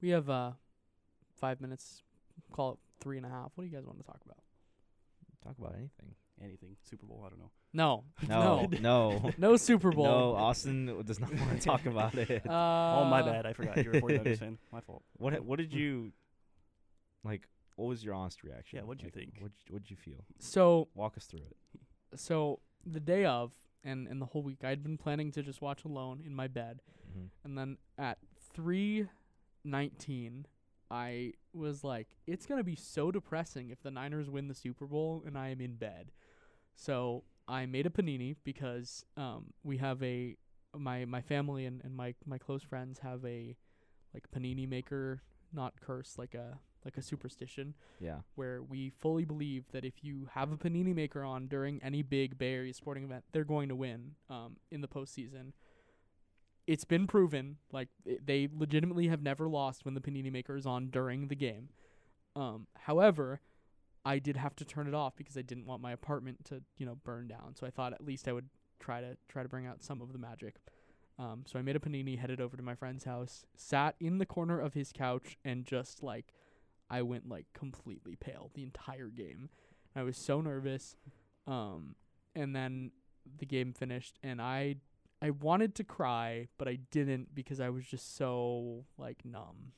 We 0.00 0.10
have 0.10 0.28
uh, 0.30 0.52
five 1.34 1.60
minutes. 1.60 2.02
Call 2.52 2.72
it 2.72 2.78
three 3.00 3.16
and 3.16 3.26
a 3.26 3.28
half. 3.28 3.52
What 3.54 3.64
do 3.64 3.70
you 3.70 3.76
guys 3.76 3.84
want 3.86 3.98
to 3.98 4.04
talk 4.04 4.20
about? 4.24 4.38
Talk 5.42 5.58
about 5.58 5.74
anything. 5.76 6.14
Anything 6.42 6.76
Super 6.82 7.06
Bowl? 7.06 7.22
I 7.24 7.28
don't 7.28 7.38
know. 7.38 7.50
No, 7.72 8.04
No, 8.28 8.66
no, 8.80 9.30
no 9.38 9.56
Super 9.56 9.92
Bowl. 9.92 10.04
No, 10.04 10.34
Austin 10.34 11.02
does 11.04 11.20
not 11.20 11.32
want 11.34 11.52
to 11.52 11.58
talk 11.58 11.86
about 11.94 12.14
it. 12.14 12.42
oh 12.46 13.04
my 13.04 13.20
Uh, 13.20 13.24
bad. 13.24 13.46
I 13.46 13.52
forgot. 13.52 13.76
you 13.84 13.90
were 13.92 13.98
a 13.98 14.00
49ers 14.00 14.38
fan. 14.38 14.58
My 14.72 14.80
fault. 14.80 15.02
What 15.18 15.38
What 15.44 15.58
did 15.58 15.72
you 15.72 16.12
like? 17.24 17.46
What 17.76 17.86
was 17.86 18.04
your 18.04 18.14
honest 18.14 18.42
reaction? 18.42 18.78
Yeah, 18.78 18.84
what'd 18.84 19.02
you 19.02 19.06
Like, 19.08 19.14
think? 19.14 19.38
What 19.40 19.52
What 19.70 19.82
did 19.82 19.90
you 19.90 19.96
feel? 19.96 20.24
So 20.40 20.88
Walk 20.94 21.16
us 21.16 21.26
through 21.26 21.40
it. 21.40 21.56
so 22.18 22.60
the 22.86 23.00
day 23.00 23.24
of 23.24 23.52
and 23.84 24.08
and 24.08 24.20
the 24.20 24.26
whole 24.26 24.42
week 24.42 24.64
I'd 24.64 24.82
been 24.82 24.96
planning 24.98 25.30
to 25.32 25.42
just 25.42 25.60
watch 25.60 25.84
alone 25.84 26.22
in 26.24 26.34
my 26.34 26.48
bed. 26.48 26.80
Mhm. 27.16 27.28
And 27.44 27.58
then 27.58 27.78
at 27.98 28.18
3:19 28.56 30.46
I 30.90 31.32
was 31.52 31.82
like 31.84 32.08
it's 32.26 32.46
going 32.46 32.58
to 32.60 32.64
be 32.64 32.76
so 32.76 33.10
depressing 33.10 33.70
if 33.70 33.82
the 33.82 33.90
Niners 33.90 34.28
win 34.30 34.48
the 34.48 34.54
Super 34.54 34.86
Bowl 34.86 35.22
and 35.26 35.36
I 35.38 35.48
am 35.48 35.60
in 35.60 35.74
bed. 35.76 36.12
So 36.76 37.24
I 37.46 37.66
made 37.66 37.86
a 37.86 37.90
panini 37.90 38.36
because 38.44 39.04
um 39.16 39.52
we 39.62 39.78
have 39.78 40.02
a 40.02 40.36
my 40.76 41.04
my 41.04 41.20
family 41.20 41.66
and, 41.66 41.80
and 41.84 41.94
my 41.94 42.14
my 42.26 42.38
close 42.38 42.62
friends 42.62 42.98
have 43.00 43.24
a 43.24 43.56
like 44.12 44.24
panini 44.34 44.68
maker 44.68 45.22
not 45.52 45.80
curse 45.80 46.16
like 46.18 46.34
a 46.34 46.58
like 46.84 46.96
a 46.98 47.02
superstition 47.02 47.74
Yeah. 47.98 48.18
where 48.34 48.62
we 48.62 48.90
fully 48.90 49.24
believe 49.24 49.64
that 49.72 49.86
if 49.86 50.02
you 50.04 50.28
have 50.32 50.52
a 50.52 50.56
panini 50.58 50.94
maker 50.94 51.22
on 51.24 51.46
during 51.46 51.82
any 51.82 52.02
big 52.02 52.36
Bay 52.36 52.52
Area 52.52 52.74
sporting 52.74 53.04
event, 53.04 53.24
they're 53.32 53.42
going 53.44 53.70
to 53.70 53.74
win 53.74 54.16
um, 54.28 54.56
in 54.70 54.82
the 54.82 54.88
postseason. 54.88 55.52
It's 56.66 56.84
been 56.84 57.06
proven, 57.06 57.58
like 57.72 57.88
they 58.04 58.48
legitimately 58.52 59.08
have 59.08 59.22
never 59.22 59.48
lost 59.48 59.84
when 59.84 59.94
the 59.94 60.00
panini 60.00 60.32
maker 60.32 60.56
is 60.56 60.66
on 60.66 60.88
during 60.88 61.28
the 61.28 61.34
game. 61.34 61.68
Um, 62.36 62.66
however, 62.74 63.40
I 64.04 64.18
did 64.18 64.36
have 64.36 64.56
to 64.56 64.64
turn 64.64 64.86
it 64.86 64.94
off 64.94 65.16
because 65.16 65.36
I 65.36 65.42
didn't 65.42 65.66
want 65.66 65.82
my 65.82 65.92
apartment 65.92 66.44
to, 66.46 66.62
you 66.78 66.86
know, 66.86 66.96
burn 67.04 67.28
down. 67.28 67.54
So 67.54 67.66
I 67.66 67.70
thought 67.70 67.92
at 67.92 68.04
least 68.04 68.28
I 68.28 68.32
would 68.32 68.48
try 68.80 69.00
to 69.00 69.16
try 69.28 69.42
to 69.42 69.48
bring 69.48 69.66
out 69.66 69.82
some 69.82 70.00
of 70.00 70.12
the 70.12 70.18
magic. 70.18 70.56
Um, 71.18 71.44
so 71.46 71.58
I 71.58 71.62
made 71.62 71.76
a 71.76 71.80
panini, 71.80 72.18
headed 72.18 72.40
over 72.40 72.56
to 72.56 72.62
my 72.62 72.74
friend's 72.74 73.04
house, 73.04 73.46
sat 73.56 73.94
in 74.00 74.18
the 74.18 74.26
corner 74.26 74.60
of 74.60 74.74
his 74.74 74.92
couch, 74.92 75.36
and 75.44 75.64
just 75.64 76.02
like 76.02 76.32
I 76.90 77.02
went 77.02 77.28
like 77.28 77.46
completely 77.54 78.16
pale 78.16 78.50
the 78.54 78.62
entire 78.62 79.08
game. 79.08 79.48
I 79.94 80.02
was 80.02 80.16
so 80.16 80.40
nervous. 80.40 80.96
Um, 81.46 81.94
and 82.34 82.54
then 82.54 82.90
the 83.38 83.46
game 83.46 83.72
finished, 83.72 84.18
and 84.22 84.42
I 84.42 84.76
I 85.24 85.30
wanted 85.30 85.74
to 85.76 85.84
cry, 85.84 86.48
but 86.58 86.68
I 86.68 86.76
didn't 86.90 87.34
because 87.34 87.60
I 87.60 87.70
was 87.70 87.86
just 87.86 88.16
so 88.16 88.84
like 88.98 89.24
numb. 89.24 89.72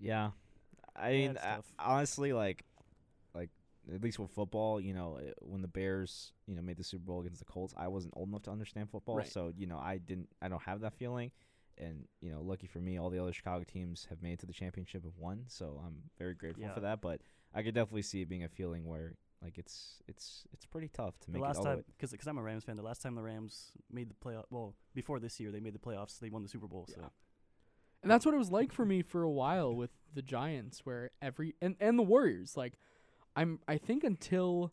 Yeah, 0.00 0.30
I 0.96 1.10
Yeah, 1.10 1.12
mean, 1.12 1.36
uh, 1.36 1.62
honestly, 1.78 2.32
like, 2.32 2.64
like 3.34 3.50
at 3.92 4.02
least 4.02 4.18
with 4.18 4.30
football, 4.30 4.80
you 4.80 4.94
know, 4.94 5.18
uh, 5.18 5.32
when 5.42 5.62
the 5.62 5.68
Bears, 5.68 6.32
you 6.46 6.54
know, 6.56 6.62
made 6.62 6.76
the 6.76 6.84
Super 6.84 7.04
Bowl 7.04 7.20
against 7.20 7.38
the 7.38 7.44
Colts, 7.44 7.74
I 7.76 7.88
wasn't 7.88 8.14
old 8.16 8.28
enough 8.28 8.42
to 8.44 8.50
understand 8.50 8.90
football, 8.90 9.18
Right. 9.18 9.26
so 9.26 9.52
you 9.56 9.66
know, 9.66 9.78
I 9.78 9.98
didn't, 9.98 10.28
I 10.42 10.48
don't 10.48 10.62
have 10.62 10.80
that 10.80 10.94
feeling, 10.94 11.30
and 11.78 12.06
you 12.20 12.32
know, 12.32 12.40
lucky 12.42 12.66
for 12.66 12.78
me, 12.80 12.98
all 12.98 13.10
the 13.10 13.18
other 13.22 13.32
Chicago 13.32 13.64
teams 13.64 14.06
have 14.10 14.22
made 14.22 14.34
it 14.34 14.40
to 14.40 14.46
the 14.46 14.52
championship 14.52 15.04
and 15.04 15.12
won, 15.18 15.44
so 15.48 15.80
I'm 15.84 16.02
very 16.18 16.34
grateful 16.34 16.64
Yeah. 16.64 16.74
for 16.74 16.80
that. 16.80 17.00
But 17.00 17.20
I 17.54 17.62
could 17.62 17.74
definitely 17.74 18.02
see 18.02 18.22
it 18.22 18.28
being 18.28 18.44
a 18.44 18.48
feeling 18.48 18.86
where 18.86 19.14
like 19.42 19.58
it's 19.58 20.00
it's 20.06 20.44
it's 20.52 20.64
pretty 20.66 20.88
tough 20.88 21.18
to 21.20 21.26
The 21.26 21.32
make 21.32 21.40
it 21.42 21.46
last 21.46 21.56
all 21.58 21.64
the 21.64 21.68
time, 21.70 21.78
way- 21.78 21.84
because 21.98 22.26
I'm 22.26 22.38
a 22.38 22.42
Rams 22.42 22.64
fan, 22.64 22.76
the 22.76 22.82
last 22.82 23.02
time 23.02 23.14
the 23.14 23.22
Rams 23.22 23.72
made 23.90 24.08
the 24.10 24.14
playoff, 24.14 24.44
well, 24.50 24.74
before 24.94 25.18
this 25.18 25.40
year 25.40 25.50
they 25.50 25.60
made 25.60 25.74
the 25.74 25.78
playoffs, 25.78 26.18
they 26.18 26.30
won 26.30 26.42
the 26.42 26.48
Super 26.48 26.66
Bowl. 26.68 26.86
So 26.88 27.10
And 28.02 28.10
that's 28.10 28.24
what 28.26 28.34
it 28.34 28.38
was 28.38 28.50
like 28.50 28.72
for 28.72 28.84
me 28.84 29.02
for 29.02 29.22
a 29.22 29.30
while 29.30 29.74
with 29.74 29.90
the 30.14 30.22
Giants, 30.22 30.84
where 30.84 31.10
every 31.20 31.54
and 31.60 31.76
and 31.80 31.98
the 31.98 32.02
Warriors. 32.02 32.56
Like, 32.56 32.74
I'm 33.36 33.60
I 33.66 33.78
think 33.78 34.04
until 34.04 34.72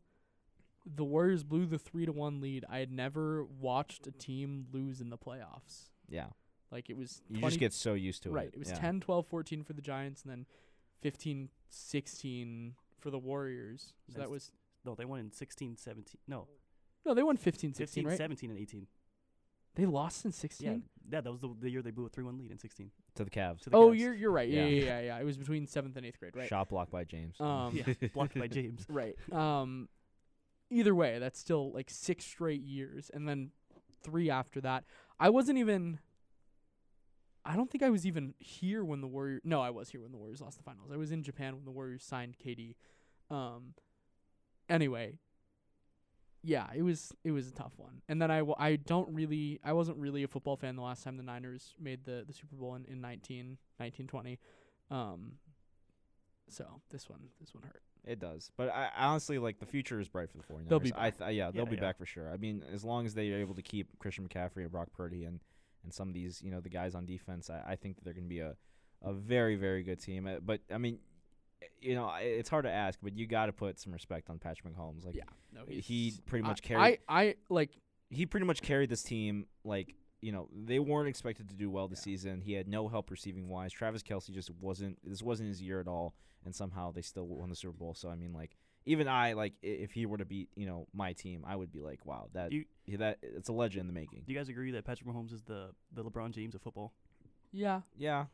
the 0.85 1.03
Warriors 1.03 1.43
blew 1.43 1.65
the 1.65 1.77
three 1.77 2.05
to 2.05 2.11
one 2.11 2.39
lead, 2.41 2.65
I 2.69 2.79
had 2.79 2.91
never 2.91 3.43
watched 3.45 4.07
a 4.07 4.11
team 4.11 4.67
lose 4.71 5.01
in 5.01 5.09
the 5.09 5.17
playoffs. 5.17 5.89
yeah. 6.07 6.27
Like 6.71 6.87
it 6.89 6.95
was 6.97 7.23
You 7.27 7.39
20 7.39 7.47
just 7.51 7.59
get 7.59 7.73
so 7.73 7.95
used 7.95 8.21
to 8.23 8.29
right. 8.29 8.43
it. 8.43 8.45
Right. 8.45 8.53
It 8.53 8.59
was 8.59 8.69
yeah. 8.69 8.75
10, 8.75 8.99
12, 9.01 9.25
14 9.25 9.63
for 9.63 9.73
the 9.73 9.81
Giants, 9.81 10.21
and 10.21 10.31
then 10.31 10.45
15, 11.01 11.49
16 11.67 12.75
for 12.99 13.09
the 13.09 13.17
Warriors. 13.17 13.93
So 14.13 14.19
that 14.19 14.29
was 14.29 14.51
no, 14.85 14.95
they 14.95 15.05
won 15.05 15.19
in 15.19 15.31
16, 15.31 15.77
17. 15.77 16.15
No, 16.27 16.47
no, 17.05 17.13
they 17.13 17.23
won 17.23 17.37
15, 17.37 17.73
16, 17.73 18.03
15, 18.03 18.07
right? 18.07 18.17
17, 18.17 18.49
and 18.51 18.59
18. 18.59 18.87
They 19.75 19.85
lost 19.85 20.25
in 20.25 20.31
16. 20.31 20.67
Yeah, 20.67 20.77
yeah, 21.11 21.21
that 21.21 21.31
was 21.31 21.39
the, 21.41 21.53
the 21.59 21.69
year 21.69 21.81
they 21.81 21.91
blew 21.91 22.05
a 22.05 22.09
3-1 22.09 22.37
lead 22.39 22.51
in 22.51 22.57
16. 22.57 22.89
to 23.15 23.23
the 23.23 23.29
Cavs. 23.29 23.61
To 23.61 23.69
the 23.69 23.77
Oh, 23.77 23.91
Cavs. 23.91 23.99
you're 23.99 24.13
you're 24.15 24.31
right. 24.31 24.49
Yeah, 24.49 24.65
Yeah. 24.65 24.67
yeah, 24.67 24.83
yeah, 24.85 24.99
yeah. 25.01 25.19
It 25.19 25.23
was 25.25 25.37
between 25.37 25.67
seventh 25.67 25.95
and 25.95 26.05
eighth 26.05 26.19
grade, 26.19 26.35
right? 26.35 26.47
Shot 26.49 26.69
blocked 26.69 26.91
by 26.91 27.03
James. 27.03 27.39
Um, 27.39 27.75
yeah, 27.87 27.93
blocked 28.13 28.37
by 28.37 28.47
James. 28.47 28.85
Right. 28.89 29.15
Um 29.31 29.87
either 30.71 30.93
way, 30.93 31.19
that's 31.19 31.39
still 31.39 31.71
like 31.71 31.89
six 31.89 32.25
straight 32.25 32.61
years 32.61 33.09
and 33.13 33.27
then 33.27 33.51
three 34.03 34.29
after 34.29 34.59
that. 34.61 34.83
I 35.19 35.29
wasn't 35.29 35.57
even 35.59 35.99
I 37.45 37.55
don't 37.55 37.69
think 37.71 37.83
I 37.83 37.89
was 37.89 38.05
even 38.05 38.33
here 38.39 38.83
when 38.83 39.01
the 39.01 39.07
Warriors 39.07 39.41
No, 39.43 39.61
I 39.61 39.69
was 39.69 39.89
here 39.89 40.01
when 40.01 40.11
the 40.11 40.17
Warriors 40.17 40.41
lost 40.41 40.57
the 40.57 40.63
finals. 40.63 40.89
I 40.91 40.97
was 40.97 41.11
in 41.11 41.23
Japan 41.23 41.55
when 41.55 41.65
the 41.65 41.71
Warriors 41.71 42.03
signed 42.03 42.35
KD. 42.43 42.75
Um 43.29 43.73
anyway, 44.69 45.17
yeah, 46.43 46.67
it 46.75 46.83
was 46.83 47.11
it 47.23 47.31
was 47.31 47.47
a 47.49 47.51
tough 47.51 47.73
one. 47.77 48.01
And 48.07 48.21
then 48.21 48.31
I, 48.31 48.37
w- 48.39 48.55
I 48.57 48.77
don't 48.77 49.13
really 49.13 49.59
I 49.63 49.73
wasn't 49.73 49.97
really 49.97 50.23
a 50.23 50.27
football 50.27 50.55
fan 50.55 50.75
the 50.75 50.81
last 50.81 51.03
time 51.03 51.17
the 51.17 51.23
Niners 51.23 51.73
made 51.79 52.05
the, 52.05 52.23
the 52.25 52.33
Super 52.33 52.55
Bowl 52.55 52.75
in, 52.75 52.85
in 52.85 53.01
19, 53.01 53.57
1920. 53.77 54.39
Um 54.89 55.33
so 56.49 56.65
this 56.89 57.09
one 57.09 57.19
this 57.39 57.53
one 57.53 57.63
hurt. 57.63 57.81
It 58.05 58.19
does, 58.19 58.49
but 58.57 58.69
I 58.69 58.89
honestly 58.97 59.37
like 59.37 59.59
the 59.59 59.65
future 59.65 59.99
is 59.99 60.07
bright 60.07 60.29
for 60.31 60.37
the 60.37 60.43
49ers. 60.43 60.69
They'll 60.69 60.79
be 60.79 60.93
I 60.95 61.09
back. 61.09 61.17
th- 61.19 61.35
yeah, 61.35 61.51
they'll 61.51 61.65
Yeah, 61.65 61.69
be 61.69 61.75
yeah. 61.75 61.81
back 61.81 61.97
for 61.97 62.05
sure. 62.05 62.31
I 62.31 62.37
mean, 62.37 62.63
as 62.73 62.83
long 62.85 63.05
as 63.05 63.13
they 63.13 63.29
are 63.33 63.37
able 63.39 63.55
to 63.55 63.61
keep 63.61 63.99
Christian 63.99 64.27
McCaffrey 64.27 64.61
and 64.63 64.71
Brock 64.71 64.87
Purdy 64.95 65.25
and 65.25 65.41
and 65.83 65.93
some 65.93 66.07
of 66.09 66.13
these, 66.13 66.41
you 66.41 66.51
know, 66.51 66.59
the 66.61 66.69
guys 66.69 66.93
on 66.95 67.05
defense, 67.05 67.49
I, 67.49 67.71
I 67.71 67.75
think 67.75 67.95
that 67.97 68.03
they're 68.05 68.13
going 68.13 68.25
to 68.25 68.29
be 68.29 68.39
a 68.39 68.55
a 69.03 69.11
very 69.13 69.55
very 69.57 69.83
good 69.83 69.99
team. 69.99 70.25
Uh, 70.27 70.39
But 70.41 70.61
I 70.73 70.77
mean, 70.77 70.99
you 71.81 71.95
know, 71.95 72.11
it's 72.19 72.49
hard 72.49 72.65
to 72.65 72.71
ask, 72.71 72.99
but 73.01 73.13
you 73.17 73.25
got 73.27 73.47
to 73.47 73.53
put 73.53 73.79
some 73.79 73.93
respect 73.93 74.29
on 74.29 74.39
Patrick 74.39 74.73
Mahomes. 74.73 75.05
Like, 75.05 75.15
Yeah. 75.15 75.23
No, 75.53 75.61
he 75.67 76.13
pretty 76.25 76.43
much 76.47 76.61
I- 76.63 76.67
carried. 76.67 76.99
I 77.09 77.21
I 77.21 77.35
like 77.49 77.71
he 78.09 78.25
pretty 78.25 78.45
much 78.45 78.61
carried 78.61 78.89
this 78.89 79.03
team 79.03 79.45
like 79.63 79.95
you 80.21 80.31
know 80.31 80.47
they 80.53 80.79
weren't 80.79 81.07
expected 81.07 81.47
to 81.49 81.55
do 81.55 81.69
well 81.69 81.87
this 81.87 82.01
season 82.01 82.41
he 82.41 82.53
had 82.53 82.67
no 82.67 82.87
help 82.89 83.09
receiving 83.09 83.47
wise 83.47 83.71
travis 83.71 84.03
kelce 84.03 84.31
just 84.33 84.49
wasn't 84.59 84.97
this 85.03 85.21
wasn't 85.23 85.47
his 85.47 85.61
year 85.61 85.79
at 85.79 85.87
all 85.87 86.13
and 86.43 86.53
somehow 86.53 86.91
they 86.91 87.01
still 87.01 87.25
won 87.27 87.49
the 87.49 87.55
super 87.55 87.71
bowl 87.71 87.93
so 87.93 88.09
i 88.09 88.15
mean 88.15 88.33
like 88.33 88.57
even 88.85 89.07
i 89.07 89.31
like 89.33 89.53
if 89.61 89.91
he 89.93 90.05
were 90.05 90.17
to 90.17 90.25
beat 90.25 90.49
you 90.55 90.65
know 90.65 90.87
my 90.93 91.13
team 91.13 91.45
i 91.47 91.55
would 91.55 91.71
be 91.71 91.79
like 91.79 92.05
wow 92.05 92.27
that 92.33 92.51
You- 92.51 92.65
that 92.97 93.19
it's 93.21 93.47
a 93.47 93.53
legend 93.53 93.81
in 93.81 93.87
the 93.87 93.93
making 93.93 94.23
Do 94.25 94.33
you 94.33 94.37
guys 94.37 94.49
agree 94.49 94.71
that 94.71 94.83
Patrick 94.83 95.07
Mahomes 95.07 95.31
is 95.31 95.43
the, 95.43 95.69
the 95.93 96.03
LeBron 96.03 96.31
James 96.31 96.53
of 96.55 96.61
football? 96.61 96.91
yeah. 97.53 97.81
yeah 97.97 98.25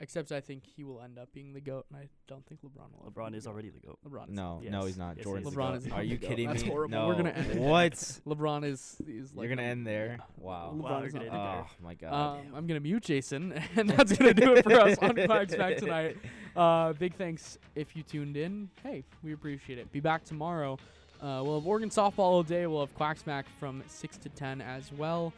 Except 0.00 0.30
I 0.30 0.40
think 0.40 0.62
he 0.64 0.84
will 0.84 1.00
end 1.02 1.18
up 1.18 1.28
being 1.32 1.52
the 1.52 1.60
goat, 1.60 1.86
and 1.90 1.98
I 2.00 2.08
don't 2.28 2.46
think 2.46 2.60
LeBron 2.62 2.86
will. 2.92 3.10
LeBron 3.10 3.34
is 3.34 3.44
the 3.44 3.50
already 3.50 3.70
the 3.70 3.80
GOAT. 3.80 3.98
LeBron. 4.08 4.28
Is 4.28 4.34
no 4.36 4.60
Yes. 4.62 4.70
no 4.72 4.84
he's 4.84 4.96
not 4.96 5.08
Yes, 5.16 5.18
he 5.18 5.22
jordan's 5.24 5.50
the 5.50 5.56
LeBron 5.56 5.70
GOAT. 5.70 5.74
is 5.78 5.86
not 5.86 5.98
are 5.98 6.02
the 6.02 6.06
you 6.08 6.16
GOAT. 6.18 6.28
kidding 6.30 6.48
That's 6.48 6.62
me 6.62 6.68
horrible. 6.70 6.98
no 6.98 7.08
We're 7.08 7.14
gonna 7.16 7.30
end 7.30 7.60
what 7.60 7.92
LeBron 8.26 8.64
is 8.64 8.96
is 9.08 9.34
like 9.34 9.48
you're 9.48 9.56
gonna 9.56 9.66
end 9.68 9.84
there 9.86 10.16
yeah. 10.18 10.24
wow 10.38 10.72
LeBron 10.76 10.80
Wow, 10.82 10.98
is 11.02 11.02
you're 11.02 11.22
gonna 11.24 11.24
end 11.24 11.32
GOAT. 11.32 11.66
oh 11.68 11.84
my 11.84 11.94
god 11.94 12.12
Um, 12.12 12.46
I'm 12.54 12.66
gonna 12.68 12.78
mute 12.80 13.02
Jason, 13.02 13.52
and 13.76 13.90
that's 13.90 14.12
gonna 14.16 14.34
do 14.34 14.54
it 14.54 14.62
for 14.62 14.72
us 14.80 14.96
on 14.98 15.14
Quack 15.26 15.50
Smack 15.50 15.76
tonight. 15.78 16.16
Uh, 16.54 16.92
big 16.92 17.14
thanks 17.16 17.58
if 17.74 17.96
you 17.96 18.02
tuned 18.04 18.36
in. 18.36 18.68
Hey, 18.84 19.02
we 19.24 19.32
appreciate 19.32 19.78
it. 19.80 19.90
Be 19.90 20.00
back 20.00 20.24
tomorrow. 20.24 20.78
Uh, 21.20 21.42
we'll 21.44 21.58
have 21.58 21.66
Oregon 21.66 21.90
softball 21.90 22.18
all 22.20 22.42
day. 22.44 22.68
We'll 22.68 22.86
have 22.86 22.96
Quacksmack 22.96 23.44
from 23.58 23.82
six 23.88 24.16
to 24.18 24.28
ten 24.28 24.60
as 24.60 24.92
well. 24.92 25.32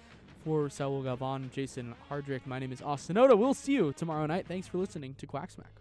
For 0.45 0.71
Saul 0.71 1.03
Gavon, 1.03 1.51
Jason 1.53 1.95
Hardrick, 2.09 2.47
my 2.47 2.59
name 2.59 2.73
is 2.73 2.81
Austin 2.81 3.19
Oda. 3.19 3.37
We'll 3.37 3.53
see 3.53 3.73
you 3.73 3.93
tomorrow 3.93 4.25
night. 4.25 4.47
Thanks 4.47 4.67
for 4.67 4.79
listening 4.79 5.15
to 5.19 5.27
Quacksmack. 5.27 5.80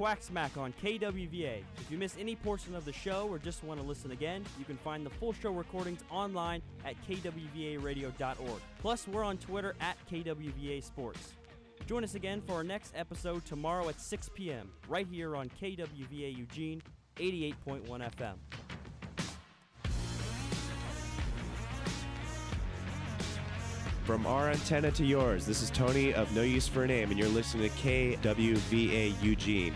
Quack 0.00 0.22
Smack 0.22 0.56
on 0.56 0.72
KWVA. 0.82 1.62
If 1.78 1.90
you 1.90 1.98
miss 1.98 2.16
any 2.18 2.34
portion 2.34 2.74
of 2.74 2.86
the 2.86 2.92
show 2.92 3.28
or 3.28 3.38
just 3.38 3.62
want 3.62 3.78
to 3.82 3.86
listen 3.86 4.12
again, 4.12 4.42
you 4.58 4.64
can 4.64 4.78
find 4.78 5.04
the 5.04 5.10
full 5.10 5.34
show 5.34 5.50
recordings 5.50 6.00
online 6.10 6.62
at 6.86 6.94
kwvaradio.org. 7.06 8.62
Plus, 8.78 9.06
we're 9.06 9.24
on 9.24 9.36
Twitter 9.36 9.76
at 9.78 9.98
KWVA 10.10 10.82
Sports. 10.82 11.34
Join 11.86 12.02
us 12.02 12.14
again 12.14 12.40
for 12.40 12.54
our 12.54 12.64
next 12.64 12.94
episode 12.96 13.44
tomorrow 13.44 13.90
at 13.90 14.00
6 14.00 14.30
p.m. 14.32 14.70
right 14.88 15.06
here 15.06 15.36
on 15.36 15.50
KWVA 15.60 16.34
Eugene 16.34 16.80
88.1 17.16 17.84
FM. 17.86 18.79
From 24.10 24.26
our 24.26 24.50
antenna 24.50 24.90
to 24.90 25.06
yours, 25.06 25.46
this 25.46 25.62
is 25.62 25.70
Tony 25.70 26.12
of 26.12 26.34
No 26.34 26.42
Use 26.42 26.66
for 26.66 26.82
a 26.82 26.86
Name, 26.88 27.10
and 27.10 27.18
you're 27.18 27.28
listening 27.28 27.70
to 27.70 27.76
KWVA 27.76 29.22
Eugene. 29.22 29.72